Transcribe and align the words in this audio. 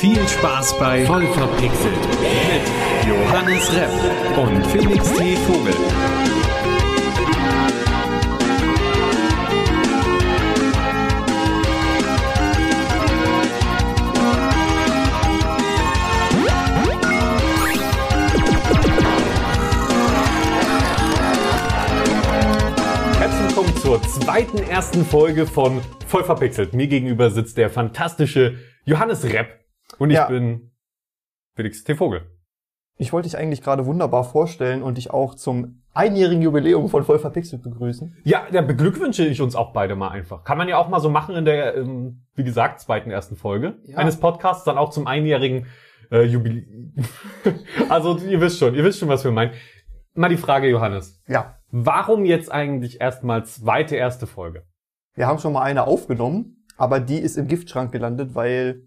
Viel 0.00 0.26
Spaß 0.26 0.78
bei 0.78 1.04
Vollverpixelt 1.04 1.94
mit 2.22 3.06
Johannes 3.06 3.70
Repp 3.76 3.90
und 4.38 4.66
Felix 4.68 5.12
T. 5.12 5.36
Vogel. 5.36 5.74
Herzlich 23.18 23.48
willkommen 23.48 23.76
zur 23.76 24.00
zweiten 24.04 24.62
ersten 24.70 25.04
Folge 25.04 25.46
von 25.46 25.82
Voll 26.06 26.24
verpixelt. 26.24 26.72
Mir 26.72 26.86
gegenüber 26.86 27.28
sitzt 27.28 27.58
der 27.58 27.68
fantastische 27.68 28.54
Johannes 28.86 29.24
Repp 29.24 29.59
und 29.98 30.10
ich 30.10 30.16
Ja. 30.16 30.26
bin 30.28 30.70
Felix 31.54 31.84
T. 31.84 31.94
Vogel. 31.94 32.22
Ich 32.96 33.12
wollte 33.12 33.28
dich 33.28 33.38
eigentlich 33.38 33.62
gerade 33.62 33.86
wunderbar 33.86 34.24
vorstellen 34.24 34.82
und 34.82 34.98
dich 34.98 35.10
auch 35.10 35.34
zum 35.34 35.82
einjährigen 35.94 36.42
Jubiläum 36.42 36.88
von 36.88 37.02
Voll 37.02 37.18
verpixelt 37.18 37.62
begrüßen. 37.62 38.16
Ja, 38.24 38.46
da 38.52 38.60
beglückwünsche 38.60 39.24
ich 39.26 39.40
uns 39.40 39.56
auch 39.56 39.72
beide 39.72 39.96
mal 39.96 40.08
einfach. 40.08 40.44
Kann 40.44 40.58
man 40.58 40.68
ja 40.68 40.76
auch 40.78 40.88
mal 40.88 41.00
so 41.00 41.08
machen 41.08 41.34
in 41.34 41.44
der, 41.46 41.76
ähm, 41.76 42.26
wie 42.34 42.44
gesagt, 42.44 42.80
zweiten 42.80 43.10
ersten 43.10 43.36
Folge 43.36 43.78
Ja. 43.84 43.96
eines 43.96 44.18
Podcasts, 44.20 44.64
dann 44.64 44.76
auch 44.78 44.90
zum 44.90 45.06
einjährigen 45.06 45.66
äh, 46.12 46.22
Jubiläum. 46.24 46.92
also 47.88 48.18
ihr 48.18 48.40
wisst 48.40 48.58
schon, 48.58 48.74
ihr 48.74 48.84
wisst 48.84 48.98
schon, 48.98 49.08
was 49.08 49.24
wir 49.24 49.30
meinen. 49.30 49.52
Mal 50.14 50.28
die 50.28 50.36
Frage, 50.36 50.68
Johannes. 50.68 51.22
Ja, 51.26 51.56
Warum 51.72 52.24
jetzt 52.24 52.50
eigentlich 52.50 53.00
erstmal 53.00 53.44
zweite 53.46 53.94
erste 53.96 54.26
Folge? 54.26 54.64
wir 55.14 55.26
haben 55.28 55.38
schon 55.38 55.52
mal 55.52 55.62
eine 55.62 55.86
aufgenommen, 55.86 56.64
aber 56.76 56.98
die 56.98 57.18
ist 57.18 57.36
im 57.36 57.46
Giftschrank 57.46 57.92
gelandet, 57.92 58.34
weil 58.34 58.82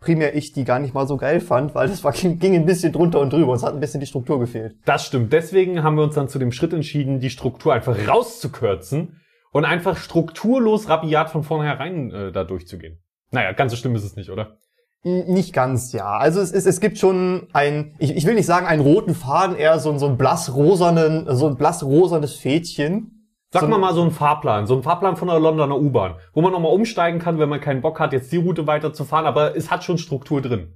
primär 0.00 0.34
ich 0.34 0.52
die 0.52 0.64
gar 0.64 0.78
nicht 0.78 0.94
mal 0.94 1.06
so 1.06 1.16
geil 1.16 1.40
fand, 1.40 1.74
weil 1.74 1.88
das 1.88 2.02
war, 2.02 2.12
ging 2.12 2.54
ein 2.54 2.66
bisschen 2.66 2.92
drunter 2.92 3.20
und 3.20 3.32
drüber. 3.32 3.52
Uns 3.52 3.62
hat 3.62 3.74
ein 3.74 3.80
bisschen 3.80 4.00
die 4.00 4.06
Struktur 4.06 4.40
gefehlt. 4.40 4.76
Das 4.84 5.04
stimmt. 5.06 5.32
Deswegen 5.32 5.82
haben 5.82 5.96
wir 5.96 6.02
uns 6.04 6.14
dann 6.14 6.28
zu 6.28 6.38
dem 6.38 6.52
Schritt 6.52 6.72
entschieden, 6.72 7.20
die 7.20 7.30
Struktur 7.30 7.72
einfach 7.74 7.96
rauszukürzen 8.08 9.20
und 9.52 9.64
einfach 9.64 9.96
strukturlos 9.96 10.88
rabiat 10.88 11.30
von 11.30 11.42
vornherein 11.42 12.10
äh, 12.12 12.32
da 12.32 12.44
durchzugehen. 12.44 12.98
Naja, 13.30 13.52
ganz 13.52 13.72
so 13.72 13.76
schlimm 13.76 13.94
ist 13.94 14.04
es 14.04 14.16
nicht, 14.16 14.30
oder? 14.30 14.56
Nicht 15.02 15.54
ganz, 15.54 15.92
ja. 15.92 16.18
Also 16.18 16.40
es, 16.40 16.52
ist, 16.52 16.66
es 16.66 16.78
gibt 16.80 16.98
schon 16.98 17.48
ein, 17.54 17.94
ich, 17.98 18.14
ich 18.16 18.26
will 18.26 18.34
nicht 18.34 18.44
sagen 18.46 18.66
einen 18.66 18.82
roten 18.82 19.14
Faden, 19.14 19.56
eher 19.56 19.78
so, 19.78 19.90
ein- 19.90 19.98
so 19.98 20.06
ein 20.06 20.18
blassrosanen, 20.18 21.26
so 21.36 21.46
ein 21.46 21.56
blassrosanes 21.56 22.34
Fädchen. 22.34 23.19
Sag 23.52 23.62
So 23.62 23.68
mal 23.68 23.78
mal 23.78 23.94
so 23.94 24.02
einen 24.02 24.12
Fahrplan, 24.12 24.68
so 24.68 24.74
einen 24.74 24.84
Fahrplan 24.84 25.16
von 25.16 25.26
der 25.26 25.40
Londoner 25.40 25.76
U-Bahn, 25.76 26.14
wo 26.34 26.40
man 26.40 26.52
nochmal 26.52 26.72
umsteigen 26.72 27.18
kann, 27.18 27.40
wenn 27.40 27.48
man 27.48 27.60
keinen 27.60 27.80
Bock 27.80 27.98
hat, 27.98 28.12
jetzt 28.12 28.30
die 28.30 28.36
Route 28.36 28.68
weiterzufahren, 28.68 29.26
aber 29.26 29.56
es 29.56 29.72
hat 29.72 29.82
schon 29.82 29.98
Struktur 29.98 30.40
drin. 30.40 30.72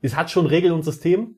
Es 0.00 0.16
hat 0.16 0.30
schon 0.30 0.46
Regeln 0.46 0.72
und 0.72 0.84
System. 0.84 1.34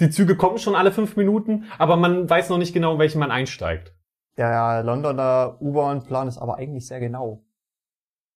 Die 0.00 0.10
Züge 0.10 0.36
kommen 0.36 0.58
schon 0.58 0.74
alle 0.74 0.90
fünf 0.90 1.16
Minuten, 1.16 1.66
aber 1.78 1.96
man 1.96 2.28
weiß 2.28 2.50
noch 2.50 2.58
nicht 2.58 2.74
genau, 2.74 2.94
in 2.94 2.98
welchen 2.98 3.20
man 3.20 3.30
einsteigt. 3.30 3.94
Der 4.36 4.82
Londoner 4.82 5.56
U-Bahn-Plan 5.60 6.26
ist 6.26 6.38
aber 6.38 6.56
eigentlich 6.56 6.88
sehr 6.88 6.98
genau. 6.98 7.44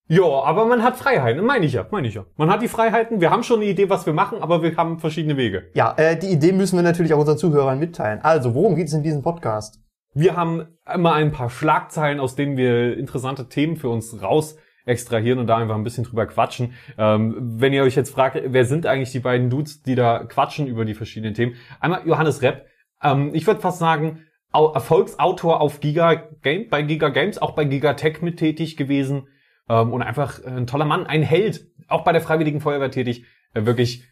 Ja, 0.08 0.25
aber 0.25 0.66
man 0.66 0.84
hat 0.84 0.97
Freiheiten, 0.97 1.44
meine 1.44 1.66
ich 1.66 1.72
ja, 1.72 1.86
meine 1.91 2.06
ich 2.06 2.14
ja. 2.14 2.25
Man 2.36 2.50
hat 2.50 2.62
die 2.62 2.69
Freiheiten, 2.69 3.20
wir 3.20 3.30
haben 3.30 3.42
schon 3.42 3.60
eine 3.60 3.70
Idee, 3.70 3.91
was 3.91 4.06
wir 4.06 4.12
machen, 4.12 4.41
aber 4.41 4.62
wir 4.62 4.77
haben 4.77 5.00
verschiedene 5.00 5.36
Wege. 5.36 5.70
Ja, 5.75 5.94
äh, 5.97 6.16
die 6.16 6.28
Idee 6.28 6.53
müssen 6.53 6.77
wir 6.77 6.83
natürlich 6.83 7.12
auch 7.12 7.19
unseren 7.19 7.38
Zuhörern 7.38 7.78
mitteilen. 7.78 8.20
Also, 8.22 8.55
worum 8.55 8.77
geht 8.77 8.86
es 8.86 8.92
in 8.92 9.03
diesem 9.03 9.22
Podcast? 9.22 9.81
Wir 10.14 10.36
haben 10.36 10.66
immer 10.92 11.14
ein 11.14 11.32
paar 11.32 11.48
Schlagzeilen, 11.50 12.20
aus 12.20 12.34
denen 12.34 12.56
wir 12.56 12.96
interessante 12.98 13.48
Themen 13.48 13.77
für 13.77 13.88
uns 13.88 14.20
raus 14.22 14.56
extrahieren 14.84 15.38
und 15.38 15.46
da 15.46 15.56
einfach 15.58 15.77
ein 15.77 15.84
bisschen 15.84 16.04
drüber 16.04 16.27
quatschen. 16.27 16.74
Ähm, 16.98 17.36
wenn 17.38 17.72
ihr 17.72 17.82
euch 17.84 17.94
jetzt 17.94 18.10
fragt, 18.12 18.38
wer 18.44 18.64
sind 18.64 18.84
eigentlich 18.84 19.12
die 19.12 19.20
beiden 19.20 19.48
Dudes, 19.48 19.82
die 19.82 19.94
da 19.94 20.24
quatschen 20.24 20.66
über 20.66 20.84
die 20.84 20.94
verschiedenen 20.94 21.34
Themen? 21.34 21.54
Einmal 21.80 22.02
Johannes 22.06 22.42
Repp. 22.42 22.66
Ähm, 23.02 23.30
ich 23.32 23.46
würde 23.46 23.60
fast 23.60 23.78
sagen, 23.78 24.27
Au- 24.50 24.72
Erfolgsautor 24.72 25.60
auf 25.60 25.80
Giga 25.80 26.14
Game, 26.42 26.69
bei 26.69 26.82
Giga 26.82 27.08
Games, 27.08 27.41
auch 27.41 27.53
bei 27.53 27.64
Gigatech 27.64 28.20
mit 28.20 28.38
tätig 28.38 28.76
gewesen 28.76 29.28
ähm, 29.69 29.92
und 29.92 30.03
einfach 30.03 30.44
ein 30.44 30.66
toller 30.66 30.84
Mann, 30.84 31.06
ein 31.06 31.22
Held, 31.22 31.64
auch 31.88 32.04
bei 32.04 32.12
der 32.12 32.20
Freiwilligen 32.20 32.60
Feuerwehr 32.60 32.91
tätig, 32.91 33.25
äh, 33.54 33.64
wirklich 33.64 34.04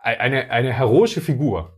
ei- 0.00 0.20
eine, 0.20 0.50
eine 0.50 0.72
heroische 0.72 1.20
Figur. 1.20 1.77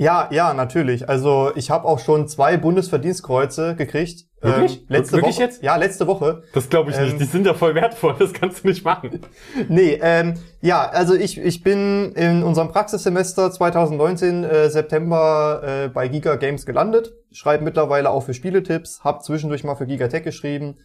Ja, 0.00 0.28
ja, 0.32 0.54
natürlich. 0.54 1.10
Also, 1.10 1.52
ich 1.56 1.70
habe 1.70 1.84
auch 1.86 1.98
schon 1.98 2.26
zwei 2.26 2.56
Bundesverdienstkreuze 2.56 3.74
gekriegt. 3.76 4.24
Wirklich? 4.40 4.78
Ähm, 4.80 4.86
letzte 4.88 5.16
Wirklich 5.16 5.34
Woche. 5.36 5.42
jetzt? 5.44 5.62
Ja, 5.62 5.76
letzte 5.76 6.06
Woche. 6.06 6.42
Das 6.54 6.70
glaube 6.70 6.90
ich 6.90 6.96
Ähm, 6.96 7.04
nicht. 7.04 7.20
Die 7.20 7.24
sind 7.24 7.44
ja 7.46 7.52
voll 7.52 7.74
wertvoll. 7.74 8.14
Das 8.18 8.32
kannst 8.32 8.64
du 8.64 8.68
nicht 8.68 8.82
machen. 8.82 9.20
Nee, 9.68 9.98
ähm, 10.02 10.34
ja, 10.62 10.88
also 10.88 11.14
ich, 11.14 11.36
ich 11.38 11.62
bin 11.62 12.12
in 12.12 12.42
unserem 12.42 12.68
Praxissemester 12.68 13.50
2019 13.52 14.42
äh, 14.44 14.70
September 14.70 15.60
äh, 15.62 15.88
bei 15.88 16.08
Giga 16.08 16.36
Games 16.36 16.64
gelandet, 16.64 17.12
schreibe 17.30 17.62
mittlerweile 17.64 18.08
auch 18.08 18.22
für 18.22 18.32
Spieletipps, 18.32 19.04
habe 19.04 19.20
zwischendurch 19.22 19.64
mal 19.64 19.74
für 19.74 19.86
Gigatech 19.86 20.22
geschrieben 20.22 20.78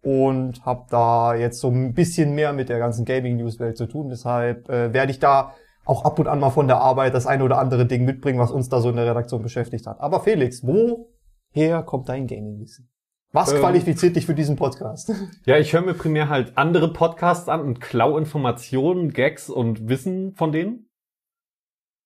und 0.00 0.64
habe 0.64 0.86
da 0.88 1.34
jetzt 1.34 1.60
so 1.60 1.68
ein 1.68 1.92
bisschen 1.92 2.34
mehr 2.34 2.54
mit 2.54 2.70
der 2.70 2.78
ganzen 2.78 3.04
Gaming-News-Welt 3.04 3.76
zu 3.76 3.84
tun. 3.86 4.08
Deshalb 4.08 4.70
äh, 4.70 4.94
werde 4.94 5.12
ich 5.12 5.18
da 5.18 5.52
auch 5.84 6.04
ab 6.04 6.18
und 6.18 6.28
an 6.28 6.40
mal 6.40 6.50
von 6.50 6.68
der 6.68 6.78
Arbeit 6.78 7.14
das 7.14 7.26
eine 7.26 7.44
oder 7.44 7.58
andere 7.58 7.86
Ding 7.86 8.04
mitbringen, 8.04 8.38
was 8.38 8.50
uns 8.50 8.68
da 8.68 8.80
so 8.80 8.90
in 8.90 8.96
der 8.96 9.06
Redaktion 9.06 9.42
beschäftigt 9.42 9.86
hat. 9.86 10.00
Aber 10.00 10.20
Felix, 10.20 10.62
woher 10.64 11.82
kommt 11.82 12.08
dein 12.08 12.26
Gaming-Wissen? 12.26 12.88
Was 13.32 13.52
Ähm. 13.52 13.60
qualifiziert 13.60 14.14
dich 14.14 14.26
für 14.26 14.34
diesen 14.34 14.56
Podcast? 14.56 15.12
Ja, 15.44 15.58
ich 15.58 15.72
höre 15.72 15.82
mir 15.82 15.94
primär 15.94 16.28
halt 16.28 16.52
andere 16.56 16.92
Podcasts 16.92 17.48
an 17.48 17.60
und 17.60 17.80
klau 17.80 18.16
Informationen, 18.18 19.12
Gags 19.12 19.48
und 19.50 19.88
Wissen 19.88 20.34
von 20.34 20.52
denen. 20.52 20.88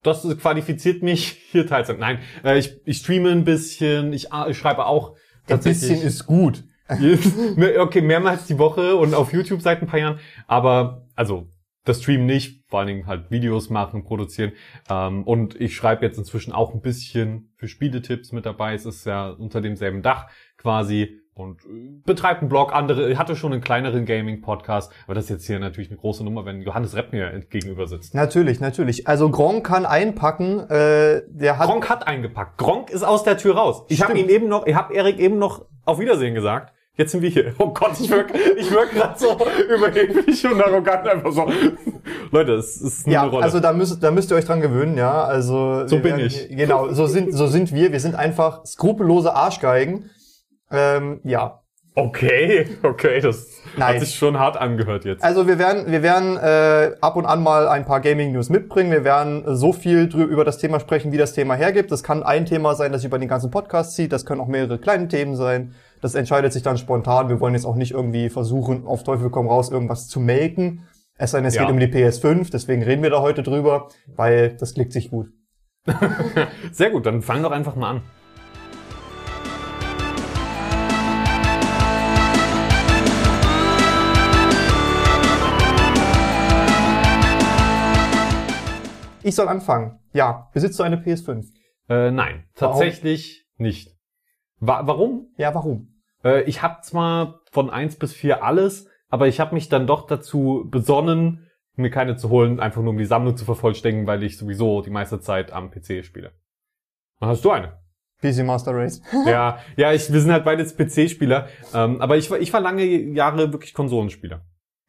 Das 0.02 0.22
qualifiziert 0.38 1.02
mich 1.02 1.30
hier 1.50 1.66
teilzunehmen. 1.66 2.18
Nein, 2.18 2.18
äh, 2.44 2.58
ich, 2.58 2.80
ich 2.86 2.98
streame 2.98 3.30
ein 3.30 3.44
bisschen, 3.44 4.12
ich, 4.12 4.32
ah, 4.32 4.46
ich 4.48 4.56
schreibe 4.56 4.86
auch 4.86 5.16
Ein 5.48 5.60
bisschen 5.60 6.00
ist 6.00 6.26
gut. 6.26 6.64
okay, 7.78 8.00
mehrmals 8.00 8.46
die 8.46 8.58
Woche 8.58 8.94
und 8.94 9.12
auf 9.12 9.32
YouTube 9.32 9.60
seit 9.60 9.82
ein 9.82 9.88
paar 9.88 9.98
Jahren. 9.98 10.20
Aber, 10.46 11.08
also, 11.16 11.48
das 11.86 12.02
Stream 12.02 12.26
nicht, 12.26 12.64
vor 12.68 12.80
allen 12.80 12.88
Dingen 12.88 13.06
halt 13.06 13.30
Videos 13.30 13.70
machen, 13.70 14.04
produzieren. 14.04 14.52
Ähm, 14.90 15.22
und 15.24 15.58
ich 15.60 15.74
schreibe 15.74 16.04
jetzt 16.04 16.18
inzwischen 16.18 16.52
auch 16.52 16.74
ein 16.74 16.80
bisschen 16.80 17.52
für 17.56 17.68
Spieletipps 17.68 18.32
mit 18.32 18.44
dabei. 18.44 18.74
Es 18.74 18.84
ist 18.84 19.06
ja 19.06 19.30
unter 19.30 19.60
demselben 19.60 20.02
Dach 20.02 20.26
quasi 20.58 21.20
und 21.36 21.64
äh, 21.64 22.00
betreibt 22.04 22.40
einen 22.40 22.48
Blog. 22.48 22.74
Andere, 22.74 23.16
hatte 23.16 23.36
schon 23.36 23.52
einen 23.52 23.62
kleineren 23.62 24.04
Gaming-Podcast. 24.04 24.92
Aber 25.04 25.14
das 25.14 25.24
ist 25.24 25.30
jetzt 25.30 25.46
hier 25.46 25.58
natürlich 25.58 25.90
eine 25.90 25.98
große 25.98 26.24
Nummer, 26.24 26.44
wenn 26.44 26.60
Johannes 26.60 26.96
Repp 26.96 27.12
mir 27.12 27.40
gegenüber 27.50 27.86
sitzt. 27.86 28.14
Natürlich, 28.14 28.58
natürlich. 28.58 29.06
Also 29.06 29.30
Gronk 29.30 29.66
kann 29.66 29.86
einpacken. 29.86 30.68
Äh, 30.68 31.22
der 31.28 31.58
hat 31.58 31.68
Gronk 31.68 31.88
hat 31.88 32.06
eingepackt. 32.06 32.58
Gronk 32.58 32.90
ist 32.90 33.04
aus 33.04 33.22
der 33.22 33.38
Tür 33.38 33.56
raus. 33.56 33.84
Ich 33.88 34.02
habe 34.02 34.18
ihn 34.18 34.28
eben 34.28 34.48
noch, 34.48 34.66
ich 34.66 34.74
habe 34.74 34.94
Erik 34.94 35.18
eben 35.18 35.38
noch 35.38 35.66
auf 35.84 36.00
Wiedersehen 36.00 36.34
gesagt. 36.34 36.72
Jetzt 36.96 37.12
sind 37.12 37.20
wir 37.22 37.28
hier. 37.30 37.54
Oh 37.58 37.68
Gott, 37.74 37.92
ich 38.00 38.10
wirk, 38.10 38.28
ich 38.56 38.70
wirk 38.70 38.90
gerade 38.92 39.18
so 39.18 39.36
überheblich 39.74 40.46
und 40.46 40.60
arrogant 40.62 41.06
einfach 41.06 41.30
so. 41.32 41.46
Leute, 42.30 42.52
es 42.54 42.80
ist 42.80 43.06
eine 43.06 43.14
ja, 43.14 43.24
Rolle. 43.24 43.44
also 43.44 43.60
da 43.60 43.72
müsst, 43.72 44.02
da 44.02 44.10
müsst 44.10 44.30
ihr 44.30 44.36
euch 44.36 44.46
dran 44.46 44.60
gewöhnen, 44.62 44.96
ja. 44.96 45.24
Also 45.24 45.86
So 45.86 45.96
bin 45.96 46.16
werden- 46.16 46.26
ich. 46.26 46.48
Genau, 46.48 46.92
so 46.92 47.06
sind 47.06 47.34
so 47.34 47.46
sind 47.46 47.72
wir. 47.74 47.92
Wir 47.92 48.00
sind 48.00 48.14
einfach 48.14 48.64
skrupellose 48.64 49.34
Arschgeigen. 49.34 50.10
Ähm, 50.70 51.20
ja. 51.24 51.62
Okay, 51.96 52.68
okay, 52.82 53.20
das 53.20 53.48
Nein. 53.76 53.94
hat 53.94 54.00
sich 54.00 54.14
schon 54.14 54.38
hart 54.38 54.56
angehört 54.56 55.04
jetzt. 55.04 55.24
Also 55.24 55.48
wir 55.48 55.58
werden 55.58 55.90
wir 55.90 56.02
werden 56.02 56.36
äh, 56.36 56.94
ab 57.00 57.16
und 57.16 57.26
an 57.26 57.42
mal 57.42 57.66
ein 57.68 57.84
paar 57.84 58.00
Gaming 58.00 58.32
News 58.32 58.48
mitbringen. 58.50 58.92
Wir 58.92 59.02
werden 59.02 59.42
so 59.56 59.72
viel 59.72 60.08
drü 60.08 60.22
über 60.22 60.44
das 60.44 60.58
Thema 60.58 60.78
sprechen, 60.78 61.10
wie 61.10 61.16
das 61.16 61.32
Thema 61.32 61.54
hergibt. 61.54 61.90
Das 61.90 62.02
kann 62.02 62.22
ein 62.22 62.46
Thema 62.46 62.74
sein, 62.74 62.92
das 62.92 63.02
über 63.04 63.18
den 63.18 63.28
ganzen 63.28 63.50
Podcast 63.50 63.96
zieht. 63.96 64.12
Das 64.12 64.24
können 64.24 64.40
auch 64.40 64.46
mehrere 64.46 64.78
kleine 64.78 65.08
Themen 65.08 65.34
sein. 65.34 65.74
Das 66.02 66.14
entscheidet 66.14 66.52
sich 66.52 66.62
dann 66.62 66.78
spontan. 66.78 67.28
Wir 67.28 67.40
wollen 67.40 67.54
jetzt 67.54 67.64
auch 67.64 67.74
nicht 67.74 67.92
irgendwie 67.92 68.28
versuchen, 68.28 68.86
auf 68.86 69.02
Teufel 69.02 69.30
komm 69.30 69.48
raus, 69.48 69.70
irgendwas 69.70 70.08
zu 70.08 70.20
melken. 70.20 70.86
Es 71.18 71.30
sei 71.30 71.38
denn, 71.38 71.46
es 71.46 71.54
Ja. 71.54 71.62
geht 71.62 71.70
um 71.70 71.80
die 71.80 71.86
PS5, 71.86 72.50
deswegen 72.50 72.82
reden 72.82 73.02
wir 73.02 73.08
da 73.08 73.22
heute 73.22 73.42
drüber, 73.42 73.88
weil 74.14 74.54
das 74.60 74.74
klickt 74.74 74.92
sich 74.92 75.10
gut. 75.10 75.28
Sehr 76.72 76.90
gut, 76.90 77.06
dann 77.06 77.22
fang 77.22 77.42
doch 77.42 77.52
einfach 77.52 77.74
mal 77.74 77.88
an. 77.90 78.02
Ich 89.26 89.34
soll 89.34 89.48
anfangen. 89.48 89.98
Ja, 90.12 90.50
besitzt 90.54 90.78
du 90.78 90.84
eine 90.84 90.98
PS5? 90.98 91.46
Äh, 91.88 92.12
nein, 92.12 92.44
tatsächlich 92.54 93.44
nicht. 93.56 93.90
Wa 94.60 94.86
warum? 94.86 95.34
Ja, 95.36 95.52
warum? 95.52 95.96
Äh, 96.22 96.42
ich 96.42 96.62
habe 96.62 96.82
zwar 96.82 97.40
von 97.50 97.68
eins 97.68 97.96
bis 97.96 98.12
vier 98.12 98.44
alles, 98.44 98.88
aber 99.08 99.26
ich 99.26 99.40
habe 99.40 99.52
mich 99.56 99.68
dann 99.68 99.88
doch 99.88 100.06
dazu 100.06 100.68
besonnen, 100.70 101.50
mir 101.74 101.90
keine 101.90 102.14
zu 102.14 102.30
holen, 102.30 102.60
einfach 102.60 102.82
nur 102.82 102.90
um 102.90 102.98
die 102.98 103.04
Sammlung 103.04 103.36
zu 103.36 103.44
vervollständigen, 103.44 104.06
weil 104.06 104.22
ich 104.22 104.38
sowieso 104.38 104.80
die 104.80 104.90
meiste 104.90 105.18
Zeit 105.18 105.52
am 105.52 105.72
PC 105.72 106.04
spiele. 106.04 106.30
Dann 107.18 107.30
hast 107.30 107.44
du 107.44 107.50
eine. 107.50 107.80
PC 108.22 108.44
Master 108.44 108.76
Race. 108.76 109.02
ja, 109.26 109.58
ja, 109.76 109.92
ich, 109.92 110.12
wir 110.12 110.20
sind 110.20 110.30
halt 110.30 110.44
beides 110.44 110.76
PC-Spieler. 110.76 111.48
Ähm, 111.74 112.00
aber 112.00 112.16
ich 112.16 112.30
ich 112.30 112.52
war 112.52 112.60
lange 112.60 112.84
Jahre 112.84 113.52
wirklich 113.52 113.74
Konsolenspieler. 113.74 114.46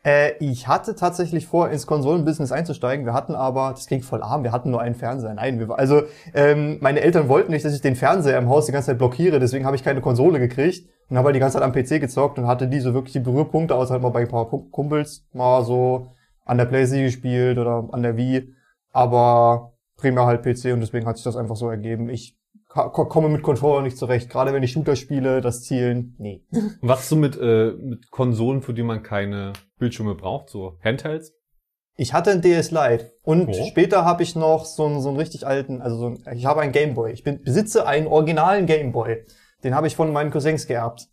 Äh, 0.08 0.38
ich 0.40 0.70
hatte 0.70 0.96
tatsächlich 0.96 1.48
vor, 1.48 1.70
ins 1.70 1.86
Konsolenbusiness 1.86 2.54
einzusteigen. 2.54 3.06
Wir 3.06 3.14
hatten 3.14 3.36
aber, 3.36 3.72
das 3.72 3.88
klingt 3.88 4.06
voll 4.06 4.24
arm, 4.24 4.46
wir 4.46 4.54
hatten 4.54 4.72
nur 4.72 4.80
einen 4.80 4.96
Fernseher. 4.96 5.34
Nein, 5.34 5.60
wir, 5.60 5.78
also 5.78 6.04
ähm, 6.34 6.78
meine 6.80 7.02
Eltern 7.02 7.28
wollten 7.28 7.52
nicht, 7.52 7.66
dass 7.66 7.76
ich 7.76 7.82
den 7.82 7.98
Fernseher 7.98 8.38
im 8.38 8.48
Haus 8.48 8.68
die 8.68 8.72
ganze 8.72 8.88
Zeit 8.88 9.00
blockiere, 9.00 9.40
deswegen 9.40 9.66
habe 9.66 9.76
ich 9.76 9.84
keine 9.84 10.00
Konsole 10.00 10.40
gekriegt 10.40 10.88
und 11.10 11.18
habe 11.18 11.26
halt 11.26 11.36
die 11.36 11.42
ganze 11.42 11.58
Zeit 11.60 11.64
am 11.64 11.74
PC 11.74 12.00
gezockt 12.00 12.40
und 12.40 12.48
hatte 12.48 12.70
diese 12.70 12.94
wirklich 12.94 13.12
die 13.12 13.20
Berührpunkte, 13.20 13.76
außer 13.76 13.96
halt 13.96 14.02
mal 14.02 14.10
bei 14.10 14.22
ein 14.22 14.30
paar 14.30 14.48
Kumpels 14.48 15.26
mal 15.34 15.66
so 15.66 16.08
an 16.46 16.58
der 16.58 16.66
Playstation 16.66 17.08
gespielt 17.08 17.58
oder 17.58 17.90
an 17.92 18.02
der 18.02 18.16
Wii, 18.16 18.54
aber 18.94 19.74
primär 19.98 20.26
halt 20.26 20.42
PC 20.42 20.72
und 20.72 20.80
deswegen 20.80 21.06
hat 21.06 21.18
sich 21.18 21.26
das 21.26 21.36
einfach 21.36 21.58
so 21.58 21.70
ergeben. 21.70 22.08
Ich 22.08 22.38
komme 22.68 23.30
mit 23.30 23.44
Controller 23.44 23.82
nicht 23.82 23.98
zurecht. 23.98 24.30
Gerade 24.30 24.54
wenn 24.54 24.64
ich 24.64 24.72
Shooter 24.72 24.96
spiele, 24.96 25.42
das 25.42 25.64
Zielen, 25.64 26.16
nee. 26.18 26.44
Was 26.82 27.10
so 27.10 27.16
mit, 27.16 27.38
äh, 27.40 27.72
mit 27.72 28.12
Konsolen, 28.12 28.62
für 28.62 28.74
die 28.74 28.84
man 28.84 29.04
keine 29.04 29.54
Bildschirme 29.80 30.16
braucht, 30.16 30.50
so 30.50 30.78
Handhelds? 30.84 31.34
Ich 32.00 32.14
hatte 32.14 32.30
ein 32.30 32.42
DS 32.44 32.70
Lite 32.70 33.12
und 33.24 33.50
oh. 33.50 33.66
später 33.68 34.06
habe 34.06 34.22
ich 34.22 34.36
noch 34.36 34.66
so 34.66 34.86
einen, 34.86 35.02
so 35.02 35.10
einen 35.10 35.18
richtig 35.18 35.48
alten, 35.48 35.82
also 35.82 35.98
so 35.98 36.08
ein, 36.10 36.38
ich 36.38 36.46
habe 36.46 36.62
einen 36.62 36.72
Gameboy. 36.72 37.12
Ich 37.12 37.24
bin, 37.24 37.42
besitze 37.42 37.88
einen 37.88 38.06
originalen 38.06 38.68
Gameboy. 38.68 39.26
Den 39.64 39.74
habe 39.74 39.88
ich 39.88 39.96
von 39.96 40.14
meinen 40.14 40.30
Cousins 40.30 40.68
geerbt. 40.68 41.08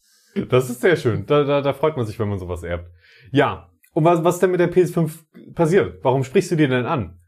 Das 0.51 0.69
ist 0.69 0.83
sehr 0.83 0.97
schön. 0.97 1.25
Da, 1.27 1.45
da, 1.45 1.63
da 1.63 1.73
freut 1.73 1.97
man 1.97 2.05
sich, 2.05 2.19
wenn 2.19 2.29
man 2.29 2.39
sowas 2.39 2.63
erbt. 2.63 2.91
Ja. 3.31 3.71
Und 3.95 4.05
was, 4.05 4.25
was 4.25 4.41
denn 4.41 4.51
mit 4.51 4.61
der 4.61 4.71
PS5 4.71 5.55
passiert? 5.55 6.01
Warum 6.03 6.25
sprichst 6.25 6.51
du 6.51 6.57
die 6.57 6.69
denn 6.69 6.85
an? 6.85 7.19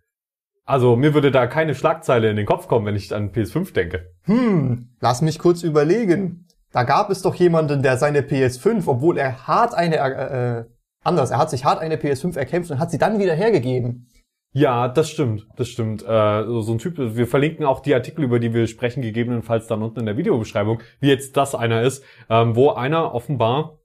Also 0.67 0.97
mir 0.97 1.15
würde 1.15 1.31
da 1.31 1.47
keine 1.47 1.77
Schlagzeile 1.77 2.29
in 2.29 2.37
den 2.37 2.45
Kopf 2.45 2.67
kommen, 2.67 2.87
wenn 2.87 2.97
ich 2.97 3.15
an 3.15 3.31
PS5 3.31 3.73
denke. 3.73 4.13
Hm, 4.25 4.97
lass 5.01 5.23
mich 5.23 5.39
kurz 5.39 5.63
überlegen. 5.63 6.49
Da 6.73 6.83
gab 6.83 7.09
es 7.09 7.23
doch 7.23 7.37
jemanden, 7.37 7.83
der 7.83 7.97
seine 7.97 8.21
PS5, 8.21 8.83
obwohl 8.87 9.17
er 9.17 9.47
hart 9.47 9.75
eine, 9.75 9.97
äh, 9.97 10.59
äh, 10.59 10.65
anders, 11.05 11.31
er 11.31 11.39
hat 11.39 11.51
sich 11.51 11.65
hart 11.65 11.81
eine 11.81 11.97
PS5 11.97 12.37
erkämpft 12.37 12.73
und 12.73 12.81
hat 12.81 12.91
sie 12.91 12.99
dann 12.99 13.21
wieder 13.21 13.35
hergegeben. 13.35 14.09
Ja, 14.53 14.89
das 14.89 15.09
stimmt, 15.09 15.47
das 15.57 15.69
stimmt. 15.69 16.03
Äh, 16.03 16.45
so 16.47 16.73
ein 16.73 16.79
Typ, 16.79 16.97
wir 16.99 17.29
verlinken 17.29 17.65
auch 17.65 17.81
die 17.81 17.95
Artikel, 17.95 18.25
über 18.25 18.41
die 18.41 18.53
wir 18.53 18.67
sprechen, 18.67 19.03
gegebenenfalls 19.03 19.69
dann 19.69 19.83
unten 19.83 20.01
in 20.01 20.07
der 20.07 20.17
Videobeschreibung, 20.17 20.83
wie 20.99 21.11
jetzt 21.11 21.37
das 21.37 21.55
einer 21.55 21.83
ist, 21.83 22.03
ähm, 22.29 22.57
wo 22.57 22.71
einer 22.71 23.15
offenbar, 23.15 23.79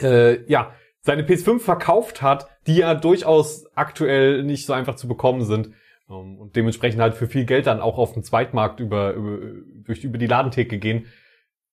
äh, 0.00 0.42
ja, 0.50 0.72
seine 1.02 1.24
PS5 1.24 1.58
verkauft 1.58 2.22
hat, 2.22 2.46
die 2.66 2.76
ja 2.76 2.94
durchaus 2.94 3.66
aktuell 3.74 4.42
nicht 4.44 4.66
so 4.66 4.72
einfach 4.72 4.94
zu 4.94 5.06
bekommen 5.06 5.44
sind 5.44 5.74
und 6.12 6.56
dementsprechend 6.56 7.00
halt 7.00 7.14
für 7.14 7.26
viel 7.26 7.44
Geld 7.44 7.66
dann 7.66 7.80
auch 7.80 7.98
auf 7.98 8.12
den 8.12 8.22
Zweitmarkt 8.22 8.80
über, 8.80 9.12
über, 9.14 9.38
durch, 9.84 10.04
über 10.04 10.18
die 10.18 10.26
Ladentheke 10.26 10.78
gehen. 10.78 11.06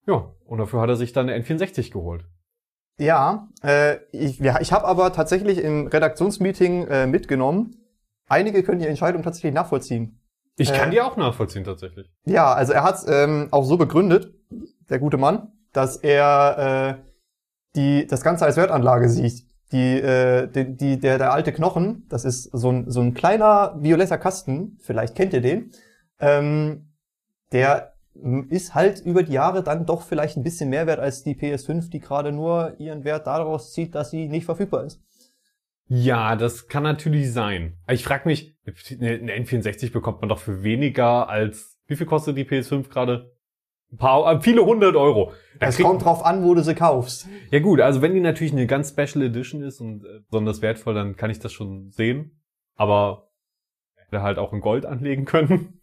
Ja, 0.06 0.32
und 0.44 0.58
dafür 0.58 0.80
hat 0.80 0.88
er 0.88 0.96
sich 0.96 1.12
dann 1.12 1.28
eine 1.28 1.42
N64 1.42 1.92
geholt. 1.92 2.24
Ja, 2.98 3.48
äh, 3.62 3.96
ich, 4.12 4.38
ja, 4.40 4.60
ich 4.60 4.72
habe 4.72 4.86
aber 4.86 5.12
tatsächlich 5.12 5.58
im 5.58 5.86
Redaktionsmeeting 5.86 6.86
äh, 6.88 7.06
mitgenommen, 7.06 7.76
einige 8.26 8.62
können 8.62 8.80
die 8.80 8.86
Entscheidung 8.86 9.22
tatsächlich 9.22 9.54
nachvollziehen. 9.54 10.20
Ich 10.56 10.72
kann 10.72 10.88
äh, 10.88 10.92
die 10.92 11.00
auch 11.00 11.16
nachvollziehen 11.16 11.64
tatsächlich. 11.64 12.10
Ja, 12.26 12.52
also 12.52 12.72
er 12.72 12.82
hat 12.82 13.00
ähm, 13.08 13.48
auch 13.50 13.64
so 13.64 13.76
begründet, 13.76 14.34
der 14.90 14.98
gute 14.98 15.16
Mann, 15.16 15.52
dass 15.72 15.96
er 15.96 16.98
äh, 16.98 17.10
die 17.76 18.06
das 18.06 18.22
Ganze 18.22 18.44
als 18.44 18.56
Wertanlage 18.56 19.08
sieht 19.08 19.49
die, 19.72 20.00
äh, 20.00 20.48
die, 20.48 20.76
die, 20.76 21.00
der, 21.00 21.18
der 21.18 21.32
alte 21.32 21.52
Knochen, 21.52 22.06
das 22.08 22.24
ist 22.24 22.44
so 22.44 22.70
ein, 22.70 22.90
so 22.90 23.00
ein 23.00 23.14
kleiner 23.14 23.76
violetter 23.78 24.18
Kasten, 24.18 24.78
vielleicht 24.80 25.14
kennt 25.14 25.32
ihr 25.32 25.40
den, 25.40 25.70
ähm, 26.18 26.90
der 27.52 27.94
ist 28.48 28.74
halt 28.74 29.00
über 29.00 29.22
die 29.22 29.32
Jahre 29.32 29.62
dann 29.62 29.86
doch 29.86 30.02
vielleicht 30.02 30.36
ein 30.36 30.42
bisschen 30.42 30.68
mehr 30.68 30.86
wert 30.86 30.98
als 30.98 31.22
die 31.22 31.34
PS5, 31.34 31.90
die 31.90 32.00
gerade 32.00 32.32
nur 32.32 32.74
ihren 32.78 33.04
Wert 33.04 33.26
daraus 33.26 33.72
zieht, 33.72 33.94
dass 33.94 34.10
sie 34.10 34.28
nicht 34.28 34.44
verfügbar 34.44 34.84
ist. 34.84 35.00
Ja, 35.86 36.36
das 36.36 36.68
kann 36.68 36.82
natürlich 36.82 37.32
sein. 37.32 37.76
Ich 37.88 38.04
frage 38.04 38.28
mich, 38.28 38.56
eine 38.64 39.32
N64 39.42 39.92
bekommt 39.92 40.20
man 40.20 40.28
doch 40.28 40.38
für 40.38 40.62
weniger 40.62 41.28
als, 41.28 41.78
wie 41.86 41.96
viel 41.96 42.06
kostet 42.06 42.36
die 42.36 42.44
PS5 42.44 42.88
gerade? 42.88 43.32
Ein 43.92 43.96
paar, 43.96 44.32
äh, 44.32 44.40
viele 44.40 44.64
hundert 44.64 44.94
Euro. 44.94 45.32
Da 45.58 45.66
es 45.66 45.78
kommt 45.78 46.04
drauf 46.04 46.24
an, 46.24 46.44
wo 46.44 46.54
du 46.54 46.62
sie 46.62 46.74
kaufst. 46.74 47.28
Ja 47.50 47.58
gut, 47.58 47.80
also 47.80 48.02
wenn 48.02 48.14
die 48.14 48.20
natürlich 48.20 48.52
eine 48.52 48.66
ganz 48.66 48.90
Special 48.90 49.24
Edition 49.24 49.62
ist 49.62 49.80
und 49.80 50.04
äh, 50.04 50.20
besonders 50.30 50.62
wertvoll, 50.62 50.94
dann 50.94 51.16
kann 51.16 51.30
ich 51.30 51.40
das 51.40 51.52
schon 51.52 51.90
sehen. 51.90 52.40
Aber 52.76 53.30
hätte 53.96 54.22
halt 54.22 54.38
auch 54.38 54.52
in 54.52 54.60
Gold 54.60 54.86
anlegen 54.86 55.24
können. 55.24 55.80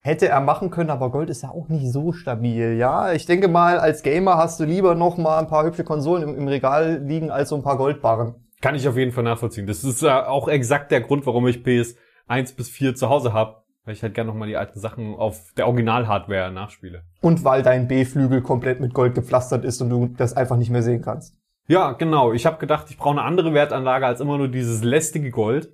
Hätte 0.00 0.28
er 0.28 0.40
machen 0.40 0.70
können, 0.70 0.90
aber 0.90 1.10
Gold 1.10 1.30
ist 1.30 1.42
ja 1.42 1.50
auch 1.50 1.68
nicht 1.68 1.92
so 1.92 2.12
stabil, 2.12 2.76
ja. 2.78 3.12
Ich 3.12 3.26
denke 3.26 3.48
mal, 3.48 3.78
als 3.78 4.02
Gamer 4.02 4.36
hast 4.36 4.58
du 4.60 4.64
lieber 4.64 4.94
noch 4.94 5.18
mal 5.18 5.38
ein 5.38 5.48
paar 5.48 5.64
hübsche 5.64 5.84
Konsolen 5.84 6.22
im, 6.22 6.36
im 6.36 6.48
Regal 6.48 7.02
liegen 7.04 7.30
als 7.30 7.48
so 7.48 7.56
ein 7.56 7.62
paar 7.62 7.76
Goldbarren. 7.76 8.34
Kann 8.60 8.74
ich 8.74 8.88
auf 8.88 8.96
jeden 8.96 9.12
Fall 9.12 9.24
nachvollziehen. 9.24 9.66
Das 9.66 9.84
ist 9.84 10.02
äh, 10.02 10.08
auch 10.08 10.48
exakt 10.48 10.90
der 10.90 11.00
Grund, 11.00 11.26
warum 11.26 11.46
ich 11.48 11.62
PS 11.62 11.96
1 12.28 12.54
bis 12.54 12.70
4 12.70 12.94
zu 12.94 13.08
Hause 13.08 13.32
habe 13.32 13.65
weil 13.86 13.94
ich 13.94 14.02
halt 14.02 14.14
gerne 14.14 14.28
nochmal 14.28 14.48
die 14.48 14.56
alten 14.56 14.78
Sachen 14.78 15.14
auf 15.14 15.52
der 15.56 15.68
Original-Hardware 15.68 16.50
nachspiele. 16.50 17.04
Und 17.22 17.44
weil 17.44 17.62
dein 17.62 17.86
B-Flügel 17.86 18.42
komplett 18.42 18.80
mit 18.80 18.92
Gold 18.92 19.14
gepflastert 19.14 19.64
ist 19.64 19.80
und 19.80 19.90
du 19.90 20.06
das 20.08 20.34
einfach 20.34 20.56
nicht 20.56 20.70
mehr 20.70 20.82
sehen 20.82 21.02
kannst. 21.02 21.38
Ja, 21.68 21.92
genau. 21.92 22.32
Ich 22.32 22.46
habe 22.46 22.58
gedacht, 22.58 22.90
ich 22.90 22.98
brauche 22.98 23.12
eine 23.12 23.22
andere 23.22 23.54
Wertanlage 23.54 24.04
als 24.04 24.20
immer 24.20 24.38
nur 24.38 24.48
dieses 24.48 24.82
lästige 24.82 25.30
Gold. 25.30 25.72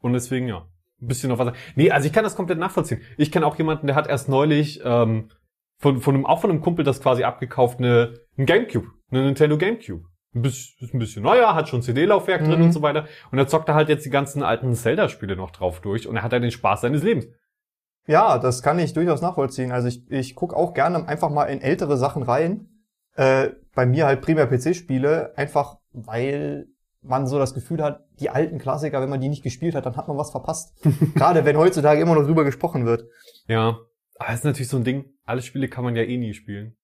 Und 0.00 0.12
deswegen, 0.12 0.46
ja, 0.46 0.66
ein 1.00 1.06
bisschen 1.08 1.30
noch 1.30 1.38
was. 1.38 1.54
Nee, 1.74 1.90
also 1.90 2.06
ich 2.06 2.12
kann 2.12 2.22
das 2.22 2.36
komplett 2.36 2.58
nachvollziehen. 2.58 3.00
Ich 3.16 3.32
kenne 3.32 3.46
auch 3.46 3.56
jemanden, 3.56 3.86
der 3.86 3.96
hat 3.96 4.08
erst 4.08 4.28
neulich 4.28 4.82
ähm, 4.84 5.30
von, 5.78 6.02
von 6.02 6.14
einem, 6.14 6.26
auch 6.26 6.42
von 6.42 6.50
einem 6.50 6.60
Kumpel 6.60 6.84
das 6.84 7.00
quasi 7.00 7.24
abgekauft, 7.24 7.78
eine, 7.78 8.14
ein 8.36 8.44
Gamecube, 8.44 8.88
eine 9.10 9.22
Nintendo 9.22 9.56
Gamecube. 9.56 10.04
Ein 10.34 10.42
bisschen, 10.42 10.86
ist 10.86 10.92
ein 10.92 10.98
bisschen 10.98 11.22
neuer, 11.22 11.54
hat 11.54 11.68
schon 11.70 11.80
CD-Laufwerk 11.80 12.42
mhm. 12.42 12.46
drin 12.46 12.62
und 12.62 12.72
so 12.72 12.82
weiter. 12.82 13.06
Und 13.30 13.38
er 13.38 13.46
zockt 13.46 13.68
da 13.68 13.74
halt 13.74 13.88
jetzt 13.88 14.04
die 14.04 14.10
ganzen 14.10 14.42
alten 14.42 14.74
Zelda-Spiele 14.74 15.36
noch 15.36 15.50
drauf 15.50 15.80
durch 15.80 16.06
und 16.06 16.16
er 16.16 16.22
hat 16.22 16.32
halt 16.32 16.42
den 16.42 16.50
Spaß 16.50 16.82
seines 16.82 17.02
Lebens. 17.02 17.28
Ja, 18.06 18.38
das 18.38 18.62
kann 18.62 18.78
ich 18.78 18.92
durchaus 18.92 19.22
nachvollziehen. 19.22 19.72
Also 19.72 19.88
ich, 19.88 20.10
ich 20.10 20.34
gucke 20.34 20.56
auch 20.56 20.74
gerne 20.74 21.08
einfach 21.08 21.30
mal 21.30 21.44
in 21.44 21.60
ältere 21.60 21.96
Sachen 21.96 22.22
rein. 22.22 22.68
Äh, 23.16 23.50
bei 23.74 23.86
mir 23.86 24.06
halt 24.06 24.20
primär 24.20 24.46
PC-Spiele, 24.46 25.32
einfach 25.36 25.78
weil 25.92 26.66
man 27.02 27.26
so 27.26 27.38
das 27.38 27.54
Gefühl 27.54 27.82
hat, 27.82 28.04
die 28.20 28.30
alten 28.30 28.58
Klassiker, 28.58 29.00
wenn 29.00 29.10
man 29.10 29.20
die 29.20 29.28
nicht 29.28 29.42
gespielt 29.42 29.74
hat, 29.74 29.86
dann 29.86 29.96
hat 29.96 30.08
man 30.08 30.16
was 30.16 30.30
verpasst. 30.30 30.74
Gerade 31.14 31.44
wenn 31.44 31.56
heutzutage 31.56 32.00
immer 32.00 32.14
noch 32.14 32.24
drüber 32.24 32.44
gesprochen 32.44 32.86
wird. 32.86 33.04
Ja, 33.46 33.78
aber 34.18 34.28
das 34.28 34.40
ist 34.40 34.44
natürlich 34.44 34.68
so 34.68 34.76
ein 34.76 34.84
Ding. 34.84 35.04
Alle 35.24 35.42
Spiele 35.42 35.68
kann 35.68 35.84
man 35.84 35.96
ja 35.96 36.02
eh 36.02 36.16
nie 36.16 36.34
spielen. 36.34 36.76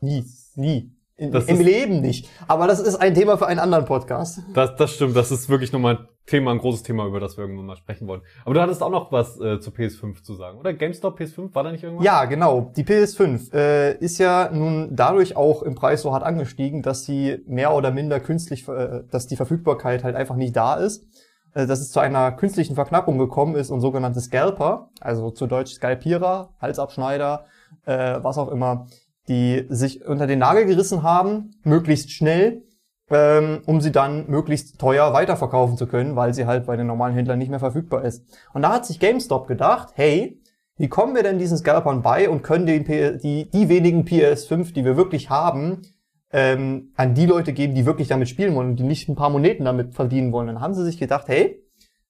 Nie, 0.00 0.24
nie. 0.54 0.97
In, 1.18 1.32
Im 1.32 1.60
Leben 1.60 2.00
nicht. 2.00 2.30
Aber 2.46 2.68
das 2.68 2.78
ist 2.78 2.94
ein 2.94 3.12
Thema 3.12 3.36
für 3.36 3.48
einen 3.48 3.58
anderen 3.58 3.86
Podcast. 3.86 4.38
Das, 4.54 4.76
das 4.76 4.94
stimmt. 4.94 5.16
Das 5.16 5.32
ist 5.32 5.48
wirklich 5.48 5.72
nochmal 5.72 5.96
ein 5.96 6.08
Thema, 6.26 6.52
ein 6.52 6.58
großes 6.58 6.84
Thema, 6.84 7.06
über 7.06 7.18
das 7.18 7.36
wir 7.36 7.42
irgendwann 7.42 7.66
mal 7.66 7.76
sprechen 7.76 8.06
wollen. 8.06 8.22
Aber 8.44 8.54
du 8.54 8.60
hattest 8.60 8.84
auch 8.84 8.90
noch 8.90 9.10
was 9.10 9.38
äh, 9.40 9.58
zu 9.58 9.70
PS5 9.70 10.22
zu 10.22 10.34
sagen, 10.34 10.58
oder? 10.58 10.72
GameStop 10.72 11.18
PS5, 11.18 11.52
war 11.56 11.64
da 11.64 11.72
nicht 11.72 11.82
irgendwas? 11.82 12.06
Ja, 12.06 12.24
genau. 12.26 12.70
Die 12.76 12.84
PS5 12.84 13.52
äh, 13.52 13.98
ist 13.98 14.18
ja 14.18 14.48
nun 14.52 14.94
dadurch 14.94 15.36
auch 15.36 15.64
im 15.64 15.74
Preis 15.74 16.02
so 16.02 16.12
hart 16.12 16.22
angestiegen, 16.22 16.82
dass 16.82 17.04
sie 17.04 17.42
mehr 17.46 17.74
oder 17.74 17.90
minder 17.90 18.20
künstlich, 18.20 18.68
äh, 18.68 19.02
dass 19.10 19.26
die 19.26 19.34
Verfügbarkeit 19.36 20.04
halt 20.04 20.14
einfach 20.14 20.36
nicht 20.36 20.54
da 20.54 20.74
ist. 20.74 21.04
Äh, 21.52 21.66
dass 21.66 21.80
es 21.80 21.90
zu 21.90 21.98
einer 21.98 22.30
künstlichen 22.30 22.76
Verknappung 22.76 23.18
gekommen 23.18 23.56
ist 23.56 23.70
und 23.70 23.80
sogenannte 23.80 24.20
Scalper, 24.20 24.90
also 25.00 25.32
zu 25.32 25.48
Deutsch 25.48 25.72
Skalpierer, 25.72 26.50
Halsabschneider, 26.60 27.46
äh, 27.86 28.20
was 28.22 28.38
auch 28.38 28.52
immer, 28.52 28.86
die 29.28 29.66
sich 29.68 30.04
unter 30.04 30.26
den 30.26 30.40
Nagel 30.40 30.66
gerissen 30.66 31.02
haben, 31.02 31.52
möglichst 31.62 32.10
schnell, 32.10 32.62
ähm, 33.10 33.60
um 33.66 33.80
sie 33.80 33.92
dann 33.92 34.28
möglichst 34.28 34.78
teuer 34.78 35.12
weiterverkaufen 35.12 35.76
zu 35.76 35.86
können, 35.86 36.16
weil 36.16 36.34
sie 36.34 36.46
halt 36.46 36.66
bei 36.66 36.76
den 36.76 36.86
normalen 36.86 37.14
Händlern 37.14 37.38
nicht 37.38 37.50
mehr 37.50 37.60
verfügbar 37.60 38.04
ist. 38.04 38.24
Und 38.52 38.62
da 38.62 38.72
hat 38.72 38.86
sich 38.86 39.00
GameStop 39.00 39.46
gedacht, 39.46 39.90
hey, 39.94 40.40
wie 40.76 40.88
kommen 40.88 41.14
wir 41.14 41.22
denn 41.22 41.38
diesen 41.38 41.58
Scalpern 41.58 42.02
bei 42.02 42.28
und 42.30 42.42
können 42.42 42.66
den 42.66 42.84
P 42.84 43.18
die, 43.18 43.50
die 43.50 43.68
wenigen 43.68 44.04
PS5, 44.04 44.72
die 44.72 44.84
wir 44.84 44.96
wirklich 44.96 45.28
haben, 45.28 45.82
ähm, 46.30 46.92
an 46.94 47.14
die 47.14 47.26
Leute 47.26 47.52
geben, 47.52 47.74
die 47.74 47.86
wirklich 47.86 48.08
damit 48.08 48.28
spielen 48.28 48.54
wollen 48.54 48.70
und 48.70 48.76
die 48.76 48.84
nicht 48.84 49.08
ein 49.08 49.16
paar 49.16 49.30
Moneten 49.30 49.64
damit 49.64 49.94
verdienen 49.94 50.32
wollen. 50.32 50.46
Dann 50.46 50.60
haben 50.60 50.74
sie 50.74 50.84
sich 50.84 50.98
gedacht, 50.98 51.26
hey, 51.28 51.64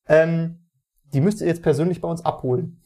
ähm, 0.06 0.66
die 1.12 1.20
müsst 1.20 1.40
ihr 1.40 1.46
jetzt 1.46 1.62
persönlich 1.62 2.00
bei 2.00 2.08
uns 2.08 2.24
abholen. 2.24 2.82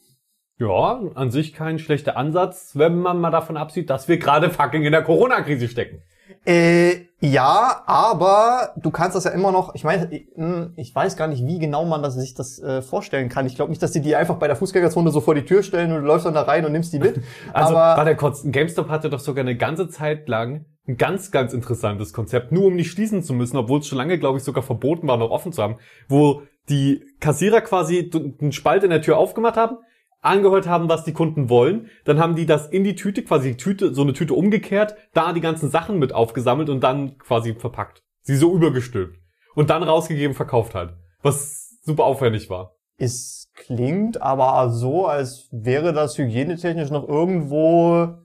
Ja, 0.59 1.01
an 1.15 1.31
sich 1.31 1.53
kein 1.53 1.79
schlechter 1.79 2.15
Ansatz, 2.15 2.71
wenn 2.75 2.99
man 2.99 3.19
mal 3.19 3.31
davon 3.31 3.57
absieht, 3.57 3.89
dass 3.89 4.07
wir 4.07 4.17
gerade 4.17 4.49
fucking 4.49 4.83
in 4.83 4.91
der 4.91 5.03
Corona-Krise 5.03 5.67
stecken. 5.67 6.01
Äh, 6.45 7.07
ja, 7.19 7.83
aber 7.85 8.73
du 8.77 8.91
kannst 8.91 9.15
das 9.15 9.23
ja 9.23 9.31
immer 9.31 9.51
noch, 9.51 9.75
ich 9.75 9.83
meine, 9.83 10.09
hm, 10.35 10.73
ich 10.75 10.93
weiß 10.93 11.15
gar 11.15 11.27
nicht, 11.27 11.45
wie 11.45 11.57
genau 11.57 11.85
man 11.85 12.03
das, 12.03 12.15
sich 12.15 12.33
das 12.33 12.59
äh, 12.59 12.81
vorstellen 12.81 13.29
kann. 13.29 13.45
Ich 13.45 13.55
glaube 13.55 13.71
nicht, 13.71 13.81
dass 13.81 13.91
die 13.91 14.01
die 14.01 14.15
einfach 14.15 14.35
bei 14.35 14.47
der 14.47 14.55
Fußgängerzone 14.55 15.11
so 15.11 15.21
vor 15.21 15.35
die 15.35 15.45
Tür 15.45 15.63
stellen 15.63 15.91
und 15.91 16.01
du 16.01 16.07
läufst 16.07 16.25
dann 16.25 16.33
da 16.33 16.41
rein 16.41 16.65
und 16.65 16.71
nimmst 16.71 16.93
die 16.93 16.99
mit. 16.99 17.21
also, 17.53 17.75
aber, 17.75 17.97
warte 17.97 18.15
kurz, 18.15 18.43
GameStop 18.45 18.89
hatte 18.89 19.09
doch 19.09 19.19
sogar 19.19 19.41
eine 19.41 19.55
ganze 19.55 19.89
Zeit 19.89 20.27
lang 20.27 20.65
ein 20.87 20.97
ganz, 20.97 21.31
ganz 21.31 21.53
interessantes 21.53 22.11
Konzept, 22.11 22.51
nur 22.51 22.65
um 22.65 22.75
nicht 22.75 22.91
schließen 22.91 23.23
zu 23.23 23.33
müssen, 23.33 23.55
obwohl 23.57 23.79
es 23.79 23.87
schon 23.87 23.97
lange, 23.97 24.19
glaube 24.19 24.37
ich, 24.37 24.43
sogar 24.43 24.63
verboten 24.63 25.07
war, 25.07 25.17
noch 25.17 25.31
offen 25.31 25.53
zu 25.53 25.63
haben, 25.63 25.77
wo 26.09 26.41
die 26.69 27.05
Kassierer 27.19 27.61
quasi 27.61 28.11
einen 28.41 28.51
Spalt 28.51 28.83
in 28.83 28.89
der 28.89 29.01
Tür 29.01 29.17
aufgemacht 29.17 29.55
haben, 29.55 29.77
angehört 30.23 30.67
haben, 30.67 30.89
was 30.89 31.03
die 31.03 31.13
Kunden 31.13 31.49
wollen. 31.49 31.89
Dann 32.05 32.19
haben 32.19 32.35
die 32.35 32.45
das 32.45 32.67
in 32.67 32.83
die 32.83 32.95
Tüte, 32.95 33.23
quasi 33.23 33.51
die 33.51 33.57
Tüte, 33.57 33.93
so 33.93 34.01
eine 34.01 34.13
Tüte 34.13 34.33
umgekehrt, 34.33 34.95
da 35.13 35.33
die 35.33 35.41
ganzen 35.41 35.69
Sachen 35.69 35.99
mit 35.99 36.13
aufgesammelt 36.13 36.69
und 36.69 36.81
dann 36.81 37.17
quasi 37.19 37.53
verpackt. 37.53 38.01
Sie 38.21 38.35
so 38.35 38.55
übergestülpt. 38.55 39.19
und 39.55 39.69
dann 39.69 39.83
rausgegeben, 39.83 40.35
verkauft 40.35 40.73
hat. 40.73 40.95
Was 41.21 41.77
super 41.83 42.05
aufwendig 42.05 42.49
war. 42.49 42.75
Es 42.97 43.51
klingt 43.53 44.21
aber 44.21 44.69
so, 44.71 45.05
als 45.05 45.47
wäre 45.51 45.93
das 45.93 46.17
hygienetechnisch 46.17 46.89
noch 46.89 47.07
irgendwo 47.07 48.17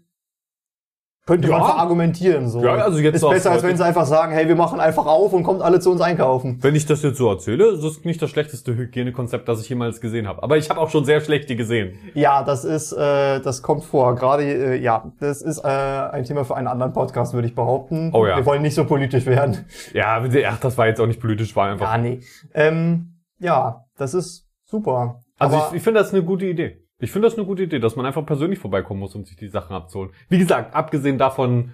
könnte 1.29 1.47
Ja. 1.49 1.59
man 1.59 1.67
verargumentieren 1.67 2.49
so. 2.49 2.65
Ja, 2.65 2.77
also 2.77 2.99
jetzt 3.01 3.17
ist 3.17 3.29
besser, 3.29 3.51
als 3.51 3.63
wenn 3.63 3.77
sie 3.77 3.85
einfach 3.85 4.07
sagen, 4.07 4.33
hey, 4.33 4.49
wir 4.49 4.57
machen 4.57 4.81
einfach 4.81 5.05
auf 5.05 5.35
und 5.35 5.43
kommt 5.43 5.61
alle 5.61 5.79
zu 5.79 5.91
uns 5.91 6.01
einkaufen. 6.01 6.57
Wenn 6.63 6.75
ich 6.75 6.87
das 6.87 7.03
jetzt 7.03 7.19
so 7.19 7.29
erzähle, 7.29 7.67
ist 7.75 7.85
das 7.85 8.03
nicht 8.05 8.23
das 8.23 8.31
schlechteste 8.31 8.75
Hygienekonzept, 8.75 9.47
das 9.47 9.61
ich 9.61 9.69
jemals 9.69 10.01
gesehen 10.01 10.27
habe. 10.27 10.43
Aber 10.43 10.57
ich 10.57 10.71
habe 10.71 10.81
auch 10.81 10.89
schon 10.89 11.05
sehr 11.05 11.21
schlechte 11.21 11.55
gesehen. 11.55 11.99
Ja, 12.15 12.43
das 12.43 12.65
ist, 12.65 12.93
äh, 12.93 13.41
das 13.41 13.63
kommt 13.63 13.85
vor. 13.85 14.15
Gerade, 14.15 14.43
äh, 14.45 14.77
ja, 14.81 15.13
das 15.21 15.43
ist 15.43 15.59
äh, 15.63 15.69
ein 15.69 16.25
Thema 16.25 16.47
für 16.47 16.57
einen 16.57 16.67
anderen 16.67 16.95
Podcast, 16.95 17.35
würde 17.35 17.47
ich 17.47 17.55
behaupten. 17.55 18.11
Oh 18.15 18.27
ja. 18.27 18.39
Wir 18.39 18.47
wollen 18.47 18.63
nicht 18.63 18.75
so 18.75 18.87
politisch 18.87 19.27
werden. 19.27 19.67
Ja, 19.93 20.25
ach, 20.49 20.61
das 20.61 20.79
war 20.79 20.87
jetzt 20.87 20.99
auch 20.99 21.07
nicht 21.07 21.21
politisch, 21.21 21.55
war 21.55 21.69
einfach. 21.71 21.93
Ja, 21.93 21.99
nee. 21.99 22.21
Ähm, 22.55 23.19
ja, 23.39 23.85
das 23.99 24.15
ist 24.15 24.47
super. 24.65 25.23
Also 25.39 25.57
Aber 25.57 25.69
ich, 25.69 25.77
ich 25.77 25.83
finde 25.83 26.01
das 26.01 26.13
eine 26.15 26.23
gute 26.23 26.47
Idee. 26.47 26.88
Ich 27.01 27.13
finde 27.13 27.29
das 27.29 27.37
eine 27.37 27.47
gute 27.47 27.63
Idee, 27.63 27.79
dass 27.79 27.97
man 27.97 28.07
einfach 28.07 28.27
persönlich 28.27 28.59
vorbeikommen 28.59 29.01
muss, 29.01 29.15
um 29.15 29.25
sich 29.25 29.37
die 29.37 29.49
Sachen 29.49 29.75
abzuholen. 29.75 30.11
Wie 30.29 30.39
gesagt, 30.39 30.75
abgesehen 30.75 31.17
davon, 31.19 31.73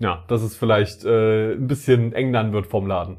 ja, 0.00 0.24
dass 0.28 0.42
es 0.42 0.56
vielleicht 0.56 1.04
äh, 1.04 1.52
ein 1.54 1.66
bisschen 1.66 2.12
eng 2.14 2.32
dann 2.32 2.52
wird 2.52 2.66
vom 2.66 2.86
Laden. 2.86 3.18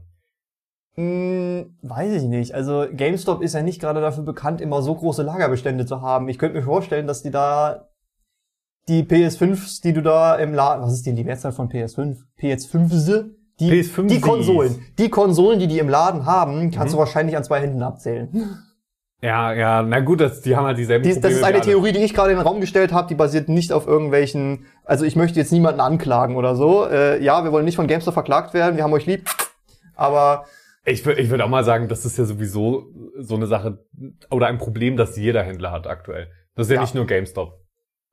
Hm, 0.96 1.78
weiß 1.82 2.22
ich 2.22 2.28
nicht. 2.28 2.54
Also 2.54 2.86
GameStop 2.92 3.42
ist 3.42 3.54
ja 3.54 3.62
nicht 3.64 3.80
gerade 3.82 4.02
dafür 4.02 4.24
bekannt, 4.24 4.62
immer 4.62 4.82
so 4.82 4.94
große 4.96 5.24
Lagerbestände 5.24 5.86
zu 5.86 6.02
haben. 6.02 6.30
Ich 6.30 6.38
könnte 6.38 6.58
mir 6.58 6.64
vorstellen, 6.64 7.08
dass 7.08 7.24
die 7.24 7.32
da 7.32 7.88
die 8.88 9.04
PS5s, 9.04 9.82
die 9.82 9.94
du 9.94 10.02
da 10.02 10.36
im 10.36 10.54
Laden, 10.54 10.84
was 10.84 10.94
ist 10.94 11.06
denn 11.06 11.16
die 11.16 11.24
Mehrzahl 11.24 11.52
von 11.52 11.70
PS5? 11.70 12.18
PS5s? 12.40 13.30
Die, 13.60 13.72
PS5s. 13.72 14.08
die 14.08 14.20
Konsolen. 14.20 14.76
Die 14.98 15.10
Konsolen, 15.10 15.60
die 15.60 15.68
die 15.68 15.80
im 15.80 15.88
Laden 15.90 16.26
haben, 16.26 16.70
kannst 16.72 16.94
Mhm. 16.94 16.98
du 16.98 17.00
wahrscheinlich 17.00 17.38
an 17.38 17.44
zwei 17.44 17.62
Händen 17.62 17.82
abzählen. 17.82 18.58
Ja, 19.24 19.54
ja, 19.54 19.82
na 19.84 20.02
gut, 20.02 20.20
das, 20.20 20.42
die 20.42 20.54
haben 20.56 20.66
halt 20.66 20.78
dieselben 20.78 21.04
Die, 21.04 21.10
das 21.12 21.20
Probleme 21.20 21.36
ist 21.40 21.42
wie 21.42 21.46
eine. 21.54 21.62
Theorie, 21.62 21.92
die 21.94 22.00
ich 22.00 22.14
gerade 22.14 22.32
in 22.32 22.38
den 22.38 22.46
Raum 22.46 22.60
gestellt 22.60 22.92
habe, 22.92 23.08
die 23.08 23.16
basiert 23.16 23.48
nicht 23.48 23.72
auf 23.72 23.88
irgendwelchen, 23.88 24.66
also 24.84 25.06
ich 25.06 25.16
möchte 25.16 25.40
jetzt 25.40 25.54
niemanden 25.54 25.80
anklagen 25.80 26.36
oder 26.36 26.58
so. 26.58 26.86
Äh, 26.86 27.24
ja, 27.24 27.46
wir 27.46 27.54
wollen 27.54 27.64
nicht 27.64 27.78
von 27.78 27.88
GameStop 27.88 28.14
verklagt 28.14 28.54
werden, 28.54 28.76
wir 28.76 28.84
haben 28.84 28.92
euch 28.92 29.06
lieb. 29.06 29.30
Aber 29.96 30.44
Ich 30.84 31.06
würde 31.06 31.22
ich 31.22 31.30
würd 31.30 31.42
auch 31.42 31.48
mal 31.48 31.64
sagen, 31.64 31.88
das 31.88 32.04
ist 32.04 32.18
ja 32.18 32.26
sowieso 32.26 32.88
so 33.18 33.36
eine 33.36 33.48
Sache 33.48 33.78
oder 34.30 34.48
ein 34.48 34.58
Problem, 34.58 34.98
das 34.98 35.16
jeder 35.16 35.42
Händler 35.42 35.72
hat 35.72 35.88
aktuell. 35.88 36.28
Das 36.56 36.68
ist 36.68 36.72
ja, 36.72 36.76
Ja. 36.76 36.82
nicht 36.82 36.94
nur 36.96 37.08
GameStop. 37.08 37.62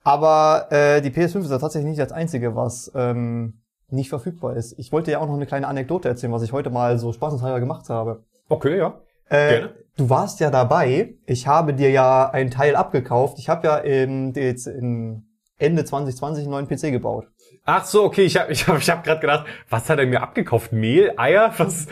Aber 0.04 0.68
äh, 0.70 1.00
die 1.02 1.10
PS5 1.10 1.40
ist 1.40 1.50
ja 1.50 1.58
tatsächlich 1.58 1.88
nicht 1.90 2.00
das 2.00 2.12
Einzige, 2.12 2.54
was 2.54 2.90
ähm, 2.94 3.62
nicht 3.88 4.08
verfügbar 4.10 4.56
ist. 4.56 4.78
Ich 4.78 4.92
wollte 4.92 5.10
ja 5.10 5.18
auch 5.18 5.26
noch 5.26 5.34
eine 5.34 5.46
kleine 5.46 5.66
Anekdote 5.66 6.08
erzählen, 6.08 6.32
was 6.32 6.42
ich 6.42 6.52
heute 6.52 6.70
mal 6.70 6.98
so 6.98 7.12
spaßenshalber 7.12 7.58
gemacht 7.58 7.88
habe. 7.90 8.22
Okay, 8.48 8.78
ja. 8.78 9.00
Äh. 9.30 9.68
Du 9.96 10.08
warst 10.08 10.40
ja 10.40 10.50
dabei. 10.50 11.14
Ich 11.26 11.46
habe 11.46 11.74
dir 11.74 11.90
ja 11.90 12.30
einen 12.30 12.50
Teil 12.50 12.74
abgekauft. 12.74 13.38
Ich 13.38 13.50
habe 13.50 13.66
ja 13.66 13.76
im, 13.76 14.32
jetzt 14.34 14.66
im 14.66 15.24
Ende 15.58 15.84
2020 15.84 16.44
einen 16.44 16.50
neuen 16.52 16.66
PC 16.66 16.90
gebaut. 16.90 17.26
Ach 17.64 17.84
so, 17.84 18.04
okay, 18.04 18.22
ich 18.22 18.38
habe 18.38 18.50
ich 18.50 18.66
hab, 18.66 18.78
ich 18.78 18.88
hab 18.88 19.04
gerade 19.04 19.20
gedacht, 19.20 19.46
was 19.68 19.90
hat 19.90 19.98
er 19.98 20.06
mir 20.06 20.22
abgekauft? 20.22 20.72
Mehl, 20.72 21.12
Eier, 21.18 21.52
was? 21.58 21.86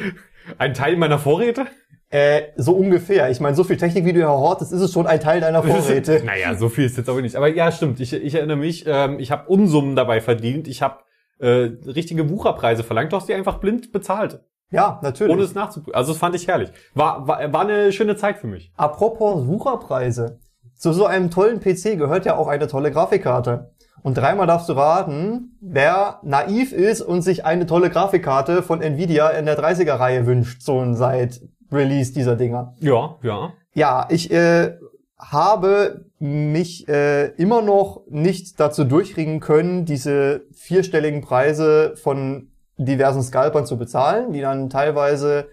Ein 0.56 0.72
Teil 0.72 0.96
meiner 0.96 1.18
Vorräte? 1.18 1.66
Äh, 2.10 2.44
so 2.56 2.72
ungefähr. 2.72 3.28
Ich 3.30 3.40
meine, 3.40 3.54
so 3.54 3.64
viel 3.64 3.76
Technik, 3.76 4.06
wie 4.06 4.14
du 4.14 4.20
ja 4.20 4.28
hortest, 4.28 4.72
ist 4.72 4.80
es 4.80 4.92
schon 4.92 5.06
ein 5.06 5.20
Teil 5.20 5.42
deiner 5.42 5.62
Vorräte. 5.64 6.22
naja, 6.24 6.54
so 6.54 6.70
viel 6.70 6.86
ist 6.86 6.96
jetzt 6.96 7.10
aber 7.10 7.20
nicht. 7.20 7.36
Aber 7.36 7.48
ja, 7.48 7.70
stimmt. 7.70 8.00
Ich, 8.00 8.14
ich 8.14 8.34
erinnere 8.34 8.56
mich, 8.56 8.84
ähm, 8.86 9.18
ich 9.18 9.30
habe 9.30 9.46
Unsummen 9.48 9.94
dabei 9.94 10.22
verdient. 10.22 10.66
Ich 10.66 10.80
habe 10.80 11.00
äh, 11.38 11.70
richtige 11.86 12.30
Wucherpreise 12.30 12.82
verlangt. 12.82 13.12
Du 13.12 13.16
hast 13.16 13.28
die 13.28 13.34
einfach 13.34 13.58
blind 13.58 13.92
bezahlt, 13.92 14.40
ja, 14.70 15.00
natürlich. 15.02 15.32
ohne 15.32 15.42
es 15.42 15.54
nachzuprüfen. 15.54 15.94
Also 15.94 16.12
das 16.12 16.18
fand 16.18 16.34
ich 16.34 16.46
herrlich. 16.46 16.70
War, 16.94 17.26
war, 17.26 17.52
war 17.52 17.62
eine 17.62 17.92
schöne 17.92 18.16
Zeit 18.16 18.38
für 18.38 18.46
mich. 18.46 18.72
Apropos 18.76 19.44
Sucherpreise. 19.44 20.40
Zu 20.76 20.92
so 20.92 21.06
einem 21.06 21.30
tollen 21.30 21.60
PC 21.60 21.98
gehört 21.98 22.24
ja 22.24 22.36
auch 22.36 22.46
eine 22.46 22.68
tolle 22.68 22.90
Grafikkarte. 22.90 23.72
Und 24.02 24.16
dreimal 24.16 24.46
darfst 24.46 24.68
du 24.68 24.74
raten, 24.74 25.58
wer 25.60 26.20
naiv 26.22 26.72
ist 26.72 27.00
und 27.00 27.22
sich 27.22 27.44
eine 27.44 27.66
tolle 27.66 27.90
Grafikkarte 27.90 28.62
von 28.62 28.80
Nvidia 28.80 29.30
in 29.30 29.44
der 29.44 29.58
30er-Reihe 29.58 30.24
wünscht, 30.26 30.62
so 30.62 30.94
seit 30.94 31.40
Release 31.72 32.12
dieser 32.12 32.36
Dinger. 32.36 32.74
Ja, 32.78 33.16
ja. 33.22 33.52
Ja, 33.74 34.06
ich 34.08 34.30
äh, 34.30 34.76
habe 35.18 36.06
mich 36.18 36.88
äh, 36.88 37.26
immer 37.32 37.62
noch 37.62 38.02
nicht 38.08 38.58
dazu 38.60 38.84
durchringen 38.84 39.40
können, 39.40 39.84
diese 39.84 40.42
vierstelligen 40.52 41.20
Preise 41.20 41.94
von 41.96 42.50
diversen 42.78 43.22
Scalpern 43.22 43.66
zu 43.66 43.76
bezahlen, 43.76 44.32
die 44.32 44.40
dann 44.40 44.70
teilweise 44.70 45.48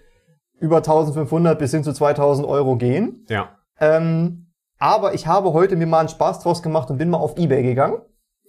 über 0.59 0.77
1500 0.77 1.57
bis 1.59 1.71
hin 1.71 1.83
zu 1.83 1.93
2000 1.93 2.47
Euro 2.47 2.77
gehen. 2.77 3.25
Ja. 3.29 3.49
Ähm, 3.79 4.51
aber 4.77 5.13
ich 5.13 5.27
habe 5.27 5.53
heute 5.53 5.75
mir 5.75 5.87
mal 5.87 5.99
einen 5.99 6.09
Spaß 6.09 6.39
draus 6.39 6.61
gemacht 6.61 6.89
und 6.89 6.97
bin 6.97 7.09
mal 7.09 7.17
auf 7.17 7.37
Ebay 7.37 7.63
gegangen 7.63 8.01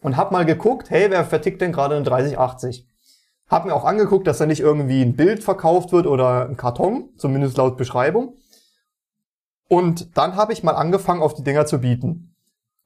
und 0.02 0.16
habe 0.16 0.32
mal 0.32 0.44
geguckt, 0.44 0.90
hey, 0.90 1.10
wer 1.10 1.24
vertickt 1.24 1.60
denn 1.60 1.72
gerade 1.72 1.96
eine 1.96 2.04
3080? 2.04 2.86
Hab 3.48 3.64
mir 3.64 3.74
auch 3.74 3.84
angeguckt, 3.84 4.26
dass 4.26 4.38
da 4.38 4.46
nicht 4.46 4.60
irgendwie 4.60 5.02
ein 5.02 5.16
Bild 5.16 5.42
verkauft 5.42 5.92
wird 5.92 6.06
oder 6.06 6.48
ein 6.48 6.56
Karton, 6.56 7.10
zumindest 7.16 7.56
laut 7.56 7.76
Beschreibung. 7.76 8.36
Und 9.68 10.16
dann 10.16 10.36
habe 10.36 10.52
ich 10.52 10.62
mal 10.62 10.74
angefangen, 10.74 11.22
auf 11.22 11.34
die 11.34 11.44
Dinger 11.44 11.66
zu 11.66 11.80
bieten. 11.80 12.35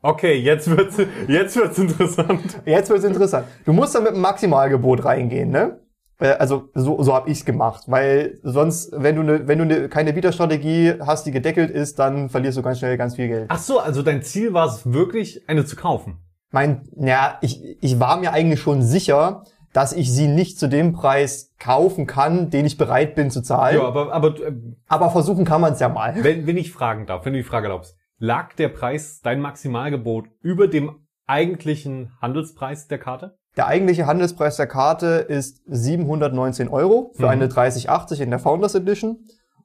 Okay, 0.03 0.35
jetzt 0.35 0.71
wird's, 0.75 0.97
jetzt 1.29 1.57
wird's 1.57 1.79
interessant. 1.79 2.61
Jetzt 2.65 2.89
wird's 2.91 3.05
interessant. 3.05 3.47
Du 3.67 3.73
musst 3.73 3.95
dann 3.95 4.05
mit 4.05 4.13
einem 4.13 4.23
Maximalgebot 4.23 5.05
reingehen, 5.05 5.51
ne? 5.51 5.81
Äh, 6.19 6.29
Also 6.39 6.69
so, 6.75 7.03
so 7.03 7.15
habe 7.15 7.29
ich's 7.31 7.45
gemacht, 7.45 7.85
weil 7.87 8.39
sonst, 8.43 8.93
wenn 8.97 9.17
du 9.17 9.23
ne, 9.23 9.47
wenn 9.47 9.59
du 9.59 9.65
ne, 9.67 9.89
keine 9.89 10.13
Bieterstrategie 10.13 10.95
hast, 11.05 11.27
die 11.27 11.33
gedeckelt 11.33 11.71
ist, 11.71 11.99
dann 11.99 12.31
verlierst 12.31 12.57
du 12.59 12.63
ganz 12.63 12.79
schnell 12.79 12.97
ganz 12.97 13.17
viel 13.17 13.29
Geld. 13.29 13.47
Ach 13.49 13.59
so, 13.59 13.79
also 13.79 14.03
dein 14.03 14.23
Ziel 14.23 14.53
war 14.55 14.67
es 14.69 14.91
wirklich, 14.91 15.47
eine 15.49 15.65
zu 15.67 15.77
kaufen. 15.77 16.19
Mein, 16.51 16.89
ja, 16.97 17.39
ich, 17.43 17.61
ich 17.83 18.01
war 18.01 18.17
mir 18.19 18.33
eigentlich 18.33 18.61
schon 18.61 18.83
sicher, 18.83 19.45
dass 19.73 19.93
ich 19.93 20.11
sie 20.13 20.27
nicht 20.27 20.59
zu 20.59 20.67
dem 20.69 20.93
Preis 20.93 21.53
kaufen 21.61 22.07
kann, 22.09 22.51
den 22.51 22.67
ich 22.67 22.77
bereit 22.77 23.15
bin 23.15 23.31
zu 23.31 23.41
zahlen. 23.41 23.77
Ja, 23.77 23.85
aber, 23.85 24.13
aber 24.13 24.29
äh, 24.41 24.53
Aber 24.89 25.11
versuchen 25.11 25.45
kann 25.45 25.61
man 25.61 25.75
es 25.75 25.79
ja 25.81 25.89
mal. 25.89 26.15
wenn, 26.25 26.47
wenn 26.47 26.57
ich 26.57 26.73
fragen 26.73 27.07
darf, 27.07 27.25
wenn 27.25 27.35
du 27.35 27.39
die 27.39 27.45
Frage 27.45 27.67
erlaubst, 27.69 27.97
lag 28.21 28.55
der 28.55 28.69
Preis, 28.69 29.21
dein 29.23 29.41
Maximalgebot, 29.41 30.27
über 30.43 30.69
dem 30.69 30.93
eigentlichen 31.27 32.13
Handelspreis 32.23 32.87
der 32.87 32.99
Karte? 32.99 33.37
Der 33.57 33.67
eigentliche 33.67 34.07
Handelspreis 34.07 34.57
der 34.57 34.69
Karte 34.69 35.07
ist 35.29 35.61
719 35.67 36.69
Euro 36.69 37.13
für 37.17 37.23
Mhm. 37.25 37.29
eine 37.29 37.49
3080 37.49 38.21
in 38.21 38.31
der 38.31 38.39
Founders 38.39 38.77
Edition. 38.77 39.19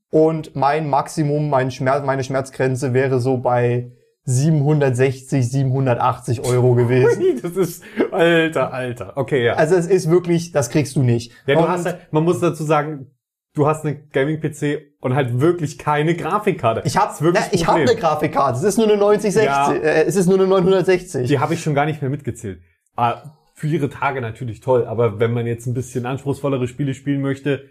Und 0.09 0.55
mein 0.55 0.89
Maximum, 0.89 1.49
mein 1.49 1.69
Schmerz, 1.69 2.03
meine 2.05 2.23
Schmerzgrenze 2.23 2.93
wäre 2.93 3.19
so 3.19 3.37
bei 3.37 3.91
760, 4.23 5.49
780 5.51 6.41
Euro 6.45 6.73
gewesen. 6.75 7.21
Das 7.43 7.55
ist, 7.57 7.83
alter, 8.11 8.73
alter. 8.73 9.13
Okay, 9.17 9.45
ja. 9.45 9.53
Also 9.53 9.75
es 9.75 9.85
ist 9.87 10.09
wirklich, 10.09 10.51
das 10.51 10.69
kriegst 10.71 10.95
du 10.95 11.03
nicht. 11.03 11.31
ja, 11.45 11.55
du 11.55 11.61
Und- 11.61 11.67
hast, 11.67 11.85
halt- 11.85 12.11
man 12.11 12.23
muss 12.23 12.39
dazu 12.39 12.63
sagen, 12.63 13.11
du 13.55 13.65
hast 13.67 13.85
eine 13.85 13.95
Gaming-PC 13.95 14.81
und 15.01 15.15
halt 15.15 15.39
wirklich 15.39 15.77
keine 15.77 16.15
Grafikkarte. 16.15 16.81
ich 16.85 16.97
habe 16.97 17.11
ist 17.13 17.21
wirklich 17.21 17.43
na, 17.43 17.49
das 17.51 17.53
ich 17.61 17.65
hab 17.67 17.75
Problem. 17.75 17.89
eine 17.89 17.99
Grafikkarte. 17.99 18.57
Es 18.59 18.63
ist 18.63 18.77
nur 18.77 18.87
eine 18.87 18.97
9060. 18.97 19.43
Ja. 19.45 19.71
Äh, 19.73 20.03
es 20.03 20.15
ist 20.15 20.27
nur 20.27 20.37
eine 20.37 20.47
960. 20.47 21.27
Die 21.27 21.39
habe 21.39 21.53
ich 21.53 21.61
schon 21.61 21.73
gar 21.75 21.85
nicht 21.85 22.01
mehr 22.01 22.11
mitgezählt. 22.11 22.59
Ah, 22.95 23.33
für 23.53 23.67
ihre 23.67 23.89
Tage 23.89 24.21
natürlich 24.21 24.59
toll, 24.59 24.85
aber 24.85 25.19
wenn 25.19 25.31
man 25.33 25.47
jetzt 25.47 25.65
ein 25.65 25.73
bisschen 25.73 26.05
anspruchsvollere 26.05 26.67
Spiele 26.67 26.93
spielen 26.93 27.21
möchte, 27.21 27.63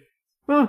ah, 0.48 0.68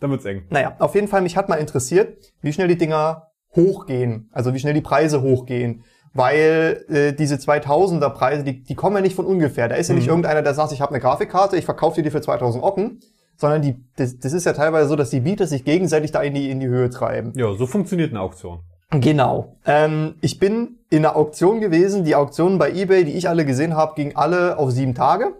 dann 0.00 0.10
wird's 0.10 0.24
eng. 0.24 0.44
Naja, 0.50 0.74
auf 0.80 0.94
jeden 0.96 1.06
Fall, 1.08 1.22
mich 1.22 1.36
hat 1.36 1.48
mal 1.48 1.56
interessiert, 1.56 2.16
wie 2.40 2.52
schnell 2.52 2.68
die 2.68 2.76
Dinger 2.78 3.28
hochgehen, 3.54 4.28
also 4.32 4.52
wie 4.54 4.58
schnell 4.58 4.74
die 4.74 4.80
Preise 4.80 5.22
hochgehen. 5.22 5.84
Weil 6.14 6.84
äh, 6.90 7.12
diese 7.14 7.36
2000er 7.36 8.10
Preise, 8.10 8.44
die, 8.44 8.62
die 8.62 8.74
kommen 8.74 8.96
ja 8.96 9.02
nicht 9.02 9.16
von 9.16 9.24
ungefähr. 9.24 9.68
Da 9.68 9.76
ist 9.76 9.88
ja 9.88 9.94
nicht 9.94 10.04
Mhm. 10.04 10.10
irgendeiner, 10.10 10.42
der 10.42 10.52
sagt, 10.54 10.72
ich 10.72 10.80
habe 10.82 10.90
eine 10.92 11.00
Grafikkarte, 11.00 11.56
ich 11.56 11.64
verkaufe 11.64 11.96
dir 11.96 12.02
die 12.02 12.10
für 12.10 12.20
2000 12.20 12.62
Ocken, 12.62 13.00
sondern 13.42 13.60
die, 13.60 13.76
das, 13.96 14.18
das 14.18 14.32
ist 14.32 14.46
ja 14.46 14.52
teilweise 14.52 14.88
so, 14.88 14.96
dass 14.96 15.10
die 15.10 15.20
Bieter 15.20 15.48
sich 15.48 15.64
gegenseitig 15.64 16.12
da 16.12 16.22
in 16.22 16.32
die, 16.32 16.48
in 16.48 16.60
die 16.60 16.68
Höhe 16.68 16.88
treiben. 16.90 17.32
Ja, 17.34 17.52
so 17.54 17.66
funktioniert 17.66 18.10
eine 18.10 18.20
Auktion. 18.20 18.60
Genau. 18.92 19.56
Ähm, 19.66 20.14
ich 20.20 20.38
bin 20.38 20.78
in 20.90 21.04
einer 21.04 21.16
Auktion 21.16 21.60
gewesen. 21.60 22.04
Die 22.04 22.14
Auktionen 22.14 22.58
bei 22.58 22.70
eBay, 22.70 23.04
die 23.04 23.12
ich 23.12 23.28
alle 23.28 23.44
gesehen 23.44 23.74
habe, 23.74 23.94
gingen 23.96 24.16
alle 24.16 24.58
auf 24.58 24.70
sieben 24.70 24.94
Tage. 24.94 25.34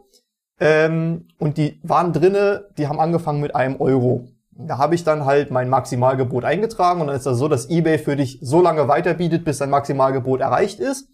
Ähm, 0.59 1.29
und 1.39 1.59
die 1.59 1.79
waren 1.85 2.13
drinne, 2.13 2.67
die 2.77 2.89
haben 2.89 2.99
angefangen 2.99 3.41
mit 3.41 3.55
einem 3.55 3.81
Euro. 3.81 4.25
Da 4.51 4.79
habe 4.79 4.97
ich 4.97 5.05
dann 5.05 5.25
halt 5.25 5.53
mein 5.53 5.69
Maximalgebot 5.69 6.45
eingetragen 6.45 7.01
und 7.01 7.07
dann 7.07 7.17
ist 7.17 7.27
das 7.27 7.39
so, 7.39 7.47
dass 7.47 7.71
eBay 7.71 7.99
für 7.99 8.17
dich 8.17 8.39
so 8.43 8.61
lange 8.61 8.89
weiterbietet, 8.89 9.45
bis 9.45 9.59
dein 9.59 9.71
Maximalgebot 9.71 10.41
erreicht 10.41 10.81
ist. 10.81 11.09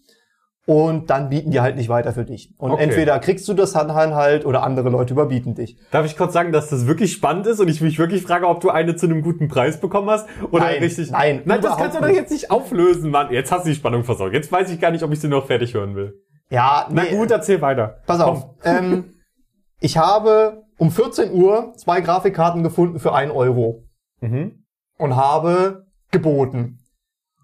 Und 0.71 1.09
dann 1.09 1.29
bieten 1.29 1.49
die 1.49 1.61
halt 1.61 1.77
nicht 1.77 1.89
weiter 1.89 2.13
für 2.13 2.25
dich. 2.25 2.53
Und 2.59 2.69
Okay. 2.69 2.83
entweder 2.83 3.17
kriegst 3.17 3.47
du 3.47 3.55
das 3.55 3.73
dann 3.73 3.91
halt 4.13 4.45
oder 4.45 4.61
andere 4.61 4.89
Leute 4.89 5.13
überbieten 5.15 5.55
dich. 5.55 5.77
Darf 5.89 6.05
ich 6.05 6.15
kurz 6.15 6.31
sagen, 6.31 6.51
dass 6.51 6.69
das 6.69 6.85
wirklich 6.85 7.11
spannend 7.11 7.47
ist 7.47 7.59
und 7.59 7.67
ich 7.69 7.81
mich 7.81 7.97
wirklich 7.97 8.21
frage, 8.21 8.47
ob 8.47 8.61
du 8.61 8.69
eine 8.69 8.95
zu 8.95 9.07
einem 9.07 9.23
guten 9.23 9.47
Preis 9.47 9.79
bekommen 9.81 10.11
hast 10.11 10.27
oder 10.51 10.65
Nein, 10.65 10.77
richtig. 10.83 11.09
nein, 11.09 11.41
nein, 11.45 11.59
das 11.61 11.75
kannst 11.75 11.97
du 11.97 12.01
doch 12.01 12.07
jetzt 12.09 12.31
nicht 12.31 12.51
auflösen, 12.51 13.09
Mann. 13.09 13.31
Jetzt 13.33 13.51
hast 13.51 13.65
du 13.65 13.69
die 13.69 13.75
Spannung 13.75 14.03
versorgt. 14.03 14.35
Jetzt 14.35 14.51
weiß 14.51 14.69
ich 14.71 14.79
gar 14.79 14.91
nicht, 14.91 15.03
ob 15.03 15.11
ich 15.11 15.19
sie 15.19 15.27
noch 15.27 15.47
fertig 15.47 15.73
hören 15.73 15.95
will. 15.95 16.21
Ja, 16.51 16.87
Na 16.91 17.01
nee, 17.01 17.15
gut, 17.17 17.31
erzähl 17.31 17.61
weiter. 17.63 17.97
Pass 18.05 18.19
auf. 18.21 18.49
ähm, 18.63 19.05
ich 19.79 19.97
habe 19.97 20.65
um 20.77 20.91
14 20.91 21.33
Uhr 21.33 21.73
zwei 21.77 22.01
Grafikkarten 22.01 22.61
gefunden 22.61 22.99
für 22.99 23.11
1 23.15 23.31
Euro 23.33 23.85
Mhm. 24.21 24.65
und 24.99 25.15
habe 25.15 25.87
geboten. 26.11 26.78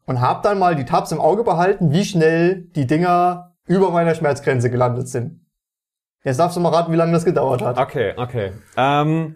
Und 0.06 0.22
habe 0.22 0.42
dann 0.44 0.60
mal 0.60 0.76
die 0.76 0.86
Tabs 0.86 1.12
im 1.12 1.20
Auge 1.20 1.44
behalten, 1.44 1.92
wie 1.92 2.06
schnell 2.06 2.68
die 2.76 2.86
Dinger 2.86 3.56
über 3.66 3.90
meiner 3.90 4.14
Schmerzgrenze 4.14 4.70
gelandet 4.70 5.08
sind. 5.08 5.42
Jetzt 6.24 6.40
darfst 6.40 6.58
du 6.58 6.62
mal 6.62 6.70
raten, 6.70 6.92
wie 6.92 6.98
lange 6.98 7.12
das 7.12 7.26
gedauert 7.26 7.62
hat. 7.62 7.78
Okay, 7.78 8.14
okay. 8.18 8.52
Ähm, 8.78 9.36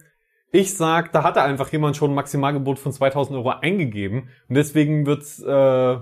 ich 0.51 0.75
sag, 0.75 1.11
da 1.11 1.23
hatte 1.23 1.41
einfach 1.43 1.71
jemand 1.71 1.95
schon 1.95 2.11
ein 2.11 2.15
Maximalgebot 2.15 2.79
von 2.79 2.91
2000 2.91 3.37
Euro 3.37 3.49
eingegeben 3.49 4.29
und 4.47 4.55
deswegen 4.55 5.05
wird's 5.05 5.39
äh, 5.39 5.97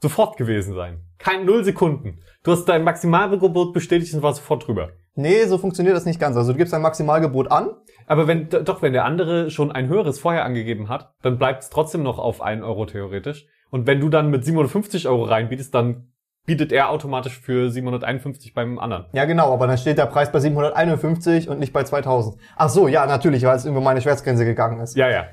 sofort 0.00 0.36
gewesen 0.36 0.74
sein. 0.74 1.02
Kein 1.18 1.46
null 1.46 1.64
Sekunden. 1.64 2.20
Du 2.42 2.52
hast 2.52 2.66
dein 2.66 2.84
Maximalgebot 2.84 3.72
bestätigt 3.72 4.12
und 4.14 4.22
war 4.22 4.34
sofort 4.34 4.66
drüber. 4.66 4.90
Nee, 5.14 5.44
so 5.44 5.56
funktioniert 5.56 5.96
das 5.96 6.04
nicht 6.04 6.20
ganz. 6.20 6.36
Also 6.36 6.52
du 6.52 6.58
gibst 6.58 6.74
ein 6.74 6.82
Maximalgebot 6.82 7.50
an. 7.50 7.70
Aber 8.06 8.26
wenn 8.26 8.48
doch, 8.48 8.82
wenn 8.82 8.92
der 8.92 9.04
andere 9.04 9.50
schon 9.50 9.72
ein 9.72 9.88
höheres 9.88 10.18
vorher 10.18 10.44
angegeben 10.44 10.88
hat, 10.88 11.14
dann 11.22 11.38
bleibt 11.38 11.62
es 11.62 11.70
trotzdem 11.70 12.02
noch 12.02 12.18
auf 12.18 12.42
1 12.42 12.62
Euro 12.62 12.84
theoretisch. 12.84 13.46
Und 13.72 13.86
wenn 13.86 14.00
du 14.00 14.10
dann 14.10 14.28
mit 14.30 14.44
750 14.44 15.08
Euro 15.08 15.24
reinbietest, 15.24 15.74
dann 15.74 16.12
bietet 16.44 16.72
er 16.72 16.90
automatisch 16.90 17.38
für 17.40 17.70
751 17.70 18.52
beim 18.52 18.78
anderen. 18.78 19.06
Ja, 19.12 19.24
genau, 19.24 19.52
aber 19.52 19.66
dann 19.66 19.78
steht 19.78 19.96
der 19.96 20.06
Preis 20.06 20.30
bei 20.30 20.40
751 20.40 21.48
und 21.48 21.58
nicht 21.58 21.72
bei 21.72 21.82
2000. 21.82 22.36
Ach 22.56 22.68
so, 22.68 22.86
ja, 22.86 23.06
natürlich, 23.06 23.44
weil 23.44 23.56
es 23.56 23.64
über 23.64 23.80
meine 23.80 24.00
Schmerzgrenze 24.02 24.44
gegangen 24.44 24.80
ist. 24.80 24.94
Ja, 24.96 25.08
ja. 25.08 25.24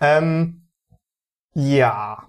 Ähm, 0.00 0.68
ja. 1.54 2.24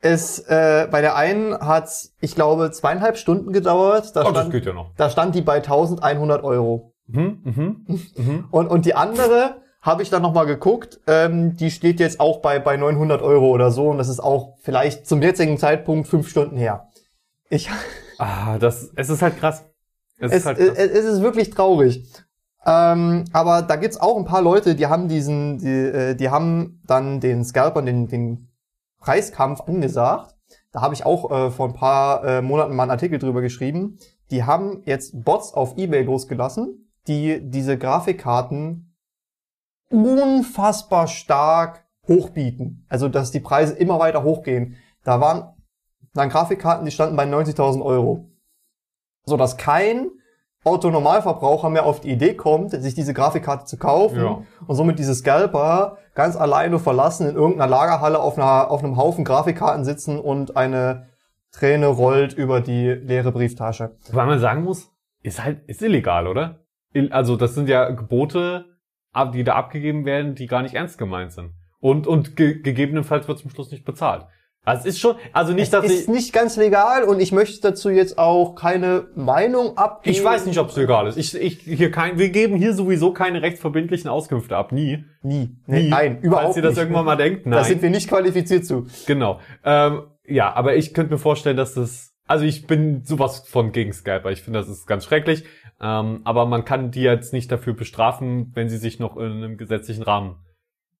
Es, 0.00 0.38
äh, 0.40 0.88
bei 0.90 1.00
der 1.02 1.14
einen 1.14 1.52
hat's, 1.54 2.14
ich 2.20 2.34
glaube, 2.34 2.70
zweieinhalb 2.70 3.16
Stunden 3.18 3.52
gedauert. 3.52 4.16
Da, 4.16 4.22
Oh, 4.22 4.30
das 4.30 4.32
stand, 4.44 4.52
geht 4.52 4.66
ja 4.66 4.72
noch. 4.72 4.94
da 4.96 5.10
stand 5.10 5.34
die 5.34 5.42
bei 5.42 5.56
1100 5.56 6.42
Euro. 6.42 6.94
Mhm, 7.06 7.40
mhm, 7.44 7.86
mhm. 8.16 8.44
Und, 8.50 8.68
und 8.68 8.86
die 8.86 8.94
andere 8.94 9.60
habe 9.82 10.02
ich 10.02 10.10
dann 10.10 10.22
nochmal 10.22 10.46
geguckt, 10.46 11.00
ähm, 11.06 11.56
die 11.56 11.70
steht 11.70 12.00
jetzt 12.00 12.20
auch 12.20 12.40
bei, 12.40 12.58
bei 12.58 12.76
900 12.76 13.20
Euro 13.20 13.48
oder 13.50 13.70
so 13.70 13.90
und 13.90 13.98
das 13.98 14.08
ist 14.08 14.20
auch 14.20 14.56
vielleicht 14.62 15.06
zum 15.06 15.20
jetzigen 15.20 15.58
Zeitpunkt 15.58 16.08
fünf 16.08 16.28
Stunden 16.28 16.56
her. 16.56 16.88
Ich, 17.50 17.68
Ah, 18.18 18.56
das, 18.58 18.92
es 18.94 19.10
ist 19.10 19.20
halt 19.20 19.36
krass. 19.38 19.64
Es, 20.18 20.30
es, 20.30 20.38
ist 20.38 20.46
halt 20.46 20.58
krass. 20.58 20.78
es 20.78 21.04
ist 21.04 21.22
wirklich 21.22 21.50
traurig. 21.50 22.08
Ähm, 22.64 23.24
aber 23.32 23.62
da 23.62 23.74
gibt's 23.74 24.00
auch 24.00 24.16
ein 24.16 24.24
paar 24.24 24.42
Leute, 24.42 24.76
die 24.76 24.86
haben 24.86 25.08
diesen, 25.08 25.58
die, 25.58 25.68
äh, 25.68 26.14
die 26.14 26.30
haben 26.30 26.80
dann 26.86 27.18
den 27.18 27.44
Scalpern 27.44 27.84
den, 27.84 28.06
den 28.06 28.48
Preiskampf 29.00 29.62
angesagt. 29.62 30.36
Da 30.70 30.80
habe 30.80 30.94
ich 30.94 31.04
auch 31.04 31.30
äh, 31.32 31.50
vor 31.50 31.66
ein 31.66 31.74
paar 31.74 32.24
äh, 32.24 32.42
Monaten 32.42 32.76
mal 32.76 32.84
einen 32.84 32.92
Artikel 32.92 33.18
drüber 33.18 33.42
geschrieben. 33.42 33.98
Die 34.30 34.44
haben 34.44 34.82
jetzt 34.84 35.24
Bots 35.24 35.52
auf 35.52 35.76
eBay 35.76 36.04
losgelassen, 36.04 36.92
die 37.08 37.40
diese 37.42 37.76
Grafikkarten 37.76 38.91
unfassbar 39.92 41.06
stark 41.06 41.84
hochbieten. 42.08 42.84
Also 42.88 43.08
dass 43.08 43.30
die 43.30 43.40
Preise 43.40 43.74
immer 43.74 43.98
weiter 43.98 44.22
hochgehen. 44.22 44.76
Da 45.04 45.20
waren 45.20 45.54
dann 46.14 46.28
Grafikkarten, 46.28 46.84
die 46.84 46.90
standen 46.90 47.16
bei 47.16 47.24
90.000 47.24 47.82
Euro. 47.84 48.28
So 49.24 49.36
dass 49.36 49.56
kein 49.56 50.10
Autonormalverbraucher 50.64 51.70
mehr 51.70 51.84
auf 51.86 52.00
die 52.00 52.10
Idee 52.10 52.34
kommt, 52.34 52.70
sich 52.70 52.94
diese 52.94 53.14
Grafikkarte 53.14 53.64
zu 53.64 53.76
kaufen 53.78 54.20
Ja. 54.20 54.42
und 54.66 54.76
somit 54.76 54.98
diese 54.98 55.14
Scalper 55.14 55.98
ganz 56.14 56.36
alleine 56.36 56.78
verlassen 56.78 57.28
in 57.28 57.34
irgendeiner 57.34 57.68
Lagerhalle 57.68 58.20
auf, 58.20 58.38
einer, 58.38 58.70
auf 58.70 58.82
einem 58.84 58.96
Haufen 58.96 59.24
Grafikkarten 59.24 59.84
sitzen 59.84 60.20
und 60.20 60.56
eine 60.56 61.08
Träne 61.50 61.86
rollt 61.86 62.32
über 62.32 62.60
die 62.60 62.88
leere 62.88 63.32
Brieftasche. 63.32 63.96
Weil 64.12 64.26
man 64.26 64.38
sagen 64.38 64.62
muss, 64.62 64.90
ist 65.22 65.42
halt, 65.42 65.68
ist 65.68 65.82
illegal, 65.82 66.26
oder? 66.26 66.60
Also, 67.10 67.36
das 67.36 67.54
sind 67.54 67.68
ja 67.68 67.90
Gebote, 67.90 68.66
die 69.34 69.44
da 69.44 69.54
abgegeben 69.54 70.04
werden, 70.04 70.34
die 70.34 70.46
gar 70.46 70.62
nicht 70.62 70.74
ernst 70.74 70.98
gemeint 70.98 71.32
sind. 71.32 71.52
Und, 71.80 72.06
und 72.06 72.36
ge 72.36 72.60
gegebenenfalls 72.62 73.28
wird 73.28 73.38
zum 73.38 73.50
Schluss 73.50 73.70
nicht 73.70 73.84
bezahlt. 73.84 74.26
Also, 74.64 74.82
es 74.82 74.94
ist 74.94 75.00
schon, 75.00 75.16
also 75.32 75.52
nicht, 75.52 75.72
dass 75.72 75.84
ist 75.84 76.02
ich, 76.02 76.08
nicht 76.08 76.32
ganz 76.32 76.56
legal 76.56 77.02
und 77.02 77.18
ich 77.18 77.32
möchte 77.32 77.60
dazu 77.60 77.90
jetzt 77.90 78.16
auch 78.16 78.54
keine 78.54 79.08
Meinung 79.16 79.76
abgeben. 79.76 80.14
ich 80.14 80.22
weiß 80.22 80.46
nicht, 80.46 80.58
ob 80.58 80.68
es 80.68 80.76
legal 80.76 81.08
ist. 81.08 81.16
Ich, 81.16 81.34
ich, 81.34 81.58
hier 81.62 81.90
kein, 81.90 82.16
wir 82.16 82.28
geben 82.28 82.54
hier 82.56 82.72
sowieso 82.72 83.12
keine 83.12 83.42
rechtsverbindlichen 83.42 84.08
Auskünfte 84.08 84.56
ab. 84.56 84.70
Nie. 84.70 85.04
Nie. 85.22 85.56
Nie. 85.66 85.88
Nein, 85.88 86.20
überhaupt 86.20 86.44
Falls 86.44 86.56
ihr 86.56 86.62
das 86.62 86.74
nicht. 86.74 86.82
irgendwann 86.82 87.04
mal 87.06 87.16
denkt, 87.16 87.44
nein. 87.44 87.58
Da 87.58 87.64
sind 87.64 87.82
wir 87.82 87.90
nicht 87.90 88.08
qualifiziert 88.08 88.64
zu. 88.64 88.86
Genau. 89.06 89.40
Ähm, 89.64 90.02
ja, 90.24 90.52
aber 90.54 90.76
ich 90.76 90.94
könnte 90.94 91.12
mir 91.12 91.18
vorstellen, 91.18 91.56
dass 91.56 91.74
das. 91.74 92.12
Also 92.28 92.44
ich 92.44 92.68
bin 92.68 93.02
sowas 93.04 93.44
von 93.48 93.72
gegen 93.72 93.92
Skyper. 93.92 94.30
Ich 94.30 94.42
finde, 94.42 94.60
das 94.60 94.68
ist 94.68 94.86
ganz 94.86 95.04
schrecklich. 95.04 95.42
Ähm, 95.82 96.20
aber 96.24 96.46
man 96.46 96.64
kann 96.64 96.90
die 96.90 97.02
jetzt 97.02 97.32
nicht 97.32 97.50
dafür 97.50 97.74
bestrafen, 97.74 98.52
wenn 98.54 98.68
sie 98.68 98.78
sich 98.78 98.98
noch 99.00 99.16
in 99.16 99.32
einem 99.32 99.56
gesetzlichen 99.56 100.02
Rahmen 100.02 100.36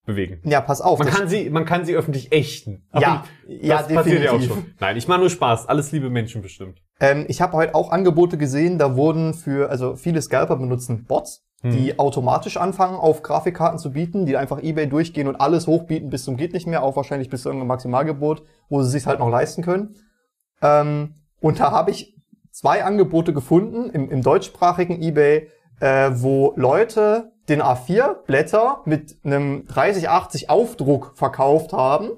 bewegen. 0.04 0.40
Ja, 0.44 0.60
pass 0.60 0.80
auf. 0.80 0.98
Man 0.98 1.08
kann 1.08 1.28
sie, 1.28 1.48
man 1.50 1.64
kann 1.64 1.84
sie 1.84 1.94
öffentlich 1.94 2.32
ächten. 2.32 2.88
Ja, 2.92 3.24
das 3.46 3.56
ja, 3.62 3.76
passiert 3.76 4.24
ja 4.24 4.30
auch 4.32 4.38
definitiv. 4.38 4.48
schon. 4.48 4.74
Nein, 4.80 4.96
ich 4.96 5.06
mache 5.06 5.20
nur 5.20 5.30
Spaß. 5.30 5.68
Alles 5.68 5.92
liebe 5.92 6.10
Menschen 6.10 6.42
bestimmt. 6.42 6.80
Ähm, 6.98 7.24
ich 7.28 7.40
habe 7.40 7.56
heute 7.56 7.74
auch 7.76 7.92
Angebote 7.92 8.36
gesehen, 8.36 8.78
da 8.78 8.96
wurden 8.96 9.34
für, 9.34 9.70
also 9.70 9.94
viele 9.94 10.20
Scalper 10.20 10.56
benutzen 10.56 11.04
Bots, 11.04 11.44
Hm. 11.62 11.70
die 11.70 11.98
automatisch 12.00 12.56
anfangen, 12.56 12.96
auf 12.96 13.22
Grafikkarten 13.22 13.78
zu 13.78 13.92
bieten, 13.92 14.26
die 14.26 14.36
einfach 14.36 14.60
eBay 14.60 14.88
durchgehen 14.88 15.28
und 15.28 15.36
alles 15.36 15.68
hochbieten 15.68 16.10
bis 16.10 16.24
zum 16.24 16.36
geht 16.36 16.52
nicht 16.54 16.66
mehr, 16.66 16.82
auch 16.82 16.96
wahrscheinlich 16.96 17.30
bis 17.30 17.42
zu 17.42 17.50
irgendeinem 17.50 17.68
Maximalgebot, 17.68 18.42
wo 18.68 18.82
sie 18.82 18.90
sich 18.90 19.06
halt 19.06 19.20
noch 19.20 19.30
leisten 19.30 19.62
können. 19.62 19.94
Ähm, 20.60 21.14
und 21.40 21.60
da 21.60 21.70
habe 21.70 21.92
ich 21.92 22.16
zwei 22.52 22.84
Angebote 22.84 23.32
gefunden 23.32 23.90
im, 23.90 24.10
im 24.10 24.22
deutschsprachigen 24.22 25.02
eBay, 25.02 25.48
äh, 25.80 26.10
wo 26.14 26.52
Leute 26.56 27.32
den 27.48 27.60
A4-Blätter 27.60 28.82
mit 28.84 29.16
einem 29.24 29.66
3080 29.66 30.48
Aufdruck 30.48 31.12
verkauft 31.16 31.72
haben. 31.72 32.10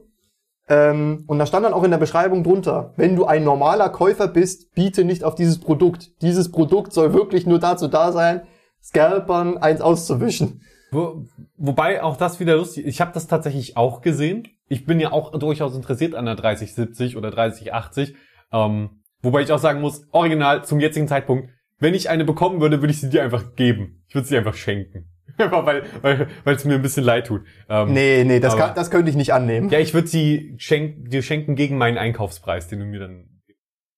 Ähm, 0.68 1.24
und 1.26 1.38
da 1.38 1.46
stand 1.46 1.64
dann 1.64 1.72
auch 1.72 1.84
in 1.84 1.90
der 1.90 1.98
Beschreibung 1.98 2.42
drunter, 2.42 2.92
wenn 2.96 3.16
du 3.16 3.24
ein 3.24 3.44
normaler 3.44 3.88
Käufer 3.88 4.28
bist, 4.28 4.74
biete 4.74 5.04
nicht 5.04 5.24
auf 5.24 5.34
dieses 5.34 5.60
Produkt. 5.60 6.20
Dieses 6.22 6.50
Produkt 6.50 6.92
soll 6.92 7.14
wirklich 7.14 7.46
nur 7.46 7.58
dazu 7.58 7.88
da 7.88 8.12
sein, 8.12 8.42
Scalpern 8.82 9.58
eins 9.58 9.80
auszuwischen. 9.80 10.62
Wo, 10.90 11.24
wobei 11.56 12.02
auch 12.02 12.16
das 12.16 12.40
wieder 12.40 12.56
lustig. 12.56 12.86
Ich 12.86 13.00
habe 13.00 13.12
das 13.12 13.26
tatsächlich 13.26 13.76
auch 13.76 14.00
gesehen. 14.00 14.48
Ich 14.68 14.86
bin 14.86 15.00
ja 15.00 15.12
auch 15.12 15.36
durchaus 15.38 15.74
interessiert 15.74 16.14
an 16.14 16.26
der 16.26 16.36
3070 16.36 17.16
oder 17.16 17.30
3080. 17.30 18.14
Ähm, 18.52 19.02
wobei 19.24 19.42
ich 19.42 19.50
auch 19.52 19.58
sagen 19.58 19.80
muss, 19.80 20.06
original 20.12 20.64
zum 20.64 20.78
jetzigen 20.80 21.08
Zeitpunkt, 21.08 21.48
wenn 21.80 21.94
ich 21.94 22.08
eine 22.08 22.24
bekommen 22.24 22.60
würde, 22.60 22.80
würde 22.80 22.92
ich 22.92 23.00
sie 23.00 23.10
dir 23.10 23.22
einfach 23.24 23.56
geben. 23.56 24.04
Ich 24.08 24.14
würde 24.14 24.28
sie 24.28 24.36
einfach 24.36 24.54
schenken. 24.54 25.10
Einfach 25.36 25.66
weil 25.66 25.82
weil 26.02 26.28
weil 26.44 26.54
es 26.54 26.64
mir 26.64 26.74
ein 26.74 26.82
bisschen 26.82 27.02
leid 27.02 27.26
tut. 27.26 27.42
Ähm, 27.68 27.92
Nee, 27.92 28.22
nee, 28.24 28.38
das, 28.38 28.52
Aber- 28.52 28.66
kann, 28.66 28.74
das 28.76 28.92
könnte 28.92 29.10
ich 29.10 29.16
nicht 29.16 29.32
annehmen. 29.32 29.68
Ja, 29.68 29.80
ich 29.80 29.92
würde 29.92 30.06
sie 30.06 30.54
schenk, 30.58 31.10
dir 31.10 31.22
schenken 31.22 31.56
gegen 31.56 31.76
meinen 31.76 31.98
Einkaufspreis, 31.98 32.68
den 32.68 32.78
du 32.78 32.84
mir 32.84 33.00
dann. 33.00 33.40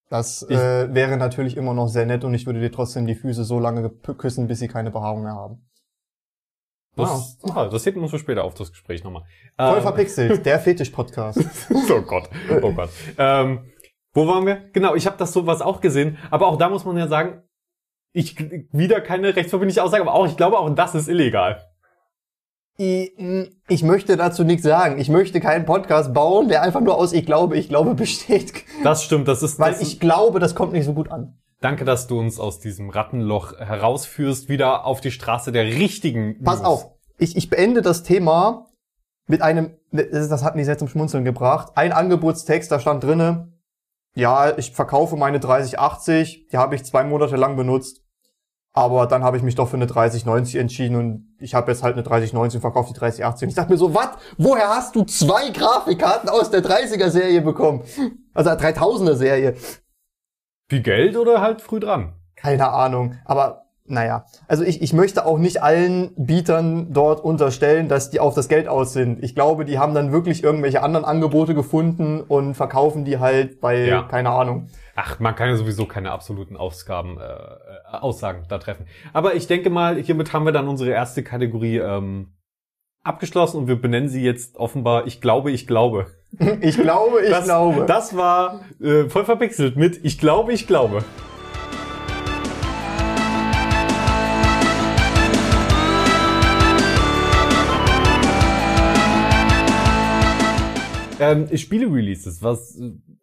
Das 0.08 0.46
Ich- 0.48 0.56
äh, 0.56 0.94
wäre 0.94 1.18
natürlich 1.18 1.58
immer 1.58 1.74
noch 1.74 1.88
sehr 1.88 2.06
nett 2.06 2.24
und 2.24 2.32
ich 2.32 2.46
würde 2.46 2.60
dir 2.60 2.72
trotzdem 2.72 3.06
die 3.06 3.14
Füße 3.16 3.44
so 3.44 3.58
lange 3.60 3.90
küssen, 4.16 4.46
bis 4.48 4.60
sie 4.60 4.68
keine 4.68 4.90
Behaarung 4.90 5.24
mehr 5.24 5.34
haben. 5.34 5.66
Das, 6.96 7.36
ah, 7.54 7.68
das 7.68 7.84
hebt 7.84 7.98
uns 7.98 8.10
für 8.10 8.18
später 8.18 8.42
auf 8.44 8.54
das 8.54 8.70
Gespräch 8.70 9.04
nochmal. 9.04 9.24
Voll 9.58 9.76
Ähm, 9.76 9.82
verpixelt, 9.82 10.46
der 10.46 10.58
Fetisch-Podcast. 10.58 11.38
oh 11.90 12.00
Gott, 12.00 12.30
oh 12.62 12.72
Gott. 12.72 12.88
Ähm, 13.18 13.70
wo 14.16 14.26
waren 14.26 14.46
wir? 14.46 14.70
Genau, 14.72 14.94
ich 14.94 15.06
habe 15.06 15.18
das 15.18 15.32
sowas 15.32 15.60
auch 15.60 15.80
gesehen, 15.80 16.16
aber 16.30 16.46
auch 16.46 16.56
da 16.56 16.70
muss 16.70 16.86
man 16.86 16.96
ja 16.96 17.06
sagen, 17.06 17.42
ich 18.12 18.34
wieder 18.72 19.02
keine 19.02 19.36
rechtsverbindliche 19.36 19.82
Aussage, 19.82 20.02
aber 20.02 20.14
auch 20.14 20.26
ich 20.26 20.38
glaube 20.38 20.58
auch 20.58 20.70
das 20.70 20.94
ist 20.94 21.08
illegal. 21.08 21.62
Ich, 22.78 23.12
ich 23.68 23.82
möchte 23.82 24.16
dazu 24.16 24.42
nichts 24.42 24.64
sagen. 24.64 24.98
Ich 24.98 25.10
möchte 25.10 25.40
keinen 25.40 25.66
Podcast 25.66 26.14
bauen, 26.14 26.48
der 26.48 26.62
einfach 26.62 26.80
nur 26.80 26.96
aus 26.96 27.12
ich 27.12 27.26
glaube, 27.26 27.58
ich 27.58 27.68
glaube 27.68 27.94
besteht. 27.94 28.64
Das 28.82 29.04
stimmt, 29.04 29.28
das 29.28 29.42
ist 29.42 29.58
Weil 29.58 29.72
das 29.72 29.82
ich 29.82 30.00
glaube, 30.00 30.40
das 30.40 30.54
kommt 30.54 30.72
nicht 30.72 30.86
so 30.86 30.94
gut 30.94 31.10
an. 31.10 31.38
Danke, 31.60 31.84
dass 31.84 32.06
du 32.06 32.18
uns 32.18 32.40
aus 32.40 32.58
diesem 32.58 32.90
Rattenloch 32.90 33.58
herausführst, 33.58 34.48
wieder 34.48 34.86
auf 34.86 35.00
die 35.00 35.10
Straße 35.10 35.52
der 35.52 35.64
richtigen. 35.64 36.42
Pass 36.42 36.60
News. 36.60 36.68
auf, 36.68 36.90
ich, 37.18 37.36
ich 37.36 37.50
beende 37.50 37.82
das 37.82 38.02
Thema 38.02 38.66
mit 39.26 39.42
einem, 39.42 39.76
das 39.90 40.28
das 40.28 40.44
hat 40.44 40.56
mich 40.56 40.64
sehr 40.66 40.78
zum 40.78 40.88
Schmunzeln 40.88 41.24
gebracht. 41.24 41.72
Ein 41.74 41.92
Angebotstext, 41.92 42.70
da 42.70 42.78
stand 42.78 43.04
drinne, 43.04 43.55
ja, 44.16 44.56
ich 44.56 44.72
verkaufe 44.72 45.14
meine 45.16 45.40
3080, 45.40 46.48
die 46.48 46.56
habe 46.56 46.74
ich 46.74 46.84
zwei 46.84 47.04
Monate 47.04 47.36
lang 47.36 47.54
benutzt. 47.54 48.02
Aber 48.72 49.06
dann 49.06 49.22
habe 49.22 49.36
ich 49.36 49.42
mich 49.42 49.54
doch 49.54 49.68
für 49.68 49.76
eine 49.76 49.86
3090 49.86 50.56
entschieden 50.56 50.96
und 50.96 51.36
ich 51.38 51.54
habe 51.54 51.70
jetzt 51.70 51.82
halt 51.82 51.94
eine 51.94 52.02
3090 52.02 52.56
und 52.56 52.60
verkaufe 52.62 52.92
die 52.92 52.98
3080. 52.98 53.46
Und 53.46 53.48
ich 53.50 53.54
dachte 53.54 53.72
mir 53.72 53.78
so, 53.78 53.94
was? 53.94 54.10
Woher 54.38 54.68
hast 54.68 54.96
du 54.96 55.04
zwei 55.04 55.50
Grafikkarten 55.50 56.28
aus 56.30 56.50
der 56.50 56.62
30er 56.62 57.10
Serie 57.10 57.42
bekommen? 57.42 57.82
Also 58.32 58.50
der 58.50 58.74
3000er 58.74 59.14
Serie. 59.14 59.54
Viel 60.68 60.82
Geld 60.82 61.16
oder 61.16 61.40
halt 61.40 61.60
früh 61.60 61.80
dran? 61.80 62.14
Keine 62.36 62.68
Ahnung. 62.70 63.16
Aber 63.24 63.65
naja, 63.88 64.26
also 64.48 64.64
ich, 64.64 64.82
ich 64.82 64.92
möchte 64.92 65.24
auch 65.26 65.38
nicht 65.38 65.62
allen 65.62 66.12
Bietern 66.16 66.92
dort 66.92 67.20
unterstellen, 67.24 67.88
dass 67.88 68.10
die 68.10 68.20
auf 68.20 68.34
das 68.34 68.48
Geld 68.48 68.68
aus 68.68 68.92
sind. 68.92 69.22
Ich 69.22 69.34
glaube, 69.34 69.64
die 69.64 69.78
haben 69.78 69.94
dann 69.94 70.12
wirklich 70.12 70.42
irgendwelche 70.42 70.82
anderen 70.82 71.04
Angebote 71.04 71.54
gefunden 71.54 72.20
und 72.20 72.54
verkaufen 72.54 73.04
die 73.04 73.18
halt 73.18 73.60
bei, 73.60 73.86
Ja. 73.86 74.02
keine 74.02 74.30
Ahnung. 74.30 74.68
Ach, 74.94 75.20
man 75.20 75.34
kann 75.34 75.48
ja 75.48 75.56
sowieso 75.56 75.84
keine 75.86 76.10
absoluten 76.10 76.56
Ausgaben, 76.56 77.18
äh, 77.18 77.96
Aussagen 77.96 78.44
da 78.48 78.58
treffen. 78.58 78.86
Aber 79.12 79.34
ich 79.34 79.46
denke 79.46 79.70
mal, 79.70 79.96
hiermit 79.96 80.32
haben 80.32 80.44
wir 80.44 80.52
dann 80.52 80.68
unsere 80.68 80.90
erste 80.90 81.22
Kategorie 81.22 81.76
ähm, 81.78 82.32
abgeschlossen 83.04 83.58
und 83.58 83.68
wir 83.68 83.80
benennen 83.80 84.08
sie 84.08 84.22
jetzt 84.22 84.56
offenbar 84.56 85.06
Ich 85.06 85.20
glaube, 85.20 85.50
ich 85.52 85.66
glaube. 85.66 86.06
Ich 86.60 86.76
glaube, 86.76 87.22
ich 87.22 87.30
das, 87.30 87.44
glaube. 87.44 87.84
Das 87.86 88.16
war 88.16 88.60
äh, 88.82 89.08
voll 89.08 89.24
verpixelt 89.24 89.76
mit 89.76 90.04
Ich 90.04 90.18
glaube, 90.18 90.52
ich 90.52 90.66
glaube. 90.66 91.04
Ähm, 101.18 101.48
Spiele-Releases, 101.56 102.42
was 102.42 102.78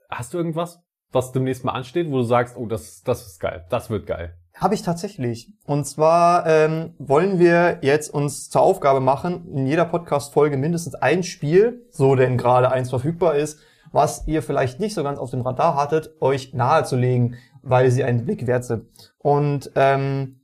hast 0.09 0.33
du 0.33 0.37
irgendwas, 0.37 0.81
was 1.11 1.31
demnächst 1.31 1.63
mal 1.63 1.73
ansteht, 1.73 2.09
wo 2.09 2.17
du 2.17 2.23
sagst, 2.23 2.57
oh, 2.57 2.65
das, 2.65 3.03
das 3.03 3.25
ist 3.27 3.39
geil, 3.39 3.65
das 3.69 3.89
wird 3.89 4.07
geil. 4.07 4.35
Habe 4.55 4.75
ich 4.75 4.81
tatsächlich. 4.81 5.53
Und 5.65 5.85
zwar 5.85 6.45
ähm, 6.47 6.93
wollen 6.97 7.39
wir 7.39 7.79
jetzt 7.81 8.13
uns 8.13 8.49
zur 8.49 8.61
Aufgabe 8.61 8.99
machen, 8.99 9.47
in 9.53 9.65
jeder 9.67 9.85
Podcast-Folge 9.85 10.57
mindestens 10.57 10.95
ein 10.95 11.23
Spiel, 11.23 11.87
so 11.91 12.15
denn 12.15 12.37
gerade 12.37 12.71
eins 12.71 12.89
verfügbar 12.89 13.35
ist, 13.35 13.59
was 13.91 14.27
ihr 14.27 14.41
vielleicht 14.41 14.79
nicht 14.79 14.95
so 14.95 15.03
ganz 15.03 15.19
auf 15.19 15.31
dem 15.31 15.41
Radar 15.41 15.75
hattet, 15.75 16.15
euch 16.19 16.53
nahezulegen, 16.53 17.35
weil 17.61 17.91
sie 17.91 18.03
einen 18.03 18.25
Blick 18.25 18.47
wert 18.47 18.65
sind. 18.65 18.85
Und 19.19 19.71
ähm, 19.75 20.41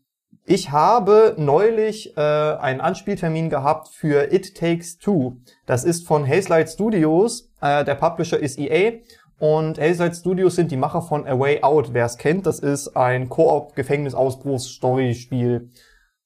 ich 0.50 0.72
habe 0.72 1.36
neulich 1.38 2.18
äh, 2.18 2.22
einen 2.22 2.82
Anspieltermin 2.82 3.50
gehabt 3.52 3.90
für 3.90 4.34
It 4.34 4.58
Takes 4.58 4.98
Two. 4.98 5.34
Das 5.68 5.84
ist 5.84 6.08
von 6.08 6.28
Hazelight 6.28 6.72
Studios. 6.72 7.52
Äh, 7.62 7.86
der 7.86 7.94
Publisher 7.94 8.40
ist 8.40 8.58
EA. 8.58 8.94
Und 9.38 9.80
Hazelight 9.80 10.16
Studios 10.16 10.56
sind 10.56 10.72
die 10.72 10.78
Macher 10.78 11.04
von 11.04 11.28
A 11.28 11.38
Way 11.38 11.62
Out. 11.62 11.94
Wer 11.94 12.06
es 12.06 12.18
kennt, 12.18 12.48
das 12.48 12.58
ist 12.58 12.98
ein 12.98 13.30
Koop-Gefängnisausbruchs-Story-Spiel. 13.30 15.70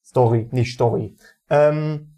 Story, 0.06 0.48
nicht 0.52 0.74
Story. 0.74 1.18
Ähm, 1.50 2.14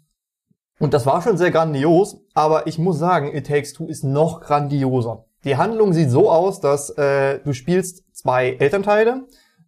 und 0.78 0.94
das 0.94 1.06
war 1.06 1.22
schon 1.22 1.36
sehr 1.36 1.50
grandios, 1.50 2.18
aber 2.34 2.68
ich 2.68 2.78
muss 2.78 3.00
sagen, 3.00 3.34
It 3.34 3.48
Takes 3.48 3.72
Two 3.72 3.86
ist 3.86 4.04
noch 4.04 4.42
grandioser. 4.42 5.24
Die 5.42 5.56
Handlung 5.56 5.92
sieht 5.92 6.10
so 6.10 6.30
aus, 6.30 6.60
dass 6.60 6.90
äh, 6.90 7.40
du 7.40 7.52
spielst 7.52 8.04
zwei 8.14 8.50
Elternteile, 8.50 9.26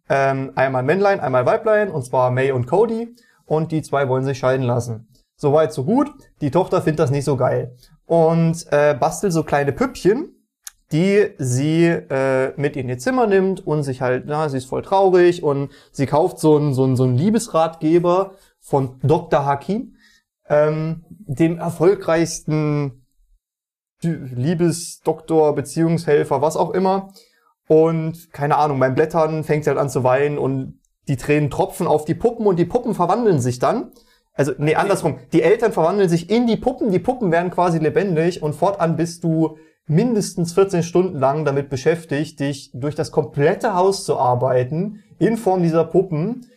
ähm, 0.09 0.51
einmal 0.55 0.83
Männlein, 0.83 1.19
einmal 1.19 1.45
Weiblein, 1.45 1.91
und 1.91 2.03
zwar 2.03 2.31
May 2.31 2.51
und 2.51 2.67
Cody, 2.67 3.15
und 3.45 3.71
die 3.71 3.81
zwei 3.81 4.09
wollen 4.09 4.23
sich 4.23 4.37
scheiden 4.37 4.65
lassen. 4.65 5.07
Soweit, 5.35 5.71
so 5.71 5.85
gut. 5.85 6.09
Die 6.41 6.51
Tochter 6.51 6.81
findet 6.81 6.99
das 6.99 7.11
nicht 7.11 7.25
so 7.25 7.37
geil 7.37 7.75
und 8.05 8.65
äh, 8.71 8.95
bastelt 8.95 9.31
so 9.31 9.43
kleine 9.43 9.71
Püppchen, 9.71 10.35
die 10.91 11.29
sie 11.37 11.85
äh, 11.85 12.53
mit 12.57 12.75
in 12.75 12.89
ihr 12.89 12.97
Zimmer 12.97 13.27
nimmt 13.27 13.65
und 13.65 13.83
sich 13.83 14.01
halt, 14.01 14.23
na, 14.25 14.49
sie 14.49 14.57
ist 14.57 14.65
voll 14.65 14.81
traurig 14.81 15.43
und 15.43 15.71
sie 15.91 16.07
kauft 16.07 16.39
so 16.39 16.57
einen 16.57 16.73
so 16.73 16.83
einen, 16.83 16.95
so 16.95 17.03
einen 17.03 17.15
Liebesratgeber 17.15 18.31
von 18.59 18.99
Dr. 19.03 19.45
Hakim, 19.45 19.95
ähm, 20.49 21.05
dem 21.07 21.59
erfolgreichsten 21.59 23.05
Liebesdoktor, 24.01 25.53
Beziehungshelfer, 25.55 26.41
was 26.41 26.57
auch 26.57 26.71
immer. 26.71 27.13
Und 27.69 28.33
keine 28.33 28.57
Ahnung, 28.57 28.79
beim 28.79 28.95
Blättern 28.95 29.43
fängt 29.43 29.63
sie 29.63 29.69
halt 29.69 29.77
an 29.77 29.91
zu 29.91 30.03
weinen 30.03 30.39
und 30.39 30.79
die 31.07 31.17
Tränen 31.17 31.51
tropfen 31.51 31.85
auf 31.85 32.03
die 32.03 32.15
Puppen 32.15 32.47
und 32.47 32.57
die 32.57 32.65
Puppen 32.65 32.95
verwandeln 32.95 33.39
sich 33.39 33.59
dann. 33.59 33.91
Also, 34.33 34.53
nee, 34.57 34.73
andersrum. 34.73 35.19
Die 35.33 35.43
Eltern 35.43 35.71
verwandeln 35.71 36.09
sich 36.09 36.31
in 36.31 36.47
die 36.47 36.57
Puppen, 36.57 36.89
die 36.89 36.97
Puppen 36.97 37.31
werden 37.31 37.51
quasi 37.51 37.77
lebendig 37.77 38.41
und 38.41 38.55
fortan 38.55 38.95
bist 38.95 39.23
du 39.23 39.57
mindestens 39.85 40.53
14 40.53 40.81
Stunden 40.81 41.19
lang 41.19 41.45
damit 41.45 41.69
beschäftigt, 41.69 42.39
dich 42.39 42.71
durch 42.73 42.95
das 42.95 43.11
komplette 43.11 43.75
Haus 43.75 44.03
zu 44.03 44.17
arbeiten, 44.17 45.03
in 45.19 45.37
Form 45.37 45.61
dieser 45.61 45.85
Puppen. 45.85 46.47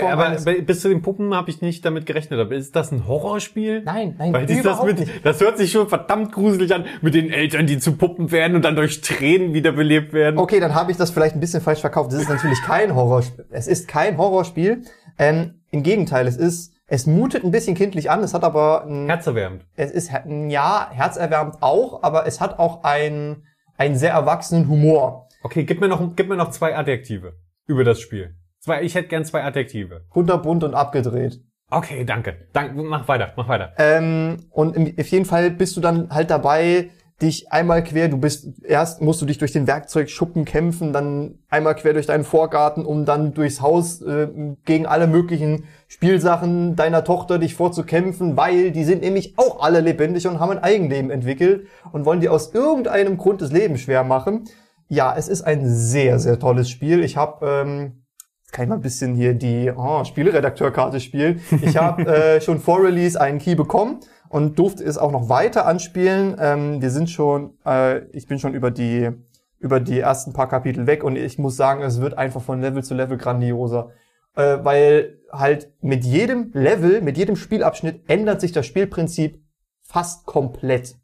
Form 0.00 0.12
aber 0.12 0.36
bei- 0.44 0.60
bis 0.60 0.80
zu 0.80 0.88
den 0.88 1.02
Puppen 1.02 1.34
habe 1.34 1.50
ich 1.50 1.60
nicht 1.60 1.84
damit 1.84 2.06
gerechnet. 2.06 2.38
Aber 2.40 2.54
ist 2.54 2.74
das 2.76 2.92
ein 2.92 3.06
Horrorspiel? 3.06 3.82
Nein, 3.84 4.14
nein, 4.18 4.32
Weil 4.32 4.46
dies, 4.46 4.58
das, 4.58 4.64
überhaupt 4.66 4.86
mit, 4.88 4.98
nicht. 5.00 5.24
das 5.26 5.40
hört 5.40 5.58
sich 5.58 5.72
schon 5.72 5.88
verdammt 5.88 6.32
gruselig 6.32 6.74
an, 6.74 6.84
mit 7.02 7.14
den 7.14 7.30
Eltern, 7.30 7.66
die 7.66 7.78
zu 7.78 7.92
Puppen 7.96 8.30
werden 8.32 8.54
und 8.56 8.64
dann 8.64 8.76
durch 8.76 9.00
Tränen 9.00 9.54
wiederbelebt 9.54 10.12
werden. 10.12 10.38
Okay, 10.38 10.60
dann 10.60 10.74
habe 10.74 10.90
ich 10.90 10.96
das 10.96 11.10
vielleicht 11.10 11.34
ein 11.36 11.40
bisschen 11.40 11.60
falsch 11.60 11.80
verkauft. 11.80 12.12
Das 12.12 12.20
ist 12.20 12.28
natürlich 12.28 12.60
kein 12.62 12.94
Horrorspiel. 12.94 13.46
Es 13.50 13.66
ist 13.68 13.88
kein 13.88 14.18
Horrorspiel. 14.18 14.82
Ähm, 15.18 15.60
Im 15.70 15.82
Gegenteil, 15.82 16.26
es 16.26 16.36
ist, 16.36 16.72
es 16.86 17.06
mutet 17.06 17.44
ein 17.44 17.50
bisschen 17.50 17.74
kindlich 17.74 18.10
an. 18.10 18.22
Es 18.22 18.32
hat 18.34 18.44
aber, 18.44 18.84
ein, 18.86 19.06
Herzerwärmend. 19.06 19.66
es 19.76 19.90
ist 19.90 20.10
ja 20.48 20.88
herzerwärmend 20.90 21.56
auch, 21.60 22.02
aber 22.02 22.26
es 22.26 22.40
hat 22.40 22.58
auch 22.58 22.84
einen, 22.84 23.44
einen 23.76 23.96
sehr 23.96 24.12
erwachsenen 24.12 24.68
Humor. 24.68 25.28
Okay, 25.42 25.64
gib 25.64 25.80
mir 25.80 25.88
noch, 25.88 26.16
gib 26.16 26.28
mir 26.28 26.36
noch 26.36 26.50
zwei 26.50 26.76
Adjektive 26.76 27.34
über 27.66 27.84
das 27.84 28.00
Spiel. 28.00 28.34
Zwei, 28.60 28.82
ich 28.82 28.94
hätte 28.94 29.08
gern 29.08 29.24
zwei 29.24 29.44
Adjektive. 29.44 30.02
Kunterbunt 30.10 30.64
und 30.64 30.74
abgedreht. 30.74 31.40
Okay, 31.70 32.04
danke. 32.04 32.48
Danke, 32.52 32.82
mach 32.82 33.06
weiter, 33.08 33.32
mach 33.36 33.48
weiter. 33.48 33.74
Ähm, 33.78 34.46
und 34.50 34.74
im, 34.74 34.94
auf 34.98 35.08
jeden 35.08 35.26
Fall 35.26 35.50
bist 35.50 35.76
du 35.76 35.80
dann 35.80 36.08
halt 36.10 36.30
dabei, 36.30 36.90
dich 37.20 37.50
einmal 37.50 37.82
quer, 37.82 38.08
du 38.08 38.16
bist, 38.16 38.62
erst 38.64 39.02
musst 39.02 39.20
du 39.20 39.26
dich 39.26 39.38
durch 39.38 39.52
den 39.52 39.66
Werkzeugschuppen 39.66 40.44
kämpfen, 40.44 40.92
dann 40.92 41.40
einmal 41.48 41.74
quer 41.74 41.92
durch 41.92 42.06
deinen 42.06 42.24
Vorgarten, 42.24 42.86
um 42.86 43.04
dann 43.04 43.34
durchs 43.34 43.60
Haus 43.60 44.00
äh, 44.02 44.28
gegen 44.64 44.86
alle 44.86 45.08
möglichen 45.08 45.64
Spielsachen 45.88 46.76
deiner 46.76 47.02
Tochter 47.02 47.38
dich 47.38 47.54
vorzukämpfen, 47.54 48.36
weil 48.36 48.70
die 48.70 48.84
sind 48.84 49.02
nämlich 49.02 49.34
auch 49.36 49.60
alle 49.62 49.80
lebendig 49.80 50.28
und 50.28 50.38
haben 50.38 50.52
ein 50.52 50.62
Eigenleben 50.62 51.10
entwickelt 51.10 51.66
und 51.92 52.04
wollen 52.04 52.20
dir 52.20 52.32
aus 52.32 52.54
irgendeinem 52.54 53.16
Grund 53.16 53.42
das 53.42 53.50
Leben 53.50 53.78
schwer 53.78 54.04
machen. 54.04 54.44
Ja, 54.88 55.14
es 55.16 55.28
ist 55.28 55.42
ein 55.42 55.66
sehr, 55.66 56.18
sehr 56.18 56.38
tolles 56.38 56.70
Spiel. 56.70 57.02
Ich 57.02 57.16
habe 57.16 57.46
ähm, 57.46 58.04
kann 58.52 58.64
ich 58.64 58.68
mal 58.68 58.76
ein 58.76 58.80
bisschen 58.80 59.14
hier 59.14 59.34
die 59.34 59.70
oh, 59.74 60.04
Spieleredakteurkarte 60.04 61.00
spielen. 61.00 61.40
Ich 61.62 61.76
habe 61.76 62.06
äh, 62.06 62.40
schon 62.40 62.60
vor 62.60 62.82
Release 62.82 63.20
einen 63.20 63.38
Key 63.38 63.54
bekommen 63.54 64.00
und 64.28 64.58
durfte 64.58 64.84
es 64.84 64.98
auch 64.98 65.12
noch 65.12 65.28
weiter 65.28 65.66
anspielen. 65.66 66.36
Ähm, 66.38 66.80
wir 66.80 66.90
sind 66.90 67.10
schon, 67.10 67.58
äh, 67.66 68.06
ich 68.16 68.26
bin 68.26 68.38
schon 68.38 68.54
über 68.54 68.70
die 68.70 69.10
über 69.58 69.80
die 69.80 69.98
ersten 69.98 70.32
paar 70.32 70.48
Kapitel 70.48 70.86
weg 70.86 71.02
und 71.02 71.16
ich 71.16 71.38
muss 71.38 71.56
sagen, 71.56 71.82
es 71.82 72.00
wird 72.00 72.16
einfach 72.16 72.40
von 72.40 72.60
Level 72.60 72.84
zu 72.84 72.94
Level 72.94 73.18
grandioser, 73.18 73.90
äh, 74.36 74.58
weil 74.62 75.18
halt 75.32 75.72
mit 75.80 76.04
jedem 76.04 76.50
Level, 76.52 77.00
mit 77.00 77.18
jedem 77.18 77.36
Spielabschnitt 77.36 78.08
ändert 78.08 78.40
sich 78.40 78.52
das 78.52 78.66
Spielprinzip 78.66 79.42
fast 79.82 80.26
komplett. 80.26 80.96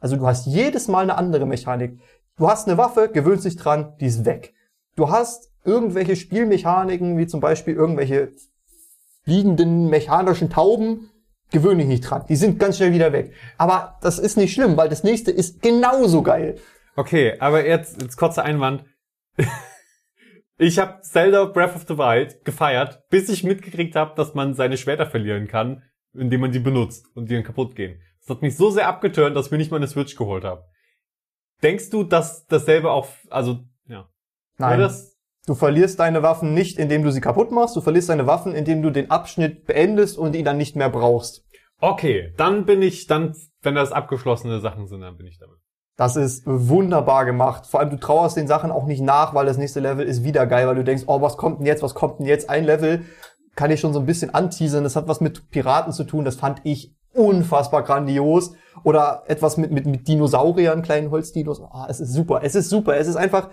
Also 0.00 0.16
du 0.16 0.26
hast 0.26 0.46
jedes 0.46 0.88
Mal 0.88 1.02
eine 1.02 1.18
andere 1.18 1.46
Mechanik. 1.46 2.00
Du 2.36 2.48
hast 2.48 2.66
eine 2.66 2.78
Waffe, 2.78 3.10
gewöhnst 3.12 3.44
dich 3.44 3.56
dran, 3.56 3.94
die 4.00 4.06
ist 4.06 4.24
weg. 4.24 4.54
Du 4.96 5.10
hast 5.10 5.49
irgendwelche 5.64 6.16
Spielmechaniken, 6.16 7.18
wie 7.18 7.26
zum 7.26 7.40
Beispiel 7.40 7.74
irgendwelche 7.74 8.32
fliegenden 9.24 9.88
mechanischen 9.90 10.50
Tauben, 10.50 11.10
gewöhn 11.50 11.78
dich 11.78 11.86
nicht 11.86 12.02
dran. 12.02 12.24
Die 12.28 12.36
sind 12.36 12.58
ganz 12.58 12.76
schnell 12.76 12.92
wieder 12.92 13.12
weg. 13.12 13.32
Aber 13.58 13.98
das 14.02 14.18
ist 14.18 14.36
nicht 14.36 14.52
schlimm, 14.52 14.76
weil 14.76 14.88
das 14.88 15.04
nächste 15.04 15.30
ist 15.30 15.62
genauso 15.62 16.22
geil. 16.22 16.58
Okay, 16.96 17.36
aber 17.38 17.66
jetzt, 17.66 18.00
jetzt 18.00 18.16
kurzer 18.16 18.44
Einwand. 18.44 18.84
Ich 20.62 20.78
habe 20.78 21.00
Zelda 21.00 21.46
Breath 21.46 21.74
of 21.74 21.86
the 21.88 21.96
Wild 21.96 22.44
gefeiert, 22.44 23.08
bis 23.08 23.30
ich 23.30 23.44
mitgekriegt 23.44 23.96
habe, 23.96 24.14
dass 24.14 24.34
man 24.34 24.52
seine 24.52 24.76
Schwerter 24.76 25.06
verlieren 25.06 25.48
kann, 25.48 25.82
indem 26.12 26.42
man 26.42 26.52
sie 26.52 26.58
benutzt 26.58 27.06
und 27.14 27.30
die 27.30 27.34
dann 27.34 27.44
kaputt 27.44 27.74
gehen. 27.74 27.98
Das 28.20 28.36
hat 28.36 28.42
mich 28.42 28.58
so 28.58 28.70
sehr 28.70 28.86
abgeturnt, 28.86 29.34
dass 29.34 29.46
ich 29.46 29.52
mir 29.52 29.56
nicht 29.56 29.70
mal 29.70 29.78
eine 29.78 29.88
Switch 29.88 30.16
geholt 30.16 30.44
habe. 30.44 30.66
Denkst 31.62 31.88
du, 31.88 32.04
dass 32.04 32.44
dasselbe 32.44 32.90
auch, 32.90 33.08
also, 33.30 33.60
ja. 33.86 34.10
Nein. 34.58 34.74
Oder 34.74 34.88
das, 34.88 35.09
Du 35.50 35.56
verlierst 35.56 35.98
deine 35.98 36.22
Waffen 36.22 36.54
nicht, 36.54 36.78
indem 36.78 37.02
du 37.02 37.10
sie 37.10 37.20
kaputt 37.20 37.50
machst. 37.50 37.74
Du 37.74 37.80
verlierst 37.80 38.08
deine 38.08 38.28
Waffen, 38.28 38.54
indem 38.54 38.82
du 38.82 38.90
den 38.90 39.10
Abschnitt 39.10 39.66
beendest 39.66 40.16
und 40.16 40.36
ihn 40.36 40.44
dann 40.44 40.58
nicht 40.58 40.76
mehr 40.76 40.90
brauchst. 40.90 41.42
okay, 41.80 42.32
dann 42.36 42.66
bin 42.66 42.82
ich, 42.82 43.08
dann, 43.08 43.34
wenn 43.60 43.74
das 43.74 43.90
abgeschlossene 43.90 44.60
Sachen 44.60 44.86
sind, 44.86 45.00
dann 45.00 45.16
bin 45.16 45.26
ich 45.26 45.40
damit. 45.40 45.56
Das 45.96 46.14
ist 46.14 46.44
wunderbar 46.46 47.24
gemacht. 47.24 47.66
Vor 47.66 47.80
allem, 47.80 47.90
du 47.90 47.98
trauerst 47.98 48.36
den 48.36 48.46
Sachen 48.46 48.70
auch 48.70 48.86
nicht 48.86 49.00
nach, 49.00 49.34
weil 49.34 49.44
das 49.44 49.58
nächste 49.58 49.80
Level 49.80 50.06
ist 50.06 50.22
wieder 50.22 50.46
geil, 50.46 50.68
weil 50.68 50.76
du 50.76 50.84
denkst, 50.84 51.02
oh, 51.08 51.20
was 51.20 51.36
kommt 51.36 51.58
denn 51.58 51.66
jetzt, 51.66 51.82
was 51.82 51.96
kommt 51.96 52.20
denn 52.20 52.26
jetzt? 52.26 52.48
Ein 52.48 52.64
Level 52.64 53.02
kann 53.56 53.72
ich 53.72 53.80
schon 53.80 53.92
so 53.92 53.98
ein 53.98 54.06
bisschen 54.06 54.32
anteasern. 54.32 54.84
Das 54.84 54.94
hat 54.94 55.08
was 55.08 55.20
mit 55.20 55.50
Piraten 55.50 55.92
zu 55.92 56.04
tun. 56.04 56.24
Das 56.24 56.36
fand 56.36 56.60
ich 56.62 56.94
unfassbar 57.12 57.82
grandios. 57.82 58.52
Oder 58.84 59.24
etwas 59.26 59.56
mit, 59.56 59.72
mit, 59.72 59.84
mit 59.84 60.06
Dinosauriern, 60.06 60.82
kleinen 60.82 61.10
Holzdinos. 61.10 61.60
Ah, 61.60 61.88
es 61.90 61.98
ist 61.98 62.12
super. 62.12 62.40
Es 62.44 62.54
ist 62.54 62.70
super. 62.70 62.96
Es 62.96 63.08
ist 63.08 63.16
einfach, 63.16 63.50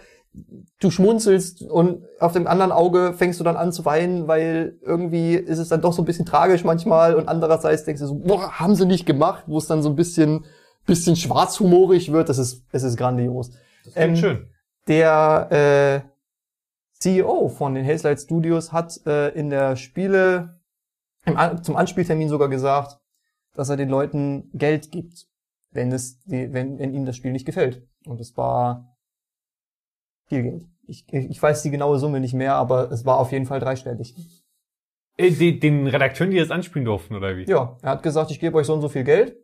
du 0.79 0.91
schmunzelst 0.91 1.61
und 1.63 2.03
auf 2.19 2.33
dem 2.33 2.47
anderen 2.47 2.71
Auge 2.71 3.13
fängst 3.13 3.39
du 3.39 3.43
dann 3.43 3.55
an 3.55 3.71
zu 3.71 3.85
weinen, 3.85 4.27
weil 4.27 4.77
irgendwie 4.81 5.35
ist 5.35 5.59
es 5.59 5.69
dann 5.69 5.81
doch 5.81 5.93
so 5.93 6.01
ein 6.01 6.05
bisschen 6.05 6.25
tragisch 6.25 6.63
manchmal 6.63 7.15
und 7.15 7.27
andererseits 7.27 7.83
denkst 7.83 8.01
du 8.01 8.07
so, 8.07 8.15
boah, 8.15 8.59
haben 8.59 8.75
sie 8.75 8.85
nicht 8.85 9.05
gemacht, 9.05 9.43
wo 9.47 9.57
es 9.57 9.67
dann 9.67 9.81
so 9.81 9.89
ein 9.89 9.95
bisschen, 9.95 10.45
bisschen 10.85 11.15
schwarzhumorig 11.15 12.11
wird. 12.11 12.29
Das 12.29 12.37
ist, 12.37 12.63
es 12.71 12.83
ist 12.83 12.97
grandios. 12.97 13.51
Das 13.85 13.93
Ähm, 13.95 14.15
schön. 14.15 14.47
Der, 14.87 16.03
äh, 16.03 16.17
CEO 16.99 17.49
von 17.49 17.75
den 17.75 17.85
Hazelight 17.85 18.19
Studios 18.19 18.71
hat 18.71 18.99
äh, 19.05 19.29
in 19.29 19.49
der 19.49 19.75
Spiele 19.75 20.59
im, 21.25 21.37
zum 21.61 21.75
Anspieltermin 21.75 22.29
sogar 22.29 22.49
gesagt, 22.49 22.99
dass 23.53 23.69
er 23.69 23.77
den 23.77 23.89
Leuten 23.89 24.49
Geld 24.53 24.91
gibt, 24.91 25.27
wenn 25.71 25.91
es 25.91 26.23
die, 26.23 26.53
wenn, 26.53 26.79
wenn 26.79 26.93
ihnen 26.93 27.05
das 27.05 27.15
Spiel 27.15 27.31
nicht 27.31 27.45
gefällt. 27.45 27.87
Und 28.05 28.19
es 28.19 28.35
war 28.37 28.96
viel 30.27 30.43
Geld. 30.43 30.65
Ich, 30.87 31.05
ich 31.11 31.41
weiß 31.41 31.63
die 31.63 31.71
genaue 31.71 31.99
Summe 31.99 32.19
nicht 32.19 32.33
mehr, 32.33 32.55
aber 32.55 32.91
es 32.91 33.05
war 33.05 33.19
auf 33.19 33.31
jeden 33.31 33.45
Fall 33.45 33.59
dreistellig. 33.59 34.15
Äh, 35.17 35.31
den 35.31 35.87
Redakteuren, 35.87 36.31
die 36.31 36.37
das 36.37 36.51
anspielen 36.51 36.85
durften, 36.85 37.15
oder 37.15 37.35
wie? 37.35 37.45
Ja, 37.45 37.77
er 37.81 37.91
hat 37.91 38.03
gesagt, 38.03 38.31
ich 38.31 38.39
gebe 38.39 38.57
euch 38.57 38.67
so 38.67 38.73
und 38.73 38.81
so 38.81 38.89
viel 38.89 39.03
Geld, 39.03 39.35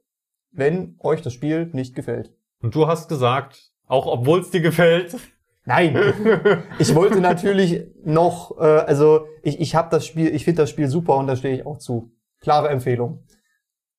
wenn 0.52 0.96
euch 1.00 1.22
das 1.22 1.34
Spiel 1.34 1.70
nicht 1.74 1.96
gefällt. 1.96 2.32
Und 2.62 2.76
du 2.76 2.88
hast 2.88 3.10
gesagt, 3.10 3.72
auch 3.88 4.06
obwohl 4.06 4.40
es 4.40 4.52
dir 4.52 4.62
gefällt. 4.62 5.18
Nein, 5.66 5.96
ich 6.80 6.94
wollte 6.94 7.22
natürlich 7.22 7.86
noch, 8.04 8.58
äh, 8.60 8.64
also 8.64 9.28
ich, 9.42 9.60
ich 9.60 9.76
habe 9.76 9.90
das 9.90 10.06
Spiel, 10.06 10.34
ich 10.34 10.46
finde 10.46 10.64
das 10.64 10.70
Spiel 10.70 10.88
super 10.88 11.18
und 11.18 11.28
da 11.28 11.36
stehe 11.36 11.56
ich 11.56 11.66
auch 11.66 11.78
zu. 11.78 12.12
Klare 12.40 12.70
Empfehlung. 12.70 13.24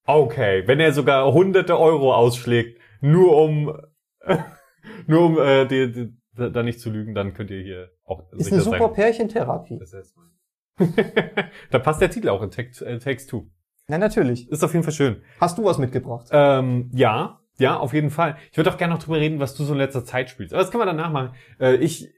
Okay, 0.06 0.62
wenn 0.66 0.80
er 0.80 0.92
sogar 0.92 1.32
hunderte 1.32 1.78
Euro 1.78 2.14
ausschlägt, 2.14 2.78
nur 3.00 3.36
um, 3.36 3.74
nur 5.06 5.20
um 5.24 5.38
äh, 5.38 5.66
die, 5.66 5.92
die, 5.92 6.16
da 6.36 6.62
nicht 6.62 6.80
zu 6.80 6.90
lügen, 6.90 7.14
dann 7.14 7.34
könnt 7.34 7.50
ihr 7.50 7.62
hier 7.62 7.90
auch 8.04 8.32
Ist 8.32 8.44
sicher 8.44 8.56
eine 8.56 8.62
super 8.62 8.78
sein. 8.78 8.92
Pärchentherapie. 8.94 9.80
Da 11.70 11.78
passt 11.78 12.00
der 12.00 12.10
Titel 12.10 12.28
auch 12.28 12.42
in 12.42 12.50
Text, 12.50 12.82
äh, 12.82 12.98
Text 12.98 13.28
2. 13.30 13.42
Ja, 13.88 13.98
natürlich. 13.98 14.50
Ist 14.50 14.64
auf 14.64 14.72
jeden 14.72 14.82
Fall 14.82 14.92
schön. 14.92 15.22
Hast 15.40 15.56
du 15.58 15.64
was 15.64 15.78
mitgebracht? 15.78 16.28
Ähm, 16.32 16.90
ja, 16.92 17.40
ja, 17.58 17.76
auf 17.76 17.92
jeden 17.92 18.10
Fall. 18.10 18.36
Ich 18.50 18.56
würde 18.56 18.72
auch 18.72 18.78
gerne 18.78 18.94
noch 18.94 19.02
drüber 19.02 19.18
reden, 19.18 19.38
was 19.38 19.54
du 19.54 19.62
so 19.64 19.72
in 19.72 19.78
letzter 19.78 20.04
Zeit 20.04 20.30
spielst. 20.30 20.52
Aber 20.52 20.62
das 20.62 20.70
können 20.70 20.80
wir 20.80 20.86
danach 20.86 21.12
machen. 21.12 21.34
Äh, 21.60 21.76
ich, 21.76 22.08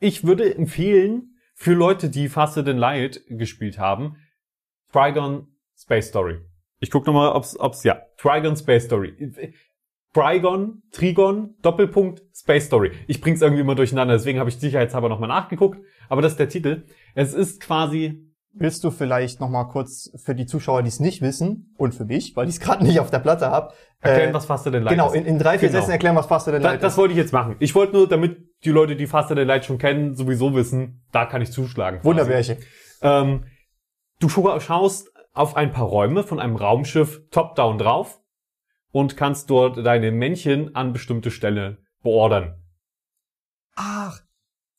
ich 0.00 0.26
würde 0.26 0.52
empfehlen, 0.54 1.36
für 1.54 1.74
Leute, 1.74 2.10
die 2.10 2.28
Faster 2.28 2.64
Than 2.64 2.78
Light 2.78 3.22
gespielt 3.28 3.78
haben, 3.78 4.16
Trigon 4.92 5.46
Space 5.76 6.08
Story. 6.08 6.40
Ich 6.80 6.90
guck 6.90 7.06
noch 7.06 7.12
mal, 7.12 7.32
ob's, 7.32 7.56
ob's, 7.58 7.84
ja, 7.84 8.02
Trigon 8.16 8.56
Space 8.56 8.84
Story. 8.86 9.14
Trigon, 10.14 10.82
Trigon, 10.92 11.54
Doppelpunkt, 11.62 12.22
Space 12.34 12.66
Story. 12.66 12.92
Ich 13.06 13.20
bring's 13.20 13.40
irgendwie 13.40 13.62
immer 13.62 13.74
durcheinander, 13.74 14.14
deswegen 14.14 14.38
habe 14.38 14.50
ich 14.50 14.56
sicherheitshalber 14.58 15.08
nochmal 15.08 15.28
nachgeguckt. 15.28 15.78
Aber 16.08 16.20
das 16.22 16.32
ist 16.32 16.38
der 16.38 16.48
Titel. 16.48 16.84
Es 17.14 17.34
ist 17.34 17.60
quasi 17.60 18.28
Willst 18.54 18.84
du 18.84 18.90
vielleicht 18.90 19.40
noch 19.40 19.48
mal 19.48 19.64
kurz 19.64 20.10
für 20.22 20.34
die 20.34 20.44
Zuschauer, 20.44 20.82
die 20.82 20.88
es 20.88 21.00
nicht 21.00 21.22
wissen, 21.22 21.72
und 21.78 21.94
für 21.94 22.04
mich, 22.04 22.36
weil 22.36 22.48
ich 22.50 22.56
es 22.56 22.60
gerade 22.60 22.84
nicht 22.84 23.00
auf 23.00 23.08
der 23.10 23.20
Platte 23.20 23.50
habe, 23.50 23.72
erklären, 24.02 24.34
was 24.34 24.44
Faster 24.44 24.70
Than 24.70 24.82
Light 24.82 24.90
genau, 24.92 25.06
ist. 25.08 25.14
in, 25.14 25.24
in 25.24 25.38
drei, 25.38 25.58
vier 25.58 25.68
Genau. 25.70 25.80
Sätzen 25.80 25.92
erklären, 25.92 26.16
was 26.16 26.26
Faster 26.26 26.52
Than 26.52 26.60
Da, 26.62 26.72
Light 26.72 26.82
das 26.82 26.92
ist. 26.92 26.98
wollte 26.98 27.12
ich 27.12 27.18
jetzt 27.18 27.32
machen. 27.32 27.56
Ich 27.60 27.74
wollte 27.74 27.94
nur, 27.94 28.06
damit 28.06 28.36
die 28.66 28.68
Leute, 28.68 28.94
die 28.94 29.06
Faster 29.06 29.34
Than 29.34 29.46
Light 29.48 29.64
schon 29.64 29.78
kennen, 29.78 30.14
sowieso 30.16 30.54
wissen, 30.54 31.00
da 31.12 31.24
kann 31.24 31.40
ich 31.40 31.50
zuschlagen. 31.50 32.00
quasi. 32.00 32.06
Wunderbärchen. 32.10 32.58
Ähm, 33.00 33.44
du 34.20 34.26
scha- 34.26 34.60
schaust 34.60 35.10
auf 35.32 35.56
ein 35.56 35.72
paar 35.72 35.86
Räume 35.86 36.22
von 36.22 36.38
einem 36.38 36.56
Raumschiff 36.56 37.22
top-down 37.30 37.78
drauf 37.78 38.20
und 38.92 39.16
kannst 39.16 39.50
dort 39.50 39.84
deine 39.84 40.12
Männchen 40.12 40.74
an 40.76 40.92
bestimmte 40.92 41.30
Stelle 41.30 41.78
beordern. 42.02 42.62
Ach, 43.74 44.20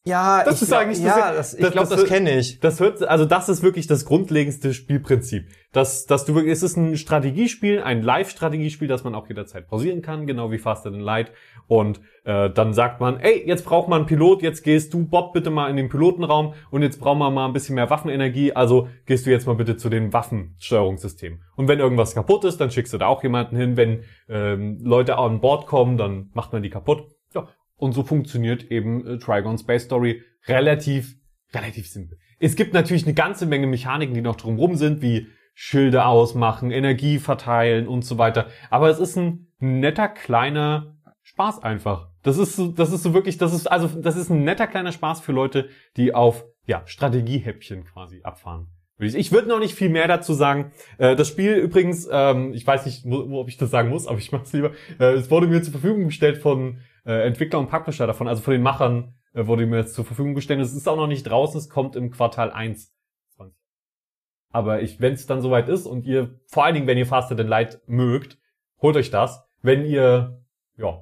ja, 0.05 0.43
Das 0.43 0.55
ich 0.55 0.61
ist 0.63 0.67
glaub, 0.69 0.81
eigentlich- 0.81 1.03
das- 1.03 1.17
ja, 1.17 1.33
das, 1.33 1.53
ich 1.53 1.59
glaube, 1.59 1.77
das- 1.89 1.89
das 1.89 2.03
kenne 2.05 2.37
ich. 2.37 2.59
Das 2.59 2.79
hört, 2.79 3.01
also 3.03 3.25
das 3.25 3.47
ist 3.49 3.63
wirklich 3.63 3.87
das 3.87 4.05
grundlegendste 4.05 4.73
Spielprinzip. 4.73 5.47
Dass, 5.71 6.05
dass 6.05 6.25
du 6.25 6.35
wirklich, 6.35 6.51
es 6.53 6.61
ist 6.61 6.75
ein 6.77 6.97
Strategiespiel, 6.97 7.81
ein 7.81 8.03
Live-Strategiespiel, 8.03 8.87
das 8.87 9.03
man 9.03 9.15
auch 9.15 9.27
jederzeit 9.27 9.67
pausieren 9.67 10.01
kann, 10.01 10.27
genau 10.27 10.51
wie 10.51 10.57
Faster 10.59 10.91
Than 10.91 10.99
Light. 10.99 11.31
Und 11.67 12.01
äh, 12.25 12.49
dann 12.49 12.73
sagt 12.73 12.99
man, 12.99 13.19
ey, 13.19 13.43
jetzt 13.47 13.65
braucht 13.65 13.87
man 13.87 13.99
einen 14.01 14.05
Pilot, 14.05 14.41
jetzt 14.43 14.61
gehst 14.63 14.93
du, 14.93 15.05
Bob, 15.05 15.33
bitte 15.33 15.49
mal 15.49 15.69
in 15.69 15.77
den 15.77 15.89
Pilotenraum 15.89 16.53
und 16.69 16.81
jetzt 16.83 16.99
brauchen 16.99 17.19
wir 17.19 17.31
mal 17.31 17.45
ein 17.47 17.53
bisschen 17.53 17.75
mehr 17.75 17.89
Waffenenergie, 17.89 18.53
also 18.53 18.89
gehst 19.05 19.25
du 19.25 19.31
jetzt 19.31 19.47
mal 19.47 19.55
bitte 19.55 19.77
zu 19.77 19.89
den 19.89 20.11
Waffensteuerungssystemen. 20.13 21.41
Und 21.55 21.67
wenn 21.67 21.79
irgendwas 21.79 22.13
kaputt 22.13 22.43
ist, 22.45 22.57
dann 22.59 22.71
schickst 22.71 22.93
du 22.93 22.97
da 22.97 23.07
auch 23.07 23.23
jemanden 23.23 23.55
hin. 23.55 23.77
Wenn 23.77 24.03
ähm, 24.29 24.79
Leute 24.83 25.17
an 25.17 25.41
Bord 25.41 25.65
kommen, 25.65 25.97
dann 25.97 26.29
macht 26.33 26.53
man 26.53 26.61
die 26.61 26.69
kaputt. 26.69 27.07
Und 27.83 27.91
so 27.91 28.03
funktioniert 28.03 28.71
eben 28.71 29.05
äh, 29.05 29.17
Trigon 29.19 29.57
Space 29.57 29.83
Story 29.83 30.23
relativ, 30.47 31.17
relativ 31.53 31.89
simpel. 31.89 32.17
Es 32.39 32.55
gibt 32.55 32.73
natürlich 32.73 33.03
eine 33.03 33.13
ganze 33.13 33.45
Menge 33.45 33.67
Mechaniken, 33.67 34.15
die 34.15 34.21
noch 34.21 34.37
drumherum 34.37 34.77
sind, 34.77 35.01
wie 35.01 35.27
Schilde 35.53 36.05
ausmachen, 36.05 36.71
Energie 36.71 37.19
verteilen 37.19 37.89
und 37.89 38.05
so 38.05 38.17
weiter. 38.17 38.47
Aber 38.69 38.89
es 38.89 38.99
ist 38.99 39.17
ein 39.17 39.47
netter 39.59 40.07
kleiner 40.07 40.95
Spaß 41.23 41.61
einfach. 41.61 42.07
Das 42.21 42.37
ist 42.37 42.55
so, 42.55 42.69
das 42.69 42.93
ist 42.93 43.03
so 43.03 43.13
wirklich, 43.13 43.37
das 43.37 43.53
ist, 43.53 43.67
also, 43.69 43.89
das 43.99 44.15
ist 44.15 44.29
ein 44.29 44.45
netter 44.45 44.67
kleiner 44.67 44.93
Spaß 44.93 45.19
für 45.19 45.33
Leute, 45.33 45.67
die 45.97 46.15
auf, 46.15 46.45
ja, 46.65 46.83
Strategiehäppchen 46.85 47.83
quasi 47.83 48.21
abfahren. 48.23 48.67
Ich 48.97 49.33
würde 49.33 49.49
noch 49.49 49.59
nicht 49.59 49.75
viel 49.75 49.89
mehr 49.89 50.07
dazu 50.07 50.33
sagen. 50.33 50.71
Äh, 50.97 51.17
Das 51.17 51.27
Spiel 51.27 51.55
übrigens, 51.55 52.07
ähm, 52.09 52.53
ich 52.53 52.65
weiß 52.65 52.85
nicht, 52.85 53.05
ob 53.05 53.49
ich 53.49 53.57
das 53.57 53.71
sagen 53.71 53.89
muss, 53.89 54.07
aber 54.07 54.19
ich 54.19 54.31
mache 54.31 54.43
es 54.43 54.53
lieber. 54.53 54.71
Äh, 54.99 55.15
Es 55.15 55.29
wurde 55.29 55.47
mir 55.47 55.61
zur 55.61 55.73
Verfügung 55.73 56.05
gestellt 56.05 56.37
von 56.37 56.77
äh, 57.05 57.25
Entwickler 57.27 57.59
und 57.59 57.69
Publisher 57.69 58.07
davon, 58.07 58.27
also 58.27 58.41
von 58.41 58.53
den 58.53 58.61
Machern 58.61 59.15
äh, 59.33 59.45
wurde 59.47 59.65
mir 59.65 59.77
jetzt 59.77 59.95
zur 59.95 60.05
Verfügung 60.05 60.35
gestellt. 60.35 60.59
Es 60.61 60.73
ist 60.73 60.87
auch 60.87 60.97
noch 60.97 61.07
nicht 61.07 61.23
draußen, 61.23 61.57
es 61.57 61.69
kommt 61.69 61.95
im 61.95 62.11
Quartal 62.11 62.51
1. 62.51 62.93
20. 63.35 63.57
Aber 64.51 64.81
ich, 64.81 65.01
wenn 65.01 65.13
es 65.13 65.25
dann 65.25 65.41
soweit 65.41 65.69
ist 65.69 65.85
und 65.85 66.05
ihr, 66.05 66.39
vor 66.47 66.65
allen 66.65 66.75
Dingen, 66.75 66.87
wenn 66.87 66.97
ihr 66.97 67.07
Faster 67.07 67.35
Than 67.35 67.47
Light 67.47 67.81
mögt, 67.87 68.37
holt 68.81 68.95
euch 68.95 69.11
das. 69.11 69.43
Wenn 69.61 69.85
ihr, 69.85 70.43
ja, 70.77 71.01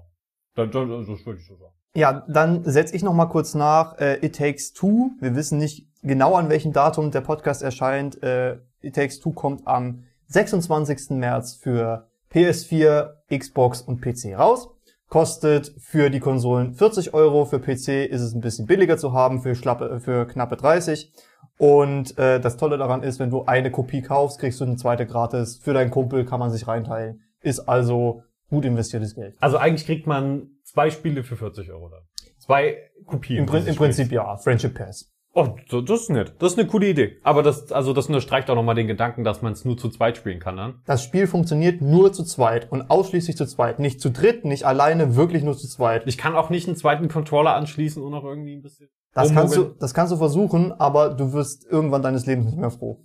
dann, 0.55 0.71
dann 0.71 0.89
das 0.89 1.25
würde 1.25 1.39
ich 1.39 1.47
so 1.47 1.55
sagen. 1.55 1.73
Ja, 1.93 2.25
dann 2.27 2.63
setze 2.63 2.95
ich 2.95 3.03
noch 3.03 3.13
mal 3.13 3.25
kurz 3.25 3.53
nach. 3.53 3.97
Äh, 3.99 4.25
It 4.25 4.37
Takes 4.37 4.71
Two. 4.71 5.11
Wir 5.19 5.35
wissen 5.35 5.57
nicht 5.57 5.87
genau, 6.01 6.35
an 6.35 6.49
welchem 6.49 6.71
Datum 6.71 7.11
der 7.11 7.21
Podcast 7.21 7.61
erscheint. 7.61 8.21
Äh, 8.23 8.59
It 8.81 8.95
Takes 8.95 9.19
Two 9.19 9.33
kommt 9.33 9.67
am 9.67 10.05
26. 10.27 11.11
März 11.11 11.55
für 11.55 12.07
PS4, 12.31 13.15
Xbox 13.29 13.81
und 13.81 14.01
PC 14.01 14.37
raus. 14.37 14.69
Kostet 15.11 15.73
für 15.77 16.09
die 16.09 16.21
Konsolen 16.21 16.73
40 16.73 17.13
Euro. 17.13 17.43
Für 17.43 17.59
PC 17.59 18.09
ist 18.09 18.21
es 18.21 18.33
ein 18.33 18.39
bisschen 18.39 18.65
billiger 18.65 18.97
zu 18.97 19.11
haben, 19.11 19.41
für, 19.41 19.55
schlappe, 19.55 19.99
für 19.99 20.25
knappe 20.25 20.55
30. 20.55 21.11
Und 21.57 22.17
äh, 22.17 22.39
das 22.39 22.55
Tolle 22.55 22.77
daran 22.77 23.03
ist, 23.03 23.19
wenn 23.19 23.29
du 23.29 23.43
eine 23.43 23.71
Kopie 23.71 24.01
kaufst, 24.01 24.39
kriegst 24.39 24.61
du 24.61 24.63
eine 24.63 24.77
zweite 24.77 25.05
gratis. 25.05 25.59
Für 25.61 25.73
deinen 25.73 25.91
Kumpel 25.91 26.23
kann 26.23 26.39
man 26.39 26.49
sich 26.49 26.65
reinteilen. 26.65 27.19
Ist 27.41 27.59
also 27.59 28.23
gut 28.49 28.63
investiertes 28.63 29.13
Geld. 29.13 29.35
Also 29.41 29.57
eigentlich 29.57 29.85
kriegt 29.85 30.07
man 30.07 30.51
zwei 30.63 30.89
Spiele 30.89 31.25
für 31.25 31.35
40 31.35 31.69
Euro 31.71 31.89
dann. 31.89 32.03
Zwei 32.37 32.77
Kopien. 33.05 33.39
Im, 33.39 33.45
Prin 33.47 33.67
im 33.67 33.75
Prinzip 33.75 34.13
ja, 34.13 34.37
Friendship 34.37 34.75
Pass. 34.75 35.10
Oh, 35.33 35.55
das 35.69 36.01
ist 36.01 36.09
nett. 36.09 36.35
Das 36.39 36.53
ist 36.53 36.59
eine 36.59 36.67
coole 36.67 36.89
Idee. 36.89 37.17
Aber 37.23 37.41
das, 37.41 37.71
also 37.71 37.93
das 37.93 38.07
unterstreicht 38.07 38.49
auch 38.49 38.55
nochmal 38.55 38.75
den 38.75 38.87
Gedanken, 38.87 39.23
dass 39.23 39.41
man 39.41 39.53
es 39.53 39.63
nur 39.63 39.77
zu 39.77 39.89
zweit 39.89 40.17
spielen 40.17 40.39
kann 40.39 40.57
dann. 40.57 40.81
Das 40.85 41.03
Spiel 41.03 41.25
funktioniert 41.25 41.81
nur 41.81 42.11
zu 42.11 42.25
zweit 42.25 42.69
und 42.69 42.89
ausschließlich 42.89 43.37
zu 43.37 43.45
zweit. 43.45 43.79
Nicht 43.79 44.01
zu 44.01 44.11
dritt, 44.11 44.43
nicht 44.43 44.65
alleine, 44.65 45.15
wirklich 45.15 45.43
nur 45.43 45.57
zu 45.57 45.67
zweit. 45.67 46.03
Ich 46.05 46.17
kann 46.17 46.35
auch 46.35 46.49
nicht 46.49 46.67
einen 46.67 46.75
zweiten 46.75 47.07
Controller 47.07 47.55
anschließen 47.55 48.03
und 48.03 48.11
noch 48.11 48.25
irgendwie 48.25 48.55
ein 48.55 48.61
bisschen. 48.61 48.89
Das 49.13 49.33
kannst, 49.33 49.55
du, 49.55 49.75
das 49.79 49.93
kannst 49.93 50.11
du 50.11 50.17
versuchen, 50.17 50.73
aber 50.73 51.09
du 51.09 51.31
wirst 51.31 51.65
irgendwann 51.65 52.01
deines 52.01 52.25
Lebens 52.25 52.47
nicht 52.47 52.59
mehr 52.59 52.71
froh. 52.71 53.01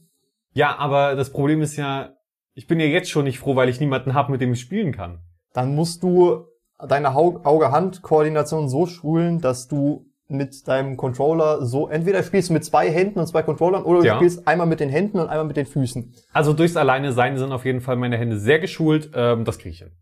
Ja, 0.53 0.77
aber 0.79 1.15
das 1.15 1.31
Problem 1.31 1.63
ist 1.63 1.77
ja, 1.77 2.11
ich 2.55 2.67
bin 2.67 2.81
ja 2.81 2.87
jetzt 2.87 3.11
schon 3.11 3.25
nicht 3.25 3.39
froh, 3.39 3.55
weil 3.55 3.69
ich 3.69 3.81
niemanden 3.81 4.15
habe, 4.15 4.33
mit 4.33 4.41
dem 4.41 4.53
ich 4.53 4.61
spielen 4.61 4.93
kann. 4.93 5.21
Dann 5.53 5.75
musst 5.75 6.03
du 6.03 6.47
deine 6.79 7.15
Auge-Hand-Koordination 7.15 8.69
so 8.69 8.87
schulen, 8.87 9.41
dass 9.41 9.69
du 9.69 10.07
mit 10.29 10.67
deinem 10.67 10.97
Controller 10.97 11.65
so, 11.65 11.89
entweder 11.89 12.23
spielst 12.23 12.49
du 12.49 12.53
mit 12.55 12.65
zwei 12.65 12.91
Händen 12.91 13.19
und 13.21 13.27
zwei 13.27 13.43
Controllern 13.43 13.85
oder 13.85 14.01
du 14.01 14.07
Ja. 14.07 14.17
spielst 14.17 14.47
einmal 14.49 14.67
mit 14.67 14.81
den 14.81 14.89
Händen 14.89 15.19
und 15.21 15.29
einmal 15.29 15.45
mit 15.47 15.57
den 15.57 15.67
Füßen. 15.67 16.13
Also 16.33 16.53
durchs 16.53 16.77
Alleine 16.77 17.13
sein 17.13 17.37
sind 17.39 17.53
auf 17.53 17.65
jeden 17.65 17.81
Fall 17.81 17.97
meine 17.97 18.17
Hände 18.17 18.39
sehr 18.39 18.59
geschult. 18.59 19.11
Ähm, 19.15 19.45
das 19.45 19.59
kriege 19.59 19.71
ich 19.71 19.79
hin. 19.79 19.93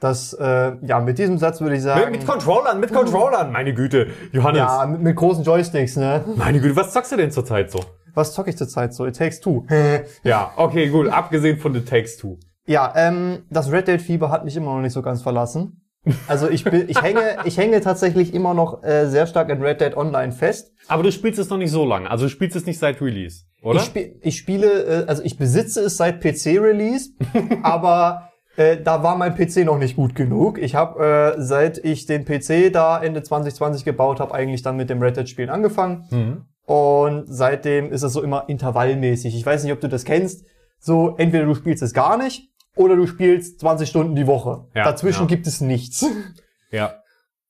Das, 0.00 0.32
äh, 0.32 0.76
ja, 0.86 1.00
mit 1.00 1.18
diesem 1.18 1.38
Satz 1.38 1.60
würde 1.60 1.74
ich 1.74 1.82
sagen. 1.82 2.12
Mit, 2.12 2.20
mit 2.20 2.26
Controllern, 2.28 2.78
mit 2.78 2.92
Controllern. 2.92 3.50
Meine 3.50 3.74
Güte, 3.74 4.06
Johannes. 4.32 4.58
ja, 4.60 4.86
mit, 4.86 5.00
mit 5.02 5.16
großen 5.16 5.42
Joysticks, 5.42 5.96
ne? 5.96 6.24
Meine 6.36 6.60
Güte, 6.60 6.76
was 6.76 6.92
zockst 6.92 7.10
du 7.12 7.16
denn 7.16 7.32
zurzeit 7.32 7.70
so? 7.70 7.80
Was 8.14 8.32
zocke 8.32 8.50
ich 8.50 8.56
zurzeit 8.56 8.94
so? 8.94 9.06
It 9.06 9.16
takes 9.16 9.40
two. 9.40 9.66
Ja, 10.22 10.52
okay, 10.56 10.88
gut. 10.88 11.08
Abgesehen 11.08 11.58
von 11.58 11.74
The 11.74 11.80
Takes 11.84 12.16
Two. 12.16 12.38
Ja, 12.66 12.92
ähm, 12.96 13.44
das 13.50 13.70
Red 13.72 13.88
Dead 13.88 14.00
Fieber 14.00 14.30
hat 14.30 14.44
mich 14.44 14.56
immer 14.56 14.74
noch 14.74 14.80
nicht 14.82 14.92
so 14.92 15.02
ganz 15.02 15.22
verlassen. 15.22 15.82
Also 16.26 16.48
ich 16.48 16.64
bin, 16.64 16.88
ich 16.88 17.00
hänge, 17.02 17.38
ich 17.44 17.56
hänge 17.58 17.80
tatsächlich 17.80 18.34
immer 18.34 18.54
noch 18.54 18.82
äh, 18.82 19.06
sehr 19.06 19.26
stark 19.26 19.50
in 19.50 19.62
Red 19.62 19.80
Dead 19.80 19.96
Online 19.96 20.32
fest. 20.32 20.72
Aber 20.86 21.02
du 21.02 21.12
spielst 21.12 21.38
es 21.38 21.50
noch 21.50 21.58
nicht 21.58 21.70
so 21.70 21.84
lange. 21.84 22.10
Also 22.10 22.26
du 22.26 22.30
spielst 22.30 22.56
es 22.56 22.66
nicht 22.66 22.78
seit 22.78 23.00
Release, 23.00 23.44
oder? 23.62 23.80
Ich, 23.80 23.86
spiel, 23.86 24.18
ich 24.22 24.36
spiele, 24.36 24.68
äh, 24.84 25.04
also 25.06 25.22
ich 25.22 25.38
besitze 25.38 25.80
es 25.80 25.96
seit 25.96 26.20
PC-Release, 26.20 27.10
aber 27.62 28.30
äh, 28.56 28.76
da 28.82 29.02
war 29.02 29.16
mein 29.16 29.34
PC 29.34 29.64
noch 29.64 29.78
nicht 29.78 29.96
gut 29.96 30.14
genug. 30.14 30.58
Ich 30.58 30.74
habe, 30.74 31.36
äh, 31.38 31.42
seit 31.42 31.78
ich 31.78 32.06
den 32.06 32.24
PC 32.24 32.72
da 32.72 33.00
Ende 33.00 33.22
2020 33.22 33.84
gebaut 33.84 34.20
habe, 34.20 34.34
eigentlich 34.34 34.62
dann 34.62 34.76
mit 34.76 34.90
dem 34.90 35.02
Red 35.02 35.16
Dead 35.16 35.28
Spielen 35.28 35.50
angefangen. 35.50 36.06
mhm. 36.10 36.44
Und 36.64 37.24
seitdem 37.28 37.90
ist 37.90 38.02
es 38.02 38.12
so 38.12 38.22
immer 38.22 38.44
intervallmäßig. 38.46 39.34
Ich 39.34 39.46
weiß 39.46 39.64
nicht, 39.64 39.72
ob 39.72 39.80
du 39.80 39.88
das 39.88 40.04
kennst. 40.04 40.44
So, 40.78 41.14
entweder 41.16 41.46
du 41.46 41.54
spielst 41.54 41.82
es 41.82 41.94
gar 41.94 42.18
nicht 42.18 42.50
oder 42.78 42.96
du 42.96 43.06
spielst 43.06 43.60
20 43.60 43.88
Stunden 43.88 44.14
die 44.14 44.26
Woche. 44.26 44.66
Ja, 44.74 44.84
Dazwischen 44.84 45.22
ja. 45.22 45.26
gibt 45.26 45.46
es 45.46 45.60
nichts. 45.60 46.06
Ja. 46.70 46.96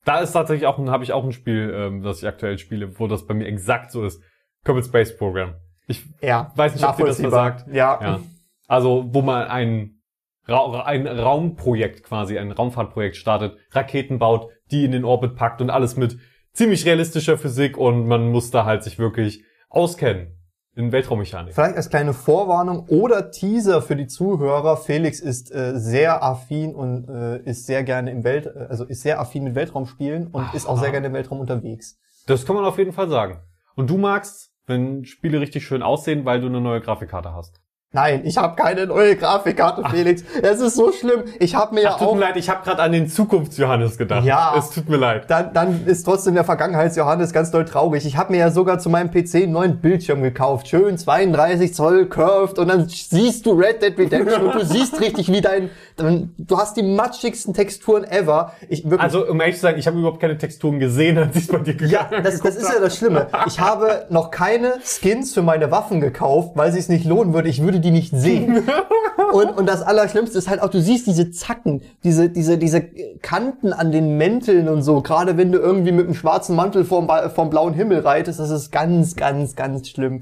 Da 0.05 0.19
ist 0.21 0.31
tatsächlich 0.31 0.65
auch 0.65 0.79
ein, 0.79 0.89
habe 0.89 1.03
ich 1.03 1.11
auch 1.11 1.25
ein 1.25 1.33
Spiel, 1.33 1.73
ähm, 1.75 2.03
das 2.03 2.19
ich 2.19 2.27
aktuell 2.27 2.57
spiele, 2.57 2.97
wo 2.99 3.07
das 3.07 3.27
bei 3.27 3.33
mir 3.33 3.47
exakt 3.47 3.91
so 3.91 4.05
ist. 4.05 4.23
Kerbal 4.63 4.81
Space 4.81 5.17
Program. 5.17 5.55
Ich 5.87 6.05
Ja, 6.21 6.53
weiß 6.55 6.73
nicht, 6.73 6.85
ob 6.85 6.95
dir 6.95 7.03
das 7.05 7.19
nachvollziehbar. 7.19 7.31
sagt. 7.31 7.67
Ja. 7.75 7.99
Ja. 8.01 8.19
Also, 8.67 9.09
wo 9.11 9.21
man 9.21 9.49
ein, 9.49 9.99
Ra 10.47 10.83
ein 10.83 11.05
Raumprojekt 11.05 12.03
quasi, 12.03 12.39
ein 12.39 12.53
Raumfahrtprojekt 12.53 13.17
startet, 13.17 13.57
Raketen 13.71 14.19
baut, 14.19 14.47
die 14.71 14.85
in 14.85 14.93
den 14.93 15.03
Orbit 15.03 15.35
packt 15.35 15.61
und 15.61 15.69
alles 15.69 15.97
mit 15.97 16.17
ziemlich 16.53 16.85
realistischer 16.85 17.37
Physik 17.37 17.77
und 17.77 18.07
man 18.07 18.31
muss 18.31 18.51
da 18.51 18.63
halt 18.63 18.83
sich 18.83 18.99
wirklich 18.99 19.43
auskennen 19.67 20.38
in 20.79 20.93
Weltraummechanik. 20.93 21.53
Vielleicht 21.53 21.75
als 21.75 21.89
kleine 21.89 22.13
Vorwarnung 22.13 22.87
oder 22.87 23.31
Teaser 23.31 23.81
für 23.81 23.97
die 23.97 24.07
Zuhörer. 24.07 24.77
Felix 24.77 25.19
ist 25.19 25.53
äh, 25.53 25.77
sehr 25.77 26.23
affin 26.23 26.73
und 26.73 27.09
äh, 27.09 27.39
ist 27.43 27.65
sehr 27.65 27.83
gerne 27.83 28.11
im 28.11 28.23
Welt, 28.23 28.45
äh, 28.45 28.67
also 28.69 28.85
ist 28.85 29.01
sehr 29.01 29.19
affin 29.19 29.43
mit 29.43 29.55
Weltraumspielen 29.55 30.27
und 30.27 30.53
ist 30.53 30.67
auch 30.67 30.75
Aha. 30.75 30.83
sehr 30.83 30.91
gerne 30.91 31.07
im 31.07 31.13
Weltraum 31.13 31.41
unterwegs. 31.41 31.99
Das 32.27 32.45
kann 32.45 32.55
man 32.55 32.63
auf 32.63 32.77
jeden 32.77 32.93
Fall 32.93 33.09
sagen. 33.09 33.41
Und 33.75 33.89
du 33.89 33.97
magst, 33.97 34.51
wenn 34.67 35.03
Spiele 35.03 35.41
richtig 35.41 35.65
schön 35.65 35.83
aussehen, 35.83 36.23
weil 36.23 36.39
du 36.39 36.47
eine 36.47 36.61
neue 36.61 36.79
Grafikkarte 36.79 37.33
hast. 37.33 37.61
Nein, 37.91 38.21
ich 38.23 38.37
habe 38.37 38.55
keine 38.55 38.85
neue 38.85 39.15
Grafikkarte, 39.15 39.81
Felix. 39.89 40.23
Es 40.43 40.61
ist 40.61 40.75
so 40.75 40.91
schlimm. 40.91 41.23
Ich 41.39 41.55
habe 41.55 41.73
mir 41.73 41.81
ja 41.81 41.89
Ach, 41.93 41.97
tut 41.97 42.07
auch 42.09 42.13
mir 42.13 42.19
leid, 42.19 42.37
ich 42.37 42.47
habe 42.47 42.63
gerade 42.63 42.83
an 42.83 42.91
den 42.91 43.09
Zukunfts-Johannes 43.09 43.97
gedacht. 43.97 44.25
Ja. 44.25 44.53
Es 44.55 44.69
tut 44.69 44.87
mir 44.89 44.97
leid. 44.97 45.23
dann, 45.27 45.53
dann 45.53 45.87
ist 45.87 46.03
trotzdem 46.03 46.35
der 46.35 46.43
Vergangenheits-Johannes 46.43 47.33
ganz 47.33 47.49
doll 47.49 47.65
traurig. 47.65 48.05
Ich 48.05 48.15
habe 48.15 48.31
mir 48.31 48.37
ja 48.37 48.51
sogar 48.51 48.77
zu 48.77 48.91
meinem 48.91 49.09
PC 49.09 49.37
einen 49.37 49.53
neuen 49.53 49.77
Bildschirm 49.77 50.21
gekauft. 50.21 50.67
Schön 50.67 50.99
32 50.99 51.73
Zoll 51.73 52.05
curved 52.05 52.59
und 52.59 52.67
dann 52.67 52.87
siehst 52.87 53.47
du 53.47 53.53
Red 53.53 53.81
Dead 53.81 53.97
Redemption 53.97 54.45
und 54.45 54.53
du 54.53 54.65
siehst 54.65 55.01
richtig 55.01 55.31
wie 55.31 55.41
dein, 55.41 55.71
du 55.97 56.57
hast 56.59 56.77
die 56.77 56.83
matschigsten 56.83 57.55
Texturen 57.55 58.03
ever. 58.03 58.53
Ich 58.69 58.83
wirklich 58.83 59.01
Also, 59.01 59.25
um 59.25 59.41
ehrlich 59.41 59.55
zu 59.55 59.61
sein, 59.61 59.79
ich 59.79 59.87
habe 59.87 59.97
überhaupt 59.97 60.19
keine 60.19 60.37
Texturen 60.37 60.77
gesehen, 60.77 61.17
als 61.17 61.35
ich 61.35 61.47
bei 61.47 61.57
dir 61.57 61.73
ja, 61.87 62.03
gegangen 62.03 62.23
das, 62.23 62.39
das 62.39 62.55
ist 62.55 62.71
ja 62.71 62.79
das 62.79 62.95
Schlimme. 62.97 63.29
Ich 63.47 63.59
habe 63.59 64.05
noch 64.11 64.29
keine 64.29 64.75
Skins 64.83 65.33
für 65.33 65.41
meine 65.41 65.71
Waffen 65.71 66.01
gekauft, 66.01 66.51
weil 66.53 66.69
es 66.69 66.75
sich 66.75 66.87
nicht 66.87 67.05
lohnen 67.05 67.33
würde. 67.33 67.49
Ich 67.49 67.63
würde 67.63 67.78
die 67.79 67.91
nicht 67.91 68.11
sehen. 68.15 68.63
Und, 69.33 69.57
und 69.57 69.67
das 69.67 69.83
Allerschlimmste 69.83 70.37
ist 70.39 70.49
halt 70.49 70.59
auch, 70.61 70.69
du 70.69 70.81
siehst 70.81 71.05
diese 71.05 71.29
Zacken, 71.29 71.83
diese, 72.03 72.29
diese, 72.29 72.57
diese 72.57 72.81
Kanten 73.21 73.73
an 73.73 73.91
den 73.91 74.17
Mänteln 74.17 74.67
und 74.67 74.81
so. 74.81 75.01
Gerade 75.01 75.37
wenn 75.37 75.51
du 75.51 75.59
irgendwie 75.59 75.91
mit 75.91 76.05
einem 76.05 76.15
schwarzen 76.15 76.55
Mantel 76.55 76.83
vorm, 76.83 77.07
vorm 77.35 77.49
blauen 77.51 77.73
Himmel 77.73 77.99
reitest, 77.99 78.39
das 78.39 78.49
ist 78.49 78.71
ganz, 78.71 79.15
ganz, 79.15 79.55
ganz 79.55 79.87
schlimm. 79.87 80.21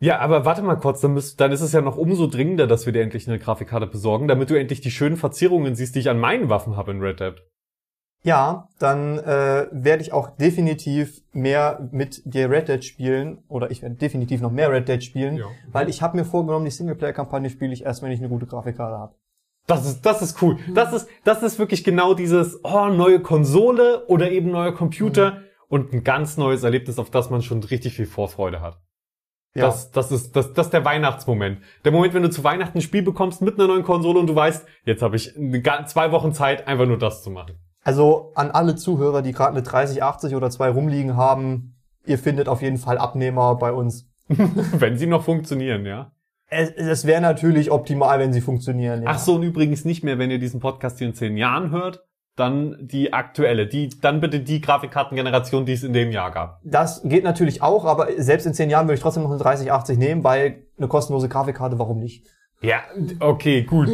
Ja, 0.00 0.20
aber 0.20 0.44
warte 0.44 0.62
mal 0.62 0.76
kurz, 0.76 1.00
dann, 1.00 1.14
müsst, 1.14 1.40
dann 1.40 1.50
ist 1.50 1.62
es 1.62 1.72
ja 1.72 1.80
noch 1.80 1.96
umso 1.96 2.28
dringender, 2.28 2.68
dass 2.68 2.86
wir 2.86 2.92
dir 2.92 3.02
endlich 3.02 3.26
eine 3.26 3.40
Grafikkarte 3.40 3.88
besorgen, 3.88 4.28
damit 4.28 4.50
du 4.50 4.54
endlich 4.54 4.80
die 4.80 4.92
schönen 4.92 5.16
Verzierungen 5.16 5.74
siehst, 5.74 5.96
die 5.96 6.00
ich 6.00 6.10
an 6.10 6.20
meinen 6.20 6.48
Waffen 6.48 6.76
habe 6.76 6.92
in 6.92 7.00
Red 7.00 7.18
Dead. 7.18 7.34
Ja, 8.24 8.68
dann 8.78 9.18
äh, 9.18 9.68
werde 9.70 10.02
ich 10.02 10.12
auch 10.12 10.30
definitiv 10.30 11.22
mehr 11.32 11.88
mit 11.92 12.22
dir 12.24 12.50
Red 12.50 12.68
Dead 12.68 12.84
spielen. 12.84 13.44
Oder 13.48 13.70
ich 13.70 13.82
werde 13.82 13.94
definitiv 13.94 14.40
noch 14.40 14.50
mehr 14.50 14.70
Red 14.70 14.88
Dead 14.88 15.02
spielen. 15.02 15.36
Ja. 15.36 15.46
Weil 15.70 15.88
ich 15.88 16.02
habe 16.02 16.16
mir 16.16 16.24
vorgenommen, 16.24 16.64
die 16.64 16.70
Singleplayer-Kampagne 16.70 17.48
spiele 17.48 17.72
ich 17.72 17.84
erst, 17.84 18.02
wenn 18.02 18.10
ich 18.10 18.18
eine 18.18 18.28
gute 18.28 18.46
Grafikkarte 18.46 18.98
habe. 18.98 19.14
Das 19.66 19.86
ist, 19.86 20.04
das 20.04 20.22
ist 20.22 20.42
cool. 20.42 20.58
Das 20.74 20.92
ist, 20.92 21.08
das 21.24 21.42
ist 21.42 21.58
wirklich 21.58 21.84
genau 21.84 22.14
dieses, 22.14 22.60
oh, 22.64 22.86
neue 22.86 23.20
Konsole 23.20 24.06
oder 24.06 24.30
eben 24.30 24.50
neuer 24.50 24.72
Computer 24.72 25.42
und 25.68 25.92
ein 25.92 26.04
ganz 26.04 26.38
neues 26.38 26.62
Erlebnis, 26.62 26.98
auf 26.98 27.10
das 27.10 27.28
man 27.28 27.42
schon 27.42 27.62
richtig 27.62 27.94
viel 27.94 28.06
Vorfreude 28.06 28.62
hat. 28.62 28.80
Ja. 29.54 29.66
Das, 29.66 29.90
das 29.90 30.10
ist, 30.10 30.34
das, 30.36 30.54
das 30.54 30.68
ist 30.68 30.72
der 30.72 30.84
Weihnachtsmoment. 30.84 31.60
Der 31.84 31.92
Moment, 31.92 32.14
wenn 32.14 32.22
du 32.22 32.30
zu 32.30 32.44
Weihnachten 32.44 32.78
ein 32.78 32.82
Spiel 32.82 33.02
bekommst 33.02 33.42
mit 33.42 33.58
einer 33.58 33.68
neuen 33.68 33.82
Konsole 33.82 34.18
und 34.18 34.26
du 34.26 34.34
weißt, 34.34 34.66
jetzt 34.84 35.02
habe 35.02 35.16
ich 35.16 35.34
zwei 35.34 36.12
Wochen 36.12 36.32
Zeit, 36.32 36.66
einfach 36.66 36.86
nur 36.86 36.98
das 36.98 37.22
zu 37.22 37.30
machen. 37.30 37.58
Also 37.88 38.32
an 38.34 38.50
alle 38.50 38.76
Zuhörer, 38.76 39.22
die 39.22 39.32
gerade 39.32 39.52
eine 39.52 39.62
3080 39.62 40.34
oder 40.34 40.50
zwei 40.50 40.68
rumliegen 40.68 41.16
haben, 41.16 41.74
ihr 42.04 42.18
findet 42.18 42.46
auf 42.46 42.60
jeden 42.60 42.76
Fall 42.76 42.98
Abnehmer 42.98 43.54
bei 43.54 43.72
uns. 43.72 44.10
wenn 44.28 44.98
sie 44.98 45.06
noch 45.06 45.24
funktionieren, 45.24 45.86
ja. 45.86 46.12
Es, 46.50 46.68
es 46.72 47.06
wäre 47.06 47.22
natürlich 47.22 47.70
optimal, 47.70 48.18
wenn 48.18 48.34
sie 48.34 48.42
funktionieren. 48.42 49.04
Ja. 49.04 49.12
Ach 49.12 49.18
so, 49.18 49.36
und 49.36 49.42
übrigens 49.42 49.86
nicht 49.86 50.04
mehr, 50.04 50.18
wenn 50.18 50.30
ihr 50.30 50.38
diesen 50.38 50.60
Podcast 50.60 50.98
hier 50.98 51.06
in 51.06 51.14
zehn 51.14 51.38
Jahren 51.38 51.70
hört, 51.70 52.04
dann 52.36 52.76
die 52.78 53.14
aktuelle, 53.14 53.66
die, 53.66 53.88
dann 53.88 54.20
bitte 54.20 54.40
die 54.40 54.60
Grafikkartengeneration, 54.60 55.64
die 55.64 55.72
es 55.72 55.82
in 55.82 55.94
dem 55.94 56.12
Jahr 56.12 56.30
gab. 56.30 56.60
Das 56.64 57.00
geht 57.04 57.24
natürlich 57.24 57.62
auch, 57.62 57.86
aber 57.86 58.08
selbst 58.18 58.44
in 58.44 58.52
zehn 58.52 58.68
Jahren 58.68 58.86
würde 58.86 58.96
ich 58.96 59.00
trotzdem 59.00 59.22
noch 59.22 59.30
eine 59.30 59.40
3080 59.40 59.96
nehmen, 59.96 60.24
weil 60.24 60.66
eine 60.76 60.88
kostenlose 60.88 61.30
Grafikkarte, 61.30 61.78
warum 61.78 62.00
nicht? 62.00 62.26
Ja, 62.60 62.82
okay, 63.20 63.62
gut. 63.62 63.88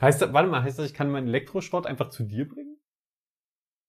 Heißt 0.00 0.22
das, 0.22 0.32
warte 0.32 0.48
mal, 0.48 0.62
heißt 0.62 0.78
das, 0.78 0.86
ich 0.86 0.94
kann 0.94 1.10
meinen 1.10 1.28
Elektroschrott 1.28 1.84
einfach 1.84 2.08
zu 2.08 2.22
dir 2.22 2.48
bringen? 2.48 2.73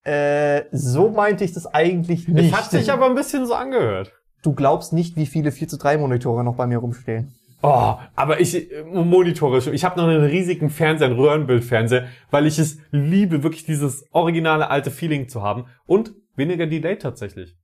Äh, 0.06 0.66
so 0.72 1.10
meinte 1.10 1.44
ich 1.44 1.54
das 1.54 1.66
eigentlich 1.66 2.28
nicht. 2.28 2.54
Es 2.54 2.58
hat 2.58 2.72
sich 2.72 2.92
aber 2.92 3.08
ein 3.08 3.16
bisschen 3.16 3.46
so 3.48 3.56
angehört. 3.56 4.14
du 4.44 4.54
glaubst 4.54 4.94
nicht, 4.94 5.16
wie 5.16 5.26
viele 5.26 5.52
4 5.52 5.68
zu 5.68 5.78
3 5.78 5.98
Monitore 5.98 6.44
noch 6.44 6.56
bei 6.56 6.68
mir 6.68 6.78
rumstehen. 6.78 7.34
Oh, 7.64 7.96
aber 8.16 8.40
ich, 8.40 8.72
äh, 8.72 8.84
Monitore, 8.84 9.58
ich 9.72 9.84
habe 9.84 10.00
noch 10.00 10.08
einen 10.08 10.24
riesigen 10.24 10.70
Fernseher, 10.70 11.08
einen 11.08 11.18
Röhrenbildfernseher, 11.18 12.06
weil 12.30 12.46
ich 12.46 12.60
es 12.60 12.78
liebe, 12.92 13.42
wirklich 13.42 13.66
dieses 13.66 14.06
originale 14.12 14.70
alte 14.70 14.92
Feeling 14.92 15.28
zu 15.30 15.42
haben 15.42 15.66
und 15.88 16.14
weniger 16.36 16.68
Delay 16.68 16.98
tatsächlich. 16.98 17.58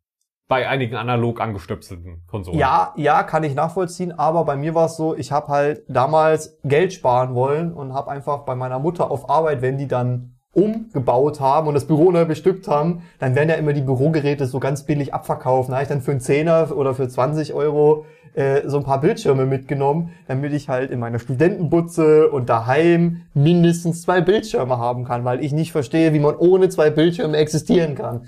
Bei 0.48 0.68
einigen 0.68 0.96
analog 0.96 1.40
angestöpselten 1.40 2.24
Konsolen. 2.26 2.58
Ja, 2.58 2.94
ja, 2.98 3.22
kann 3.22 3.44
ich 3.44 3.54
nachvollziehen, 3.54 4.12
aber 4.12 4.44
bei 4.44 4.56
mir 4.56 4.74
war 4.74 4.88
es 4.88 4.98
so, 4.98 5.16
ich 5.16 5.32
habe 5.32 5.50
halt 5.50 5.84
damals 5.88 6.58
Geld 6.64 6.94
sparen 6.94 7.36
wollen 7.36 7.72
und 7.72 7.94
habe 7.94 8.10
einfach 8.10 8.40
bei 8.40 8.56
meiner 8.56 8.80
Mutter 8.80 9.12
auf 9.12 9.30
Arbeit, 9.30 9.62
wenn 9.62 9.78
die 9.78 9.88
dann 9.88 10.40
umgebaut 10.54 11.40
haben 11.40 11.68
und 11.68 11.74
das 11.74 11.88
Büro 11.88 12.12
neu 12.12 12.26
bestückt 12.26 12.68
haben, 12.68 13.04
dann 13.20 13.36
werden 13.36 13.50
ja 13.50 13.56
immer 13.56 13.74
die 13.74 13.82
Bürogeräte 13.82 14.46
so 14.48 14.60
ganz 14.60 14.86
billig 14.86 15.14
abverkauft. 15.14 15.70
Da 15.70 15.74
habe 15.74 15.84
ich 15.84 15.90
dann 15.90 16.02
für 16.02 16.12
einen 16.12 16.20
Zehner 16.20 16.76
oder 16.76 16.94
für 16.94 17.08
20 17.08 17.54
Euro 17.54 18.06
äh, 18.34 18.68
so 18.68 18.78
ein 18.78 18.84
paar 18.84 19.02
Bildschirme 19.02 19.46
mitgenommen, 19.46 20.12
damit 20.28 20.54
ich 20.54 20.70
halt 20.70 20.92
in 20.92 21.00
meiner 21.00 21.20
Studentenbutze 21.20 22.30
und 22.30 22.50
daheim 22.50 23.24
mindestens 23.34 24.02
zwei 24.02 24.22
Bildschirme 24.22 24.78
haben 24.78 25.06
kann, 25.06 25.26
weil 25.26 25.44
ich 25.44 25.54
nicht 25.54 25.72
verstehe, 25.72 26.14
wie 26.14 26.20
man 26.20 26.36
ohne 26.36 26.70
zwei 26.70 26.90
Bildschirme 26.90 27.38
existieren 27.38 27.96
kann. 27.96 28.26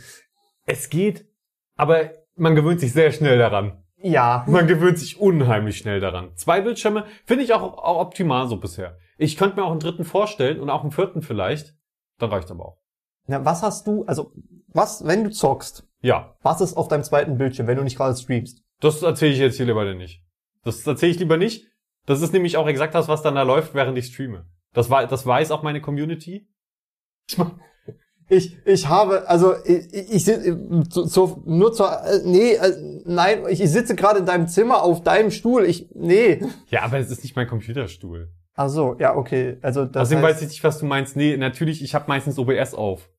Es 0.65 0.89
geht, 0.89 1.25
aber 1.75 2.12
man 2.36 2.55
gewöhnt 2.55 2.79
sich 2.79 2.93
sehr 2.93 3.12
schnell 3.12 3.38
daran. 3.38 3.83
Ja, 4.05 4.43
Man 4.47 4.67
gewöhnt 4.67 4.99
sich 4.99 5.17
unheimlich 5.21 5.77
schnell 5.77 6.01
daran. 6.01 6.31
Zwei 6.36 6.59
Bildschirme 6.59 7.05
finde 7.23 7.45
ich 7.45 7.53
auch, 7.53 7.62
auch 7.62 8.01
optimal 8.01 8.49
so 8.49 8.57
bisher. 8.57 8.97
Ich 9.17 9.38
könnte 9.38 9.55
mir 9.55 9.63
auch 9.63 9.71
einen 9.71 9.79
dritten 9.79 10.03
vorstellen 10.03 10.59
und 10.59 10.69
auch 10.69 10.81
einen 10.81 10.91
vierten 10.91 11.21
vielleicht. 11.21 11.73
Dann 12.19 12.30
reicht 12.30 12.49
aber 12.52 12.65
auch. 12.65 12.78
Na, 13.28 13.43
was 13.45 13.62
hast 13.63 13.88
du, 13.88 14.04
also 14.06 14.34
was, 14.67 15.06
wenn 15.06 15.23
du 15.23 15.30
zockst, 15.32 15.88
Ja, 16.02 16.36
was 16.41 16.62
ist 16.62 16.76
auf 16.76 16.88
deinem 16.88 17.04
zweiten 17.04 17.38
Bildschirm, 17.38 17.67
wenn 17.67 17.78
du 17.78 17.84
nicht 17.84 17.97
gerade 17.97 18.15
streamst? 18.17 18.62
das 18.80 19.02
erzähle 19.02 19.32
ich 19.34 19.39
jetzt 19.39 19.56
hier 19.58 19.65
lieber 19.65 19.86
nicht. 19.93 20.21
Das 20.63 20.86
erzähle 20.86 21.12
ich 21.13 21.19
lieber 21.19 21.38
nicht. 21.38 21.67
Das 22.06 22.21
ist 22.21 22.34
nämlich 22.34 22.58
auch 22.58 22.67
exakt 22.67 22.93
das, 22.95 23.08
was 23.08 23.21
dann 23.21 23.36
da 23.36 23.43
läuft, 23.43 23.73
während 23.73 23.97
ich 23.97 24.08
streame. 24.08 24.45
Das, 24.73 24.89
wei- 24.89 25.06
das 25.06 25.26
weiß 25.26 25.52
auch 25.52 25.63
meine 25.63 25.80
Community. 25.82 26.49
Ich 28.30 28.58
Ich, 28.65 28.88
habe, 28.88 29.28
also 29.30 29.54
ich, 29.65 29.93
ich, 29.93 30.12
ich 30.15 30.26
sitze 30.26 30.84
zu, 30.89 31.06
zu, 31.06 31.43
nur 31.45 31.71
zur, 31.73 31.91
äh, 32.04 32.21
nee, 32.26 32.54
äh, 32.54 33.02
nein, 33.06 33.43
ich 33.49 33.60
sitze 33.69 33.95
gerade 33.95 34.19
in 34.19 34.26
deinem 34.26 34.47
Zimmer 34.47 34.82
auf 34.84 35.02
deinem 35.04 35.30
Stuhl. 35.32 35.65
Ich, 35.65 35.89
nee. 35.93 36.41
ja, 36.69 36.82
aber 36.84 36.97
es 36.99 37.12
ist 37.12 37.23
nicht 37.23 37.36
mein 37.36 37.47
Computerstuhl. 37.47 38.32
Ach 38.55 38.69
so, 38.69 38.95
ja, 38.99 39.15
okay. 39.15 39.57
Also 39.61 39.85
das 39.85 40.03
Außerdem 40.03 40.23
heißt, 40.23 40.35
weiß 40.35 40.41
ich 40.43 40.47
nicht, 40.49 40.63
was 40.63 40.79
du 40.79 40.85
meinst. 40.85 41.15
Nee, 41.15 41.37
natürlich, 41.37 41.83
ich 41.83 41.95
habe 41.95 42.05
meistens 42.07 42.37
OBS 42.37 42.73
auf. 42.73 43.09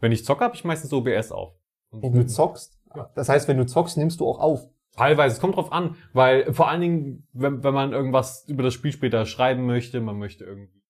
Wenn 0.00 0.12
ich 0.12 0.24
zocke, 0.24 0.44
habe 0.44 0.54
ich 0.54 0.64
meistens 0.64 0.92
OBS 0.92 1.32
auf. 1.32 1.54
wenn 1.90 2.12
du 2.12 2.26
zockst. 2.26 2.78
Das 3.14 3.28
heißt, 3.28 3.48
wenn 3.48 3.56
du 3.56 3.66
zockst, 3.66 3.96
nimmst 3.96 4.20
du 4.20 4.28
auch 4.28 4.38
auf. 4.38 4.68
Teilweise, 4.96 5.34
es 5.34 5.40
kommt 5.40 5.56
drauf 5.56 5.72
an, 5.72 5.96
weil 6.12 6.52
vor 6.52 6.68
allen 6.68 6.80
Dingen, 6.80 7.26
wenn, 7.32 7.64
wenn 7.64 7.74
man 7.74 7.92
irgendwas 7.92 8.44
über 8.46 8.62
das 8.62 8.74
Spiel 8.74 8.92
später 8.92 9.26
schreiben 9.26 9.66
möchte, 9.66 10.00
man 10.00 10.16
möchte 10.18 10.44
irgendwie 10.44 10.83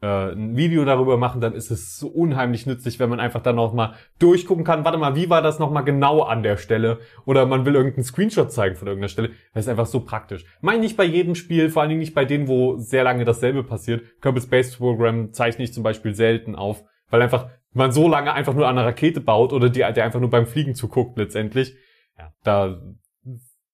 äh, 0.00 0.32
ein 0.32 0.56
Video 0.56 0.84
darüber 0.84 1.16
machen, 1.16 1.40
dann 1.40 1.54
ist 1.54 1.70
es 1.70 1.98
so 1.98 2.08
unheimlich 2.08 2.66
nützlich, 2.66 2.98
wenn 2.98 3.10
man 3.10 3.20
einfach 3.20 3.42
dann 3.42 3.56
noch 3.56 3.72
mal 3.72 3.94
durchgucken 4.18 4.64
kann, 4.64 4.84
warte 4.84 4.98
mal, 4.98 5.16
wie 5.16 5.30
war 5.30 5.42
das 5.42 5.58
noch 5.58 5.70
mal 5.70 5.82
genau 5.82 6.22
an 6.22 6.42
der 6.42 6.56
Stelle? 6.56 6.98
Oder 7.24 7.46
man 7.46 7.64
will 7.64 7.74
irgendeinen 7.74 8.04
Screenshot 8.04 8.52
zeigen 8.52 8.76
von 8.76 8.88
irgendeiner 8.88 9.08
Stelle. 9.08 9.30
Das 9.54 9.64
ist 9.64 9.68
einfach 9.68 9.86
so 9.86 10.00
praktisch. 10.00 10.44
Meine 10.60 10.80
nicht 10.80 10.96
bei 10.96 11.04
jedem 11.04 11.34
Spiel, 11.34 11.70
vor 11.70 11.82
allen 11.82 11.88
Dingen 11.88 12.00
nicht 12.00 12.14
bei 12.14 12.24
denen, 12.24 12.48
wo 12.48 12.76
sehr 12.76 13.04
lange 13.04 13.24
dasselbe 13.24 13.64
passiert. 13.64 14.02
Kerbal 14.20 14.42
Space 14.42 14.76
Program 14.76 15.32
zeichne 15.32 15.64
ich 15.64 15.72
zum 15.72 15.82
Beispiel 15.82 16.14
selten 16.14 16.54
auf, 16.54 16.84
weil 17.10 17.22
einfach 17.22 17.48
man 17.72 17.92
so 17.92 18.08
lange 18.08 18.32
einfach 18.32 18.54
nur 18.54 18.66
an 18.66 18.78
einer 18.78 18.86
Rakete 18.86 19.20
baut 19.20 19.52
oder 19.52 19.68
die, 19.68 19.80
der 19.80 20.04
einfach 20.04 20.20
nur 20.20 20.30
beim 20.30 20.46
Fliegen 20.46 20.74
zuguckt 20.74 21.18
letztendlich. 21.18 21.74
Ja, 22.16 22.32
da 22.44 22.80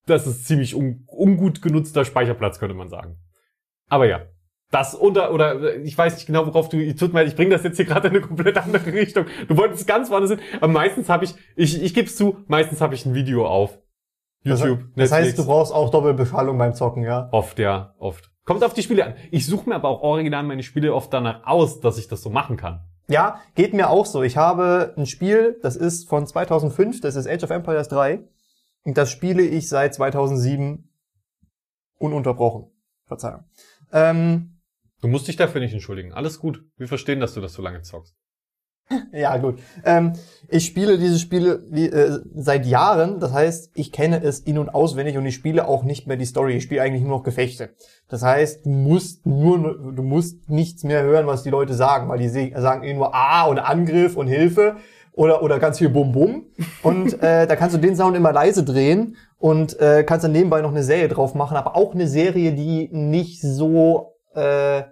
das 0.06 0.26
ist 0.26 0.46
ziemlich 0.46 0.74
un, 0.74 1.06
ungut 1.06 1.62
genutzter 1.62 2.04
Speicherplatz, 2.04 2.58
könnte 2.58 2.74
man 2.74 2.88
sagen. 2.88 3.18
Aber 3.88 4.06
ja, 4.06 4.26
das 4.70 4.94
unter, 4.94 5.32
oder 5.32 5.76
ich 5.76 5.96
weiß 5.96 6.14
nicht 6.16 6.26
genau, 6.26 6.46
worauf 6.46 6.68
du, 6.68 6.94
tut 6.94 7.12
mir 7.12 7.20
leid, 7.20 7.28
ich 7.28 7.36
bringe 7.36 7.50
das 7.50 7.62
jetzt 7.62 7.76
hier 7.76 7.84
gerade 7.84 8.08
in 8.08 8.16
eine 8.16 8.22
komplett 8.22 8.56
andere 8.58 8.92
Richtung. 8.92 9.26
Du 9.48 9.56
wolltest 9.56 9.86
ganz 9.86 10.10
woanders 10.10 10.32
hin, 10.32 10.40
aber 10.56 10.68
meistens 10.68 11.08
habe 11.08 11.24
ich, 11.24 11.34
ich, 11.54 11.82
ich 11.82 11.94
gebe 11.94 12.08
es 12.08 12.16
zu, 12.16 12.38
meistens 12.48 12.80
habe 12.80 12.94
ich 12.94 13.06
ein 13.06 13.14
Video 13.14 13.46
auf. 13.46 13.78
YouTube, 14.42 14.80
Das, 14.94 15.10
das 15.10 15.12
heißt, 15.12 15.38
du 15.38 15.46
brauchst 15.46 15.72
auch 15.72 15.90
Doppelbeschallung 15.90 16.58
beim 16.58 16.74
Zocken, 16.74 17.02
ja? 17.02 17.28
Oft, 17.32 17.58
ja, 17.58 17.94
oft. 17.98 18.30
Kommt 18.44 18.62
auf 18.62 18.74
die 18.74 18.82
Spiele 18.82 19.06
an. 19.06 19.14
Ich 19.30 19.46
suche 19.46 19.68
mir 19.68 19.76
aber 19.76 19.88
auch 19.88 20.02
original 20.02 20.42
meine 20.42 20.62
Spiele 20.62 20.94
oft 20.94 21.12
danach 21.12 21.46
aus, 21.46 21.80
dass 21.80 21.96
ich 21.96 22.08
das 22.08 22.20
so 22.20 22.28
machen 22.28 22.58
kann. 22.58 22.84
Ja, 23.08 23.40
geht 23.54 23.72
mir 23.72 23.88
auch 23.88 24.04
so. 24.04 24.22
Ich 24.22 24.36
habe 24.36 24.92
ein 24.96 25.06
Spiel, 25.06 25.58
das 25.62 25.76
ist 25.76 26.08
von 26.08 26.26
2005, 26.26 27.00
das 27.00 27.16
ist 27.16 27.26
Age 27.26 27.44
of 27.44 27.50
Empires 27.50 27.88
3. 27.88 28.20
Und 28.84 28.98
das 28.98 29.10
spiele 29.10 29.42
ich 29.42 29.68
seit 29.68 29.94
2007 29.94 30.90
ununterbrochen. 31.98 32.70
Verzeihung. 33.06 33.44
Ähm, 33.92 34.53
Du 35.04 35.08
musst 35.08 35.28
dich 35.28 35.36
dafür 35.36 35.60
nicht 35.60 35.74
entschuldigen. 35.74 36.14
Alles 36.14 36.40
gut. 36.40 36.64
Wir 36.78 36.88
verstehen, 36.88 37.20
dass 37.20 37.34
du 37.34 37.42
das 37.42 37.52
so 37.52 37.60
lange 37.60 37.82
zockst. 37.82 38.14
ja, 39.12 39.36
gut. 39.36 39.58
Ähm, 39.84 40.14
ich 40.48 40.64
spiele 40.64 40.96
diese 40.96 41.18
Spiele 41.18 41.62
wie, 41.68 41.88
äh, 41.88 42.20
seit 42.34 42.64
Jahren. 42.64 43.20
Das 43.20 43.34
heißt, 43.34 43.72
ich 43.74 43.92
kenne 43.92 44.22
es 44.22 44.40
in- 44.40 44.56
und 44.56 44.70
auswendig 44.70 45.18
und 45.18 45.26
ich 45.26 45.34
spiele 45.34 45.68
auch 45.68 45.82
nicht 45.84 46.06
mehr 46.06 46.16
die 46.16 46.24
Story. 46.24 46.54
Ich 46.54 46.62
spiele 46.62 46.80
eigentlich 46.80 47.02
nur 47.02 47.18
noch 47.18 47.22
Gefechte. 47.22 47.74
Das 48.08 48.22
heißt, 48.22 48.64
du 48.64 48.70
musst 48.70 49.26
nur, 49.26 49.92
du 49.92 50.02
musst 50.02 50.48
nichts 50.48 50.84
mehr 50.84 51.02
hören, 51.02 51.26
was 51.26 51.42
die 51.42 51.50
Leute 51.50 51.74
sagen, 51.74 52.08
weil 52.08 52.18
die 52.18 52.30
sagen 52.30 52.82
eh 52.82 52.94
nur 52.94 53.14
Ah 53.14 53.44
und 53.44 53.58
Angriff 53.58 54.16
und 54.16 54.28
Hilfe 54.28 54.76
oder, 55.12 55.42
oder 55.42 55.58
ganz 55.58 55.76
viel 55.76 55.90
Bum 55.90 56.12
Bum. 56.12 56.46
Und 56.82 57.22
äh, 57.22 57.46
da 57.46 57.56
kannst 57.56 57.76
du 57.76 57.78
den 57.78 57.94
Sound 57.94 58.16
immer 58.16 58.32
leise 58.32 58.64
drehen 58.64 59.18
und 59.36 59.78
äh, 59.80 60.02
kannst 60.02 60.24
dann 60.24 60.32
nebenbei 60.32 60.62
noch 60.62 60.70
eine 60.70 60.82
Serie 60.82 61.08
drauf 61.08 61.34
machen, 61.34 61.58
aber 61.58 61.76
auch 61.76 61.92
eine 61.92 62.08
Serie, 62.08 62.54
die 62.54 62.88
nicht 62.90 63.42
so 63.42 64.14
äh, 64.34 64.84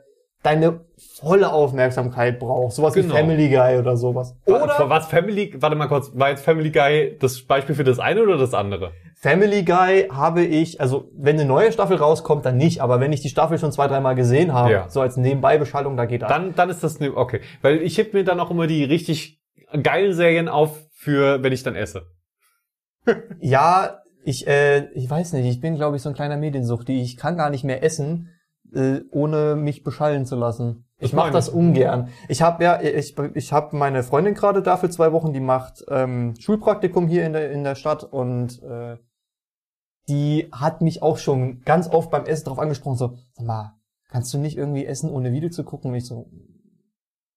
deine 0.43 0.81
volle 1.21 1.53
Aufmerksamkeit 1.53 2.39
braucht. 2.41 2.73
Sowas 2.75 2.95
Genau. 2.95 3.09
wie 3.15 3.19
Family 3.19 3.49
Guy 3.49 3.79
oder 3.79 3.97
sowas. 3.97 4.35
Oder? 4.47 4.75
Was 4.89 5.07
Family, 5.07 5.55
warte 5.59 5.77
mal 5.77 5.87
kurz, 5.87 6.11
war 6.15 6.31
jetzt 6.31 6.45
Family 6.45 6.71
Guy 6.71 7.17
das 7.21 7.43
Beispiel 7.43 7.75
für 7.75 7.85
das 7.85 7.99
eine 8.01 8.23
oder 8.23 8.39
das 8.39 8.53
andere? 8.55 8.93
Family 9.21 9.63
Guy 9.63 10.09
habe 10.11 10.43
ich, 10.45 10.81
also 10.81 11.09
wenn 11.17 11.37
eine 11.39 11.45
neue 11.49 11.71
Staffel 11.71 11.97
rauskommt, 11.97 12.45
dann 12.45 12.57
nicht, 12.57 12.81
aber 12.81 12.99
wenn 12.99 13.13
ich 13.13 13.21
die 13.21 13.29
Staffel 13.29 13.57
schon 13.59 13.71
zwei, 13.71 13.87
dreimal 13.87 14.17
gesehen 14.17 14.53
habe, 14.53 14.73
Ja. 14.73 14.89
so 14.89 15.01
als 15.01 15.17
Nebenbeibeschallung, 15.17 15.97
da 15.97 16.07
geht 16.07 16.23
das. 16.23 16.29
Dann, 16.29 16.55
dann 16.57 16.71
ist 16.71 16.83
das 16.83 16.99
ne, 16.99 17.17
okay. 17.17 17.41
Weil 17.61 17.83
ich 17.83 17.97
heb 17.99 18.15
mir 18.15 18.25
dann 18.25 18.41
auch 18.41 18.51
immer 18.51 18.67
die 18.67 18.83
richtig 18.83 19.41
geilen 19.83 20.13
Serien 20.15 20.49
auf 20.49 20.77
für, 20.93 21.43
wenn 21.43 21.53
ich 21.53 21.63
dann 21.63 21.77
esse. 21.77 22.07
Ja, 23.41 23.99
ich, 24.25 24.47
äh, 24.47 24.87
ich 24.95 25.09
weiß 25.11 25.33
nicht, 25.33 25.47
ich 25.47 25.61
bin, 25.61 25.75
glaube 25.77 25.97
ich, 25.97 26.03
so 26.03 26.09
ein 26.09 26.15
kleiner 26.15 26.37
Mediensuchti. 26.37 27.01
Ich 27.03 27.17
kann 27.17 27.37
gar 27.37 27.51
nicht 27.51 27.65
mehr 27.65 27.83
essen, 27.83 28.29
äh, 28.75 29.01
ohne 29.11 29.57
mich 29.57 29.83
beschallen 29.83 30.27
zu 30.27 30.37
lassen. 30.37 30.85
Das 30.99 31.11
Ich 31.11 31.15
mache 31.15 31.33
das 31.33 31.49
ungern. 31.49 32.09
Ich 32.29 32.43
habe 32.43 32.63
ja, 32.63 32.81
ich, 32.81 33.17
ich 33.35 33.53
habe 33.53 33.77
meine 33.77 34.03
Freundin 34.03 34.35
gerade 34.35 34.63
da 34.63 34.77
für 34.77 34.91
zwei 34.91 35.13
Wochen, 35.13 35.33
die 35.33 35.41
macht 35.41 35.85
ähm, 35.89 36.35
Schulpraktikum 36.39 37.09
hier 37.09 37.27
in 37.27 37.33
der 37.33 37.51
in 37.51 37.65
der 37.65 37.75
Stadt 37.75 38.05
und 38.05 38.63
äh, 38.63 38.99
die 40.09 40.49
hat 40.53 40.81
mich 40.81 41.03
auch 41.03 41.19
schon 41.19 41.63
ganz 41.63 41.89
oft 41.89 42.11
beim 42.11 42.25
Essen 42.25 42.47
drauf 42.47 42.59
angesprochen, 42.59 42.97
so, 42.97 43.17
sag 43.35 43.47
mal, 43.47 43.75
kannst 44.09 44.33
du 44.35 44.39
nicht 44.39 44.57
irgendwie 44.57 44.87
essen, 44.87 45.11
ohne 45.11 45.33
Video 45.33 45.51
zu 45.51 45.65
gucken? 45.65 45.91
Und 45.91 45.97
ich 45.97 46.07
so, 46.07 46.31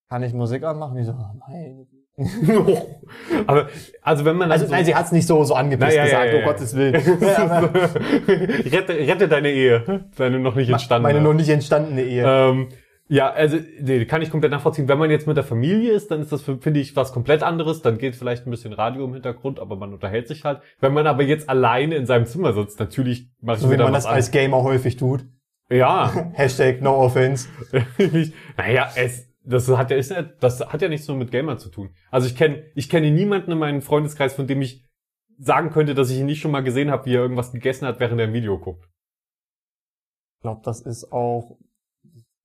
kann 0.10 0.24
ich 0.24 0.34
Musik 0.34 0.64
anmachen? 0.64 0.98
Ich 0.98 1.06
so, 1.06 1.14
oh, 1.14 1.76
Güte. 1.76 1.95
Aber, 3.48 3.68
also 4.02 4.24
wenn 4.26 4.38
man 4.38 4.52
Also, 4.52 4.68
nein, 4.68 4.86
sie 4.86 4.96
hat's 4.96 5.12
nicht 5.12 5.28
so, 5.28 5.44
so 5.44 5.54
angepisst 5.54 5.92
Na, 5.92 5.96
ja, 5.96 6.04
gesagt, 6.06 6.26
ja, 6.26 6.34
ja, 6.34 6.40
ja. 6.40 6.46
Gottes 6.46 6.76
Willen. 6.76 6.96
Rette, 8.72 8.94
rette 8.94 9.28
deine 9.28 9.52
Ehe. 9.52 10.06
Deine 10.16 10.40
noch 10.40 10.56
nicht 10.56 10.70
entstandene. 10.70 11.14
meine 11.14 11.24
noch 11.24 11.34
nicht 11.34 11.50
entstandene 11.50 12.04
Ehe. 12.04 12.24
Ähm, 12.26 12.70
ja, 13.08 13.30
also 13.30 13.58
nee, 13.82 14.06
kann 14.06 14.22
ich 14.22 14.32
komplett 14.32 14.52
nachvollziehen. 14.52 14.88
Wenn 14.88 14.98
man 14.98 15.12
jetzt 15.12 15.28
mit 15.28 15.38
der 15.38 15.44
Familie 15.44 15.92
ist, 15.92 16.10
dann 16.10 16.22
ist 16.22 16.32
das, 16.32 16.42
finde 16.42 16.80
ich, 16.80 16.96
was 16.96 17.14
komplett 17.14 17.44
anderes. 17.44 17.82
Dann 17.82 17.98
geht 18.00 18.16
vielleicht 18.16 18.48
ein 18.48 18.52
bisschen 18.52 18.74
Radio 18.74 19.06
im 19.06 19.14
Hintergrund, 19.14 19.60
aber 19.60 19.76
man 19.76 19.94
unterhält 19.94 20.28
sich 20.28 20.44
halt. 20.44 20.62
Wenn 20.80 20.94
man 20.94 21.06
aber 21.06 21.22
jetzt 21.22 21.48
alleine 21.48 21.96
in 21.96 22.08
seinem 22.08 22.26
Zimmer 22.26 22.54
sitzt, 22.54 22.80
natürlich 22.80 23.30
mache 23.42 23.58
ich 23.58 23.64
so 23.64 23.72
wie 23.72 23.78
man 23.78 23.94
das 23.94 24.08
als 24.08 24.32
Gamer 24.32 24.64
häufig 24.64 24.96
tut. 24.96 25.22
an. 25.22 25.78
Ja, 25.78 26.12
Hashtag 26.34 26.82
no 26.82 26.96
offense. 26.96 27.48
naja, 28.58 28.90
es, 28.96 29.28
das 29.46 29.70
hat 29.70 29.92
ja, 29.92 29.98
ist 29.98 30.12
ja, 30.12 30.24
das 30.24 30.60
hat 30.62 30.82
ja 30.82 30.90
nichts 30.90 31.08
nur 31.08 31.18
mit 31.18 31.32
Gamern 31.32 31.58
zu 31.58 31.70
tun. 31.70 31.94
Also 32.12 32.28
ich 32.28 32.36
kenne, 32.36 32.66
ich 32.76 32.90
kenne 32.90 33.12
niemanden 33.12 33.52
in 33.52 33.60
meinem 33.60 33.82
Freundeskreis, 33.82 34.34
von 34.34 34.48
dem 34.48 34.62
ich 34.62 34.84
sagen 35.38 35.70
könnte, 35.70 35.94
dass 35.94 36.10
ich 36.10 36.20
ihn 36.20 36.26
nicht 36.26 36.42
schon 36.42 36.52
mal 36.52 36.64
gesehen 36.64 36.92
habe, 36.92 37.06
wie 37.06 37.16
er 37.16 37.22
irgendwas 37.22 37.52
gegessen 37.52 37.88
hat, 37.88 38.00
während 38.00 38.20
er 38.20 38.28
ein 38.28 38.34
Video 38.34 38.60
guckt. 38.60 38.90
Ich 40.38 40.42
glaube, 40.42 40.62
das 40.64 40.82
ist 40.82 41.12
auch 41.12 41.58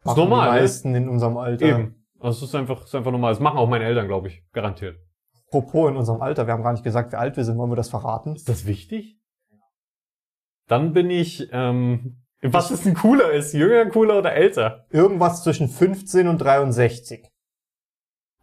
Ist 0.05 0.17
normal, 0.17 0.51
die 0.51 0.55
ne? 0.55 0.61
meisten 0.61 0.95
in 0.95 1.09
unserem 1.09 1.37
Alter. 1.37 1.67
Eben. 1.67 2.07
Es 2.23 2.43
ist 2.43 2.55
einfach, 2.55 2.85
ist 2.85 2.95
einfach 2.95 3.13
normal. 3.13 3.33
Das 3.33 3.41
machen 3.41 3.59
auch 3.59 3.69
meine 3.69 3.85
Eltern, 3.85 4.07
glaube 4.07 4.29
ich, 4.29 4.45
garantiert. 4.53 4.99
Apropos 5.47 5.91
in 5.91 5.97
unserem 5.97 6.21
Alter, 6.21 6.47
wir 6.47 6.53
haben 6.53 6.63
gar 6.63 6.73
nicht 6.73 6.85
gesagt, 6.85 7.13
wie 7.13 7.17
alt 7.17 7.37
wir 7.37 7.45
sind, 7.45 7.59
wollen 7.59 7.71
wir 7.71 7.77
das 7.77 7.89
verraten? 7.89 8.37
Ist 8.37 8.49
das 8.49 8.67
wichtig? 8.67 9.19
Dann 10.69 10.93
bin 10.93 11.11
ich, 11.11 11.49
ähm, 11.51 12.20
was 12.43 12.71
ist 12.71 12.85
denn 12.87 12.95
cooler 12.95 13.33
ist? 13.33 13.53
Jünger, 13.53 13.87
cooler 13.87 14.19
oder 14.19 14.33
älter? 14.33 14.87
Irgendwas 14.91 15.43
zwischen 15.43 15.69
15 15.69 16.27
und 16.29 16.39
63. 16.39 17.29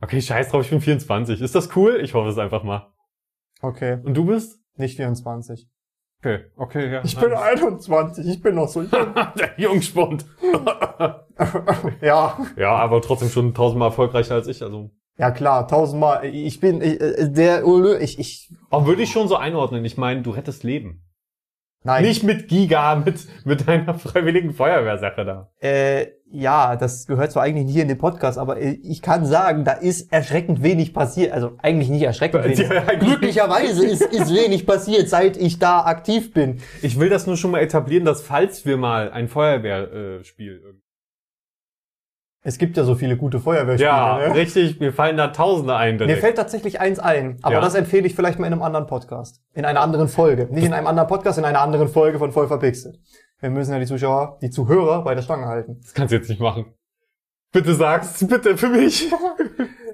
Okay, 0.01 0.21
scheiß 0.21 0.49
drauf, 0.49 0.63
ich 0.63 0.69
bin 0.69 0.81
24. 0.81 1.41
Ist 1.41 1.55
das 1.55 1.75
cool? 1.75 1.99
Ich 2.01 2.13
hoffe 2.13 2.29
es 2.29 2.37
einfach 2.37 2.63
mal. 2.63 2.93
Okay, 3.61 3.99
Und 4.03 4.15
du 4.15 4.25
bist? 4.25 4.59
nicht 4.75 4.95
24. 4.97 5.67
Okay, 6.19 6.45
okay, 6.55 6.91
ja. 6.91 7.01
Ich 7.03 7.17
bin 7.17 7.33
21, 7.33 8.27
ich 8.27 8.41
bin 8.41 8.55
noch 8.55 8.67
so 8.67 8.81
jung. 8.81 8.91
der 9.37 9.53
Jungspund. 9.57 10.25
ja. 12.01 12.37
ja, 12.55 12.75
aber 12.75 13.01
trotzdem 13.01 13.29
schon 13.29 13.53
tausendmal 13.53 13.89
erfolgreicher 13.89 14.35
als 14.35 14.47
ich. 14.47 14.61
Also, 14.63 14.91
Ja 15.17 15.31
klar, 15.31 15.67
tausendmal. 15.67 16.25
Ich 16.25 16.59
bin 16.59 16.81
ich, 16.81 16.99
äh, 16.99 17.29
der 17.29 17.63
ich, 18.01 18.19
ich, 18.19 18.53
auch 18.69 18.85
würde 18.85 19.03
ich 19.03 19.11
schon 19.11 19.27
so 19.27 19.35
einordnen. 19.35 19.85
Ich 19.85 19.97
meine, 19.97 20.21
du 20.21 20.35
hättest 20.35 20.63
Leben. 20.63 21.06
Nein. 21.83 22.03
Nicht 22.03 22.23
mit 22.23 22.47
Giga, 22.47 22.95
mit, 22.95 23.25
mit 23.45 23.67
deiner 23.67 23.93
freiwilligen 23.95 24.53
Feuerwehrsache 24.53 25.25
da. 25.25 25.49
Äh, 25.59 26.07
ja, 26.29 26.75
das 26.75 27.07
gehört 27.07 27.31
zwar 27.31 27.43
eigentlich 27.43 27.65
nicht 27.65 27.73
hier 27.75 27.83
in 27.83 27.87
den 27.87 27.97
Podcast, 27.97 28.37
aber 28.37 28.59
äh, 28.59 28.77
ich 28.83 29.01
kann 29.01 29.25
sagen, 29.25 29.63
da 29.63 29.71
ist 29.71 30.11
erschreckend 30.11 30.61
wenig 30.61 30.93
passiert. 30.93 31.31
Also 31.31 31.53
eigentlich 31.61 31.87
nicht 31.89 32.01
erschreckend 32.03 32.43
Ja, 32.43 32.49
wenig. 32.51 32.71
eigentlich- 32.71 32.99
Glücklicherweise 32.99 33.85
ist, 33.85 34.01
ist 34.01 34.33
wenig 34.35 34.65
passiert, 34.65 35.07
seit 35.07 35.37
ich 35.37 35.57
da 35.59 35.85
aktiv 35.85 36.33
bin. 36.33 36.57
Ich 36.81 36.99
will 36.99 37.09
das 37.09 37.27
nur 37.27 37.37
schon 37.37 37.51
mal 37.51 37.61
etablieren, 37.61 38.03
dass 38.03 38.21
falls 38.21 38.65
wir 38.65 38.75
mal 38.75 39.09
ein 39.11 39.29
Feuerwehrspiel 39.29 40.61
äh, 40.65 40.86
Es 42.47 42.57
gibt 42.57 42.77
ja 42.77 42.85
so 42.85 42.95
viele 42.95 43.17
gute 43.17 43.41
Feuerwehrspiele. 43.41 43.89
Ja, 43.89 44.19
ne? 44.19 44.33
richtig. 44.35 44.79
Mir 44.79 44.93
fallen 44.93 45.17
da 45.17 45.27
Tausende 45.27 45.75
ein 45.75 45.95
Mir 45.97 46.05
direkt. 46.05 46.21
fällt 46.21 46.37
tatsächlich 46.37 46.79
eins 46.79 46.97
ein, 46.97 47.39
aber 47.41 47.55
Ja. 47.55 47.59
das 47.59 47.75
empfehle 47.75 48.07
ich 48.07 48.15
vielleicht 48.15 48.39
mal 48.39 48.47
in 48.47 48.53
einem 48.53 48.61
anderen 48.61 48.87
Podcast. 48.87 49.41
In 49.53 49.65
einer 49.65 49.81
anderen 49.81 50.07
Folge. 50.07 50.47
Nicht 50.49 50.63
in 50.65 50.71
einem 50.71 50.87
anderen 50.87 51.09
Podcast, 51.09 51.37
in 51.37 51.43
einer 51.43 51.59
anderen 51.59 51.89
Folge 51.89 52.19
von 52.19 52.31
Voll 52.31 52.47
verpixelt. 52.47 52.99
Wir 53.41 53.49
müssen 53.49 53.73
ja 53.73 53.79
die 53.79 53.85
Zuschauer, 53.85 54.37
die 54.41 54.49
Zuhörer 54.49 55.03
bei 55.03 55.13
der 55.13 55.23
Stange 55.23 55.45
halten. 55.47 55.79
Das 55.81 55.93
kannst 55.93 56.13
du 56.13 56.15
jetzt 56.15 56.29
nicht 56.29 56.39
machen. 56.39 56.73
Bitte 57.51 57.73
sag's, 57.75 58.25
bitte 58.25 58.55
für 58.57 58.69
mich. 58.69 59.11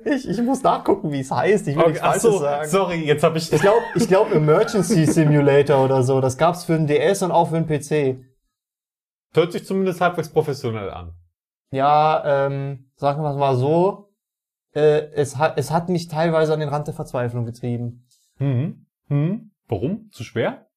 Ich, 0.06 0.28
ich 0.28 0.42
muss 0.42 0.62
nachgucken, 0.64 1.14
wie 1.14 1.22
es 1.22 1.32
heißt. 1.32 1.66
Ich 1.70 1.76
will 1.78 1.82
Okay, 1.84 1.92
nichts 1.92 2.04
Falsches 2.06 2.22
so, 2.24 2.38
sagen. 2.40 2.68
sorry, 2.68 2.96
jetzt 3.06 3.24
habe 3.24 3.38
ich. 3.38 3.54
Ich 3.54 3.62
glaube, 3.62 3.80
ich 3.96 4.06
glaub 4.10 4.34
Emergency 4.34 5.06
Simulator 5.10 5.82
oder 5.86 6.04
so. 6.04 6.20
Das 6.20 6.38
gab's 6.38 6.66
für 6.66 6.74
den 6.74 6.88
DS 6.88 7.22
und 7.24 7.32
auch 7.32 7.50
für 7.52 7.62
den 7.62 7.68
PC. 7.68 8.20
Hört 9.34 9.54
sich 9.54 9.66
zumindest 9.66 10.02
halbwegs 10.02 10.28
professionell 10.28 10.90
an. 10.92 11.14
Ja, 11.74 12.46
ähm, 12.46 12.86
sagen 12.98 13.24
wir 13.24 13.32
es 13.32 13.36
mal 13.38 13.56
so. 13.56 14.14
Äh, 14.76 15.12
es, 15.14 15.38
hat, 15.38 15.58
es 15.58 15.72
hat 15.72 15.90
mich 15.90 16.08
teilweise 16.08 16.54
an 16.54 16.60
den 16.60 16.70
Rand 16.70 16.86
der 16.86 16.94
Verzweiflung 16.94 17.46
getrieben. 17.46 18.06
Hm. 18.38 18.86
Hm. 19.08 19.52
Warum? 19.68 20.12
Zu 20.12 20.24
schwer? 20.24 20.68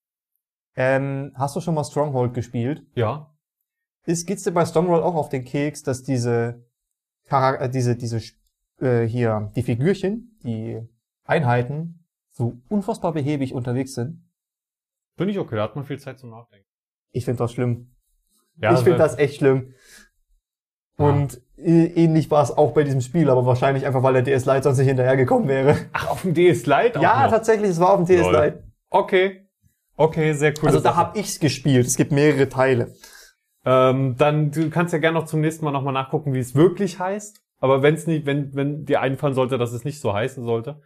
Ähm, 0.74 1.32
hast 1.34 1.54
du 1.54 1.60
schon 1.60 1.74
mal 1.74 1.84
Stronghold 1.84 2.32
gespielt? 2.32 2.82
Ja. 2.94 3.30
Ist, 4.06 4.26
geht's 4.26 4.44
dir 4.44 4.52
bei 4.52 4.64
Stronghold 4.64 5.02
auch 5.02 5.14
auf 5.16 5.28
den 5.28 5.44
Keks, 5.44 5.82
dass 5.82 6.02
diese, 6.02 6.64
Charak 7.28 7.60
äh, 7.60 7.68
diese, 7.68 7.94
diese, 7.96 8.22
äh, 8.80 9.04
hier, 9.06 9.52
die 9.54 9.62
Figürchen, 9.62 10.38
die 10.44 10.80
Einheiten, 11.24 12.06
so 12.30 12.54
unfassbar 12.70 13.12
behäbig 13.12 13.52
unterwegs 13.52 13.94
sind? 13.94 14.22
Bin 15.16 15.28
ich 15.28 15.38
okay, 15.38 15.56
da 15.56 15.64
hat 15.64 15.76
man 15.76 15.84
viel 15.84 15.98
Zeit 15.98 16.18
zum 16.18 16.30
Nachdenken. 16.30 16.66
Ich 17.10 17.26
finde 17.26 17.38
das 17.38 17.52
schlimm. 17.52 17.90
Ja, 18.58 18.72
ich 18.72 18.78
finde 18.78 18.92
weil- 18.92 18.98
das 18.98 19.18
echt 19.18 19.36
schlimm. 19.36 19.74
Ah. 20.98 21.04
Und 21.04 21.40
äh, 21.58 21.86
ähnlich 21.86 22.30
war 22.30 22.42
es 22.42 22.50
auch 22.56 22.72
bei 22.72 22.84
diesem 22.84 23.00
Spiel, 23.00 23.30
aber 23.30 23.44
wahrscheinlich 23.46 23.86
einfach, 23.86 24.02
weil 24.02 24.12
der 24.14 24.22
DS 24.22 24.44
Lite 24.46 24.62
sonst 24.64 24.78
nicht 24.78 24.86
hinterhergekommen 24.88 25.48
wäre. 25.48 25.76
Ach, 25.92 26.08
auf 26.08 26.22
dem 26.22 26.34
DS 26.34 26.66
Lite 26.66 26.98
auch 26.98 27.02
Ja, 27.02 27.22
noch. 27.24 27.30
tatsächlich, 27.30 27.70
es 27.70 27.80
war 27.80 27.90
auf 27.90 27.96
dem 27.98 28.06
DS 28.06 28.22
Lol. 28.30 28.44
Lite. 28.44 28.62
Okay. 28.90 29.42
Okay, 29.96 30.32
sehr 30.34 30.52
cool. 30.60 30.68
Also 30.68 30.80
da 30.80 30.94
hab 30.96 31.16
ich's 31.16 31.40
gespielt. 31.40 31.86
Es 31.86 31.96
gibt 31.96 32.12
mehrere 32.12 32.48
Teile. 32.48 32.92
Ähm, 33.64 34.14
dann 34.18 34.50
du 34.50 34.68
kannst 34.70 34.92
ja 34.92 34.98
gerne 34.98 35.18
noch 35.18 35.26
zum 35.26 35.40
nächsten 35.40 35.64
Mal 35.64 35.70
nochmal 35.70 35.94
nachgucken, 35.94 36.34
wie 36.34 36.38
es 36.38 36.54
wirklich 36.54 36.98
heißt. 36.98 37.40
Aber 37.58 37.82
wenn's 37.82 38.06
nicht, 38.06 38.26
wenn, 38.26 38.54
wenn 38.54 38.84
dir 38.84 39.00
einfallen 39.00 39.32
sollte, 39.34 39.56
dass 39.56 39.72
es 39.72 39.84
nicht 39.84 40.00
so 40.00 40.12
heißen 40.12 40.44
sollte. 40.44 40.82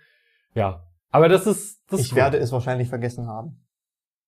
Ja. 0.54 0.84
Aber 1.10 1.28
das 1.28 1.46
ist, 1.46 1.80
das 1.90 2.00
ist 2.00 2.06
Ich 2.06 2.12
cool. 2.12 2.18
werde 2.18 2.38
es 2.38 2.52
wahrscheinlich 2.52 2.88
vergessen 2.88 3.26
haben. 3.26 3.60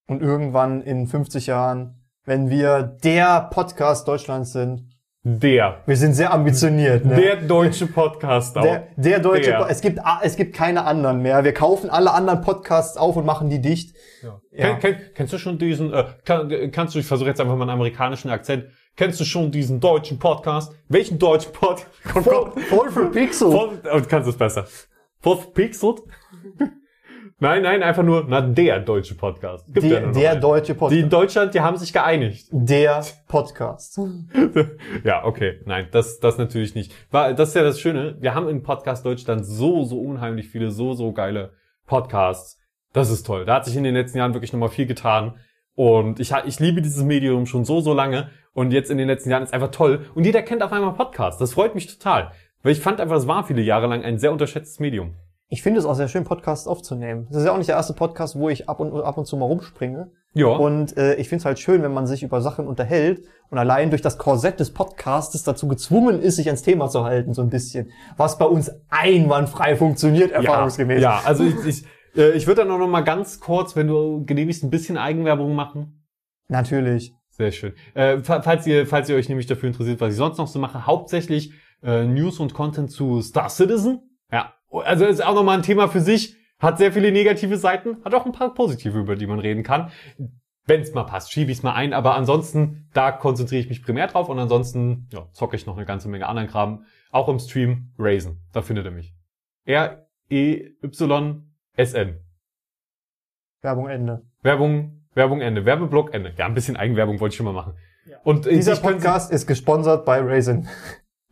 Und 0.09 0.21
irgendwann 0.21 0.83
in 0.83 1.07
50 1.07 1.47
Jahren, 1.47 2.03
wenn 2.25 2.51
wir 2.51 2.83
der 2.83 3.49
Podcast 3.53 4.09
Deutschlands 4.09 4.53
sind, 4.53 4.89
der. 5.25 5.83
wir 5.87 5.97
sind 5.97 6.15
sehr 6.15 6.33
ambitioniert, 6.33 7.05
ne? 7.05 7.15
Der 7.17 7.37
deutsche 7.37 7.87
Podcast 7.87 8.57
auch. 8.59 8.63
der, 8.63 8.89
der 8.97 9.19
deutsche, 9.21 9.51
Der. 9.51 9.59
Po- 9.61 9.67
es 9.69 9.81
gibt, 9.81 9.99
a- 10.05 10.21
es 10.23 10.37
gibt 10.37 10.55
keine 10.55 10.85
anderen 10.85 11.23
mehr. 11.23 11.45
Wir 11.45 11.55
kaufen 11.55 11.91
alle 11.91 12.13
anderen 12.13 12.41
Podcasts 12.41 12.97
auf 12.97 13.17
und 13.17 13.25
machen 13.25 13.49
die 13.49 13.61
dicht. 13.61 13.95
Ja. 14.23 14.41
Ja. 14.51 14.75
Kenn, 14.75 14.81
kenn, 14.81 14.97
kennst 15.15 15.33
du 15.33 15.39
schon 15.39 15.59
diesen, 15.59 15.93
äh, 15.93 16.05
kann, 16.25 16.51
kannst 16.73 16.95
du, 16.95 16.99
ich 16.99 17.07
versuche 17.07 17.29
jetzt 17.29 17.41
einfach 17.41 17.55
mal 17.57 17.63
einen 17.63 17.71
amerikanischen 17.71 18.31
Akzent, 18.31 18.67
Kennst 18.95 19.19
du 19.21 19.25
schon 19.25 19.51
diesen 19.51 19.81
deutschen 19.81 20.19
Podcast? 20.19 20.71
Welchen 20.87 21.19
deutschen 21.19 21.51
Podcast? 21.55 21.89
Voll, 22.05 22.53
voll 22.69 22.91
für 22.91 23.07
Pixel. 23.11 23.51
Voll, 23.51 23.81
und 23.91 24.07
kannst 24.07 24.29
es 24.29 24.37
besser. 24.37 24.67
Voll 25.21 25.39
verpixelt? 25.39 26.01
nein, 27.43 27.63
nein, 27.63 27.83
einfach 27.83 28.03
nur, 28.03 28.25
na, 28.29 28.41
der 28.41 28.81
deutsche 28.81 29.15
Podcast. 29.15 29.67
Gibt 29.67 29.85
ja 29.85 29.99
der, 29.99 30.07
noch 30.07 30.13
der 30.15 30.31
einen. 30.33 30.41
deutsche 30.41 30.73
Die 30.73 30.73
in 30.73 30.79
Podcast. 30.79 31.13
Deutschland, 31.13 31.55
die 31.55 31.61
haben 31.61 31.77
sich 31.77 31.93
geeinigt. 31.93 32.47
Der 32.51 33.05
Podcast. 33.29 34.01
ja, 35.05 35.25
okay. 35.25 35.61
Nein, 35.67 35.89
das, 35.91 36.21
das 36.21 36.39
natürlich 36.39 36.75
nicht. 36.75 36.95
Das 37.11 37.49
ist 37.49 37.55
ja 37.55 37.63
das 37.63 37.81
Schöne. 37.81 38.17
Wir 38.21 38.35
haben 38.35 38.49
in 38.49 38.63
Podcast 38.63 39.05
Deutschland 39.05 39.45
so, 39.45 39.85
so 39.85 40.01
unheimlich 40.01 40.49
viele, 40.49 40.71
so, 40.71 40.95
so 40.95 41.13
geile 41.13 41.53
Podcasts. 41.87 42.59
Das 42.93 43.11
ist 43.11 43.27
toll. 43.27 43.45
Da 43.45 43.57
hat 43.57 43.65
sich 43.65 43.77
in 43.77 43.85
den 43.85 43.95
letzten 43.95 44.19
Jahren 44.19 44.35
wirklich 44.35 44.53
nochmal 44.53 44.69
viel 44.69 44.87
getan. 44.87 45.35
Und 45.75 46.21
ich, 46.21 46.33
ich 46.47 46.61
liebe 46.61 46.81
dieses 46.81 47.03
Medium 47.03 47.47
schon 47.47 47.65
so, 47.65 47.81
so 47.81 47.93
lange. 47.93 48.31
Und 48.55 48.73
jetzt 48.73 48.91
in 48.91 48.99
den 48.99 49.09
letzten 49.09 49.31
Jahren 49.31 49.43
ist 49.43 49.53
einfach 49.53 49.71
toll. 49.71 50.07
Und 50.15 50.25
jeder 50.25 50.43
kennt 50.43 50.63
auf 50.63 50.73
einmal 50.73 50.93
Podcasts. 50.93 51.41
Das 51.41 51.55
freut 51.55 51.75
mich 51.75 51.87
total. 51.87 52.33
Weil 52.63 52.73
ich 52.73 52.81
fand 52.81 53.01
einfach, 53.01 53.17
es 53.17 53.27
war 53.27 53.45
viele 53.45 53.63
Jahre 53.63 53.89
lang 53.89 54.05
ein 54.05 54.19
sehr 54.19 54.31
unterschätztes 54.31 54.79
Medium. 54.79 55.17
Ich 55.53 55.61
finde 55.61 55.81
es 55.81 55.85
auch 55.85 55.93
sehr 55.93 56.09
schön, 56.09 56.25
Podcasts 56.25 56.67
aufzunehmen. 56.67 57.27
Das 57.29 57.43
ist 57.43 57.45
ja 57.45 57.53
auch 57.53 57.59
nicht 57.59 57.69
der 57.69 57.77
erste 57.77 57.93
Podcast, 57.93 58.39
wo 58.39 58.49
ich 58.49 58.71
ab 58.71 58.81
und, 58.81 58.91
ab 59.03 59.19
und 59.19 59.27
zu 59.27 59.37
mal 59.37 59.45
rumspringe. 59.45 60.11
Ja. 60.33 60.47
Und 60.47 60.97
äh, 60.97 61.17
ich 61.17 61.29
finde 61.29 61.41
es 61.41 61.45
halt 61.45 61.59
schön, 61.59 61.83
wenn 61.83 61.93
man 61.93 62.07
sich 62.07 62.23
über 62.23 62.41
Sachen 62.41 62.67
unterhält 62.67 63.27
und 63.51 63.59
allein 63.59 63.91
durch 63.91 64.01
das 64.01 64.17
Korsett 64.17 64.61
des 64.61 64.73
Podcastes 64.73 65.45
dazu 65.45 65.69
gezwungen 65.69 66.23
ist, 66.23 66.37
sich 66.37 66.47
ans 66.47 66.63
Thema 66.63 66.89
zu 66.89 67.05
halten, 67.05 67.35
so 67.35 67.43
ein 67.43 67.51
bisschen. 67.51 67.91
Was 68.17 68.39
bei 68.39 68.47
uns 68.47 68.71
einwandfrei 68.89 69.77
funktioniert, 69.77 70.31
erfahrungsgemäß. 70.31 71.03
Ja, 71.03 71.19
ja 71.19 71.23
also 71.27 71.45
ich, 71.45 71.67
ich, 71.67 71.85
äh, 72.17 72.31
ich 72.31 72.47
würde 72.47 72.63
dann 72.63 72.71
auch 72.71 72.79
noch 72.79 72.89
mal 72.89 73.03
ganz 73.03 73.39
kurz, 73.39 73.77
wenn 73.77 73.89
du 73.89 74.25
genehmigst, 74.25 74.65
ein 74.65 74.71
bisschen 74.71 74.97
Eigenwerbung 74.97 75.55
machen. 75.55 76.03
Natürlich. 76.49 77.13
Sehr 77.29 77.53
schön. 77.53 77.75
Äh, 77.93 78.21
fa- 78.21 78.41
falls 78.41 78.67
ihr, 78.67 78.87
falls 78.87 79.11
ihr 79.11 79.17
euch 79.17 79.29
nämlich 79.29 79.49
dafür 79.49 79.69
interessiert, 79.69 80.01
was 80.01 80.13
ich 80.13 80.17
sonst 80.17 80.39
noch 80.39 80.49
so 80.49 80.59
mache, 80.59 80.87
hauptsächlich 80.87 81.53
äh, 81.83 82.07
News 82.07 82.41
und 82.41 82.55
Content 82.55 82.91
zu 82.91 83.21
Star 83.21 83.51
Citizen. 83.51 84.01
Ja, 84.33 84.55
also 84.73 85.05
ist 85.07 85.25
auch 85.25 85.35
nochmal 85.35 85.59
ein 85.59 85.63
Thema 85.63 85.89
für 85.89 86.01
sich. 86.01 86.37
Hat 86.59 86.79
sehr 86.79 86.93
viele 86.93 87.11
negative 87.11 87.57
Seiten, 87.57 87.97
hat 88.05 88.15
auch 88.15 88.25
ein 88.25 88.31
paar 88.31 88.55
positive, 88.55 88.97
über 89.01 89.17
die 89.17 89.27
man 89.27 89.41
reden 89.41 89.65
kann. 89.65 89.91
Wenn 90.65 90.81
es 90.81 90.95
mal 90.95 91.03
passt, 91.03 91.33
schiebe 91.33 91.51
ich 91.51 91.59
es 91.59 91.65
mal 91.65 91.73
ein, 91.75 91.93
aber 91.93 92.15
ansonsten, 92.15 92.89
da 92.95 93.11
konzentriere 93.11 93.61
ich 93.61 93.69
mich 93.69 93.83
primär 93.83 94.07
drauf 94.07 94.29
und 94.29 94.39
ansonsten 94.39 95.09
ja, 95.13 95.27
zocke 95.33 95.57
ich 95.57 95.67
noch 95.67 95.77
eine 95.77 95.87
ganze 95.87 96.09
Menge 96.09 96.29
anderen 96.29 96.47
Kram. 96.49 96.85
Auch 97.11 97.29
im 97.29 97.41
Stream 97.41 97.91
Raisin, 97.99 98.39
da 98.53 98.63
findet 98.63 98.85
ihr 98.85 98.93
mich. 98.93 99.13
R-E-Y-S-N. 99.65 100.61
Werbung 103.61 103.89
Ende. 103.89 104.23
Werbung, 104.43 105.03
Werbung 105.15 105.41
Ende. 105.41 105.65
Werbeblock 105.65 106.15
Ende. 106.15 106.33
Ja, 106.37 106.47
ein 106.47 106.55
bisschen 106.55 106.77
Eigenwerbung 106.77 107.19
wollte 107.19 107.33
ich 107.33 107.37
schon 107.37 107.47
mal 107.47 107.53
machen. 107.53 107.75
Und 108.23 108.47
äh, 108.47 108.55
Dieser 108.55 108.75
ich 108.75 108.83
Podcast 108.83 109.33
ist 109.33 109.47
gesponsert 109.47 110.05
bei 110.05 110.21
Raisin. 110.21 110.69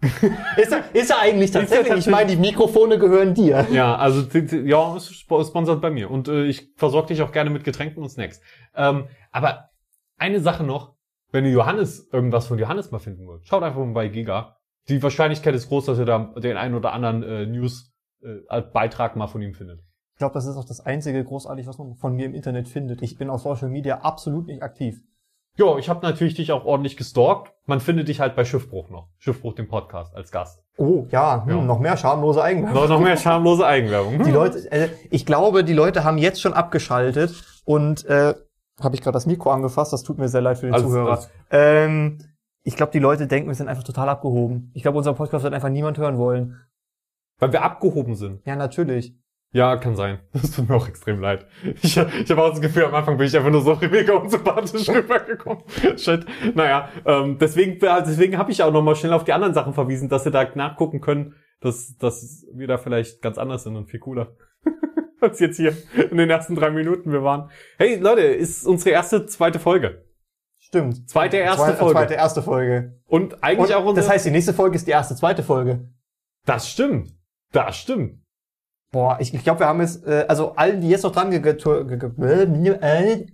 ist, 0.57 0.73
er, 0.73 0.95
ist 0.95 1.11
er 1.11 1.21
eigentlich 1.21 1.51
tatsächlich? 1.51 1.99
Ich 1.99 2.07
meine, 2.07 2.31
die 2.31 2.37
Mikrofone 2.37 2.99
gehören 2.99 3.35
dir. 3.35 3.67
Ja, 3.71 3.97
also 3.97 4.27
ja, 4.57 4.97
ist 4.97 5.15
sponsert 5.15 5.83
bei 5.83 5.91
mir. 5.91 6.11
Und 6.11 6.29
äh, 6.29 6.45
ich 6.45 6.73
versorge 6.77 7.09
dich 7.09 7.23
auch 7.23 7.33
gerne 7.33 7.51
mit 7.51 7.65
Getränken 7.65 8.03
und 8.03 8.09
Snacks. 8.09 8.41
Ähm, 8.75 9.09
aber 9.31 9.71
eine 10.17 10.41
Sache 10.41 10.65
noch, 10.65 10.95
wenn 11.33 11.45
ihr 11.45 11.53
Johannes, 11.53 12.09
irgendwas 12.13 12.47
von 12.47 12.59
Johannes 12.59 12.91
mal 12.91 12.99
finden 12.99 13.27
wollt, 13.27 13.47
schaut 13.47 13.63
einfach 13.63 13.79
mal 13.79 13.93
bei 13.93 14.09
Giga. 14.09 14.57
Die 14.89 15.03
Wahrscheinlichkeit 15.03 15.55
ist 15.55 15.69
groß, 15.69 15.87
dass 15.87 15.99
ihr 15.99 16.07
da 16.07 16.35
den 16.37 16.57
einen 16.57 16.75
oder 16.75 16.93
anderen 16.93 17.23
äh, 17.23 17.47
News-Beitrag 17.47 19.17
mal 19.17 19.27
von 19.27 19.43
ihm 19.43 19.55
findet. 19.55 19.81
Ich 20.15 20.19
glaube, 20.19 20.35
das 20.35 20.47
ist 20.47 20.57
auch 20.57 20.65
das 20.65 20.81
einzige 20.81 21.23
großartig, 21.23 21.67
was 21.67 21.79
man 21.79 21.95
von 21.95 22.15
mir 22.15 22.27
im 22.27 22.35
Internet 22.35 22.69
findet. 22.69 23.03
Ich 23.03 23.17
bin 23.17 23.31
auf 23.31 23.43
Social 23.43 23.69
Media 23.69 24.01
absolut 24.01 24.47
nicht 24.47 24.63
aktiv. 24.63 25.03
Ja, 25.57 25.77
ich 25.79 25.89
habe 25.89 26.05
natürlich 26.07 26.35
dich 26.35 26.53
auch 26.53 26.65
ordentlich 26.65 26.97
gestalkt. 26.97 27.53
Man 27.67 27.81
findet 27.81 28.09
dich 28.09 28.21
halt 28.21 28.35
bei 28.37 28.45
Schiffbruch 28.45 28.89
noch. 28.89 29.09
Schiffbruch, 29.19 29.55
dem 29.55 29.69
Podcast, 29.69 30.15
als 30.15 30.31
Gast. 30.31 30.63
Oh, 30.79 31.07
ja, 31.11 31.45
hm, 31.45 31.51
Ja. 31.51 31.63
noch 31.63 31.79
mehr 31.79 31.97
schamlose 31.97 32.43
Eigenwerbung. 32.43 32.83
Noch, 32.83 32.89
noch 32.89 33.01
mehr 33.01 33.17
schamlose 33.17 33.67
Eigenwerbung. 33.67 34.23
Die 34.25 34.31
Leute, 34.31 34.71
äh, 34.73 34.89
ich 35.11 35.27
glaube, 35.27 35.63
die 35.65 35.75
Leute 35.75 36.05
haben 36.05 36.17
jetzt 36.19 36.41
schon 36.41 36.55
abgeschaltet 36.55 37.35
und 37.65 38.05
äh, 38.07 38.35
habe 38.81 38.95
ich 38.95 39.03
gerade 39.03 39.13
das 39.15 39.27
Mikro 39.27 39.51
angefasst. 39.51 39.93
Das 39.93 40.03
tut 40.03 40.19
mir 40.19 40.29
sehr 40.29 40.41
leid 40.41 40.59
für 40.59 40.67
den 40.67 40.75
Alles- 40.75 40.87
Zuhörer. 40.87 41.11
alles- 41.11 41.31
Ähm, 41.51 42.19
ich 42.63 42.77
glaube, 42.77 42.93
die 42.93 42.99
Leute 42.99 43.27
denken, 43.27 43.49
wir 43.49 43.55
sind 43.55 43.69
einfach 43.69 43.85
total 43.85 44.09
abgehoben. 44.09 44.71
Ich 44.75 44.83
glaube, 44.83 44.97
unser 44.99 45.13
Podcast 45.15 45.45
wird 45.45 45.53
einfach 45.55 45.69
niemand 45.69 45.99
hören 45.99 46.17
wollen. 46.17 46.61
Weil 47.39 47.53
wir 47.53 47.63
abgehoben 47.63 48.15
sind. 48.15 48.41
Ja, 48.47 48.55
natürlich. 48.57 49.15
Ja, 49.53 49.77
kann 49.77 49.97
sein. 49.97 50.21
Das 50.33 50.53
tut 50.53 50.69
mir 50.69 50.77
auch 50.77 50.89
extrem 50.89 51.21
leid. 51.21 51.47
Ich, 51.83 51.97
ich 51.97 52.31
habe 52.31 52.43
auch 52.43 52.51
das 52.51 52.61
Gefühl, 52.61 52.85
am 52.85 52.95
Anfang 52.95 53.17
bin 53.17 53.27
ich 53.27 53.37
einfach 53.37 53.51
nur 53.51 53.63
so 53.63 53.77
mega 53.81 54.15
unsympathisch 54.15 54.89
rübergekommen. 54.89 55.65
Shit. 55.97 56.25
Naja, 56.55 56.89
ähm, 57.05 57.37
deswegen, 57.39 57.79
deswegen 57.81 58.39
habe 58.39 58.53
ich 58.53 58.63
auch 58.63 58.73
nochmal 58.73 58.95
schnell 58.95 59.13
auf 59.13 59.25
die 59.25 59.33
anderen 59.33 59.55
Sachen 59.55 59.75
verwiesen, 59.75 60.09
dass 60.09 60.25
ihr 60.25 60.31
da 60.33 60.49
nachgucken 60.55 61.01
könnt, 61.01 61.35
dass, 61.61 61.97
dass 61.97 62.47
wir 62.53 62.69
da 62.69 62.79
vielleicht 62.79 63.23
ganz 63.23 63.39
anders 63.39 63.65
sind 63.65 63.77
und 63.77 63.87
viel 63.91 64.01
cooler. 64.01 64.37
Als 65.21 65.41
jetzt 65.41 65.57
hier 65.57 65.77
in 66.11 66.17
den 66.17 66.31
ersten 66.31 66.55
drei 66.55 66.71
Minuten 66.71 67.13
wir 67.13 67.23
waren. 67.25 67.51
Hey 67.77 67.97
Leute, 67.97 68.23
ist 68.23 68.67
unsere 68.67 68.91
erste, 68.91 69.27
zweite 69.27 69.59
Folge. 69.59 70.07
Stimmt. 70.59 71.11
Zweite, 71.11 71.39
erste 71.39 71.65
Zweite, 71.65 71.77
Folge. 71.77 71.95
zweite, 71.95 72.15
erste 72.15 72.43
Folge. 72.43 73.01
Und 73.07 73.43
eigentlich 73.43 73.71
Und 73.71 73.75
auch 73.75 73.85
unsere... 73.85 74.07
das 74.07 74.09
heißt, 74.09 74.27
die 74.27 74.31
nächste 74.31 74.55
Folge 74.55 74.77
ist 74.77 74.87
die 74.87 74.93
erste, 74.93 75.17
zweite 75.17 75.43
Folge. 75.43 75.91
das 76.47 76.71
stimmt. 76.71 77.13
Das 77.53 77.77
stimmt. 77.77 78.20
Boah, 78.93 79.19
ich, 79.21 79.33
ich 79.33 79.45
glaube, 79.45 79.61
wir 79.61 79.67
haben 79.69 79.81
jetzt, 79.81 80.05
äh, 80.05 80.25
also 80.27 80.57
allen, 80.57 80.81
die 80.81 80.89
jetzt 80.89 81.05
noch 81.05 81.13
dran 81.13 81.31
äh, 81.33 81.39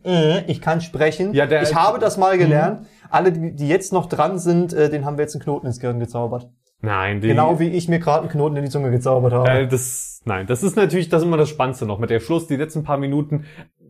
äh, 0.04 0.44
ich 0.46 0.60
kann 0.60 0.80
sprechen. 0.82 1.32
Ja, 1.32 1.46
der- 1.46 1.62
ich 1.62 1.74
habe 1.74 1.98
das 1.98 2.18
mal 2.18 2.36
gelernt. 2.36 2.86
Alle, 3.08 3.32
die, 3.32 3.54
die 3.54 3.68
jetzt 3.68 3.92
noch 3.92 4.06
dran 4.06 4.38
sind, 4.38 4.74
äh, 4.74 4.90
den 4.90 5.04
haben 5.06 5.16
wir 5.16 5.22
jetzt 5.22 5.34
einen 5.34 5.42
Knoten 5.42 5.66
ins 5.66 5.80
Gehirn 5.80 5.98
gezaubert. 5.98 6.50
Nein, 6.82 7.22
die, 7.22 7.28
Genau 7.28 7.58
wie 7.58 7.68
ich 7.68 7.88
mir 7.88 8.00
gerade 8.00 8.20
einen 8.22 8.28
Knoten 8.28 8.56
in 8.56 8.64
die 8.64 8.70
Zunge 8.70 8.90
gezaubert 8.90 9.32
habe. 9.32 9.48
Äh, 9.50 9.66
das, 9.66 10.20
nein, 10.26 10.46
das 10.46 10.62
ist 10.62 10.76
natürlich, 10.76 11.08
das 11.08 11.22
ist 11.22 11.26
immer 11.26 11.38
das 11.38 11.48
Spannendste 11.48 11.86
noch 11.86 11.98
mit 11.98 12.10
der 12.10 12.20
Schluss, 12.20 12.46
die 12.46 12.56
letzten 12.56 12.82
paar 12.82 12.98
Minuten. 12.98 13.44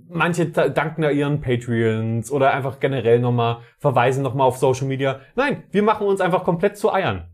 Manche 0.08 0.46
danken 0.46 1.02
da 1.02 1.10
ihren 1.10 1.40
Patreons 1.40 2.30
oder 2.30 2.52
einfach 2.54 2.78
generell 2.78 3.18
nochmal, 3.18 3.58
verweisen 3.78 4.22
nochmal 4.22 4.46
auf 4.46 4.56
Social 4.56 4.86
Media. 4.86 5.18
Nein, 5.34 5.64
wir 5.72 5.82
machen 5.82 6.06
uns 6.06 6.20
einfach 6.20 6.44
komplett 6.44 6.76
zu 6.78 6.92
Eiern. 6.92 7.24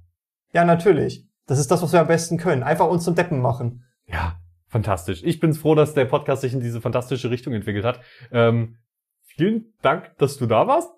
Ja, 0.55 0.65
natürlich. 0.65 1.27
Das 1.47 1.59
ist 1.59 1.71
das, 1.71 1.83
was 1.83 1.93
wir 1.93 2.01
am 2.01 2.07
besten 2.07 2.39
können. 2.39 2.63
Einfach 2.63 2.89
uns 2.89 3.05
zum 3.05 3.15
Deppen 3.15 3.41
machen. 3.43 3.85
Ja, 4.07 4.37
fantastisch. 4.69 5.23
Ich 5.25 5.41
bin 5.41 5.55
froh, 5.55 5.75
dass 5.75 5.95
der 5.95 6.05
Podcast 6.07 6.43
sich 6.43 6.53
in 6.55 6.61
diese 6.61 6.81
fantastische 6.81 7.31
Richtung 7.31 7.53
entwickelt 7.55 7.85
hat. 7.85 8.01
Ähm, 8.31 8.77
vielen 9.25 9.73
Dank, 9.83 10.17
dass 10.19 10.37
du 10.39 10.47
da 10.47 10.67
warst. 10.67 10.91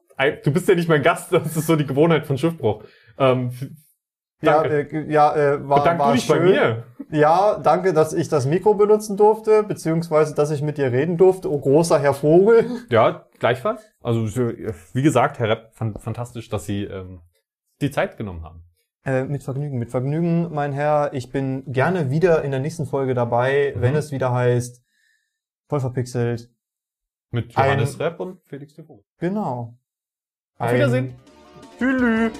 Du 0.44 0.52
bist 0.52 0.68
ja 0.68 0.74
nicht 0.74 0.88
mein 0.88 1.02
Gast, 1.02 1.32
das 1.32 1.56
ist 1.56 1.66
so 1.66 1.76
die 1.76 1.86
Gewohnheit 1.86 2.26
von 2.26 2.38
Schiffbruch. 2.38 2.84
Ähm, 3.18 3.50
Danke. 4.40 4.88
Ja, 5.08 5.32
äh, 5.32 5.44
ja 5.44 5.54
äh, 5.54 5.68
war, 5.68 5.78
bedank 5.78 5.98
war 6.00 6.08
du 6.10 6.16
dich 6.16 6.28
bei 6.28 6.36
schön. 6.36 6.44
mir. 6.50 6.84
Ja, 7.10 7.58
danke, 7.58 7.92
dass 7.94 8.12
ich 8.12 8.28
das 8.28 8.46
Mikro 8.46 8.74
benutzen 8.74 9.16
durfte, 9.16 9.62
beziehungsweise, 9.62 10.34
dass 10.34 10.50
ich 10.50 10.60
mit 10.60 10.76
dir 10.76 10.92
reden 10.92 11.16
durfte. 11.16 11.50
Oh, 11.50 11.58
großer 11.60 11.98
Herr 11.98 12.12
Vogel. 12.14 12.66
Ja, 12.90 13.26
gleichfalls. 13.38 13.82
Also, 14.02 14.26
wie 14.26 15.02
gesagt, 15.02 15.38
Herr 15.38 15.48
Repp, 15.48 15.70
fan- 15.74 15.94
fantastisch, 15.98 16.48
dass 16.48 16.66
Sie 16.66 16.84
ähm, 16.84 17.20
die 17.80 17.90
Zeit 17.90 18.16
genommen 18.18 18.42
haben. 18.44 18.63
Äh, 19.04 19.24
mit 19.24 19.42
Vergnügen, 19.42 19.78
mit 19.78 19.90
Vergnügen, 19.90 20.52
mein 20.52 20.72
Herr. 20.72 21.12
Ich 21.12 21.30
bin 21.30 21.70
gerne 21.70 22.10
wieder 22.10 22.42
in 22.42 22.50
der 22.52 22.60
nächsten 22.60 22.86
Folge 22.86 23.12
dabei, 23.14 23.74
Mhm. 23.76 23.80
wenn 23.82 23.96
es 23.96 24.12
wieder 24.12 24.32
heißt, 24.32 24.82
voll 25.68 25.80
verpixelt. 25.80 26.50
Mit 27.30 27.56
Ein- 27.56 27.64
Johannes 27.72 27.98
Repp 28.00 28.20
und 28.20 28.40
Felix 28.44 28.74
de 28.74 28.84
Vogel. 28.84 29.04
Genau. 29.18 29.76
Auf 30.58 30.72
Wiedersehen. 30.72 31.14
Tschüss. 31.78 32.32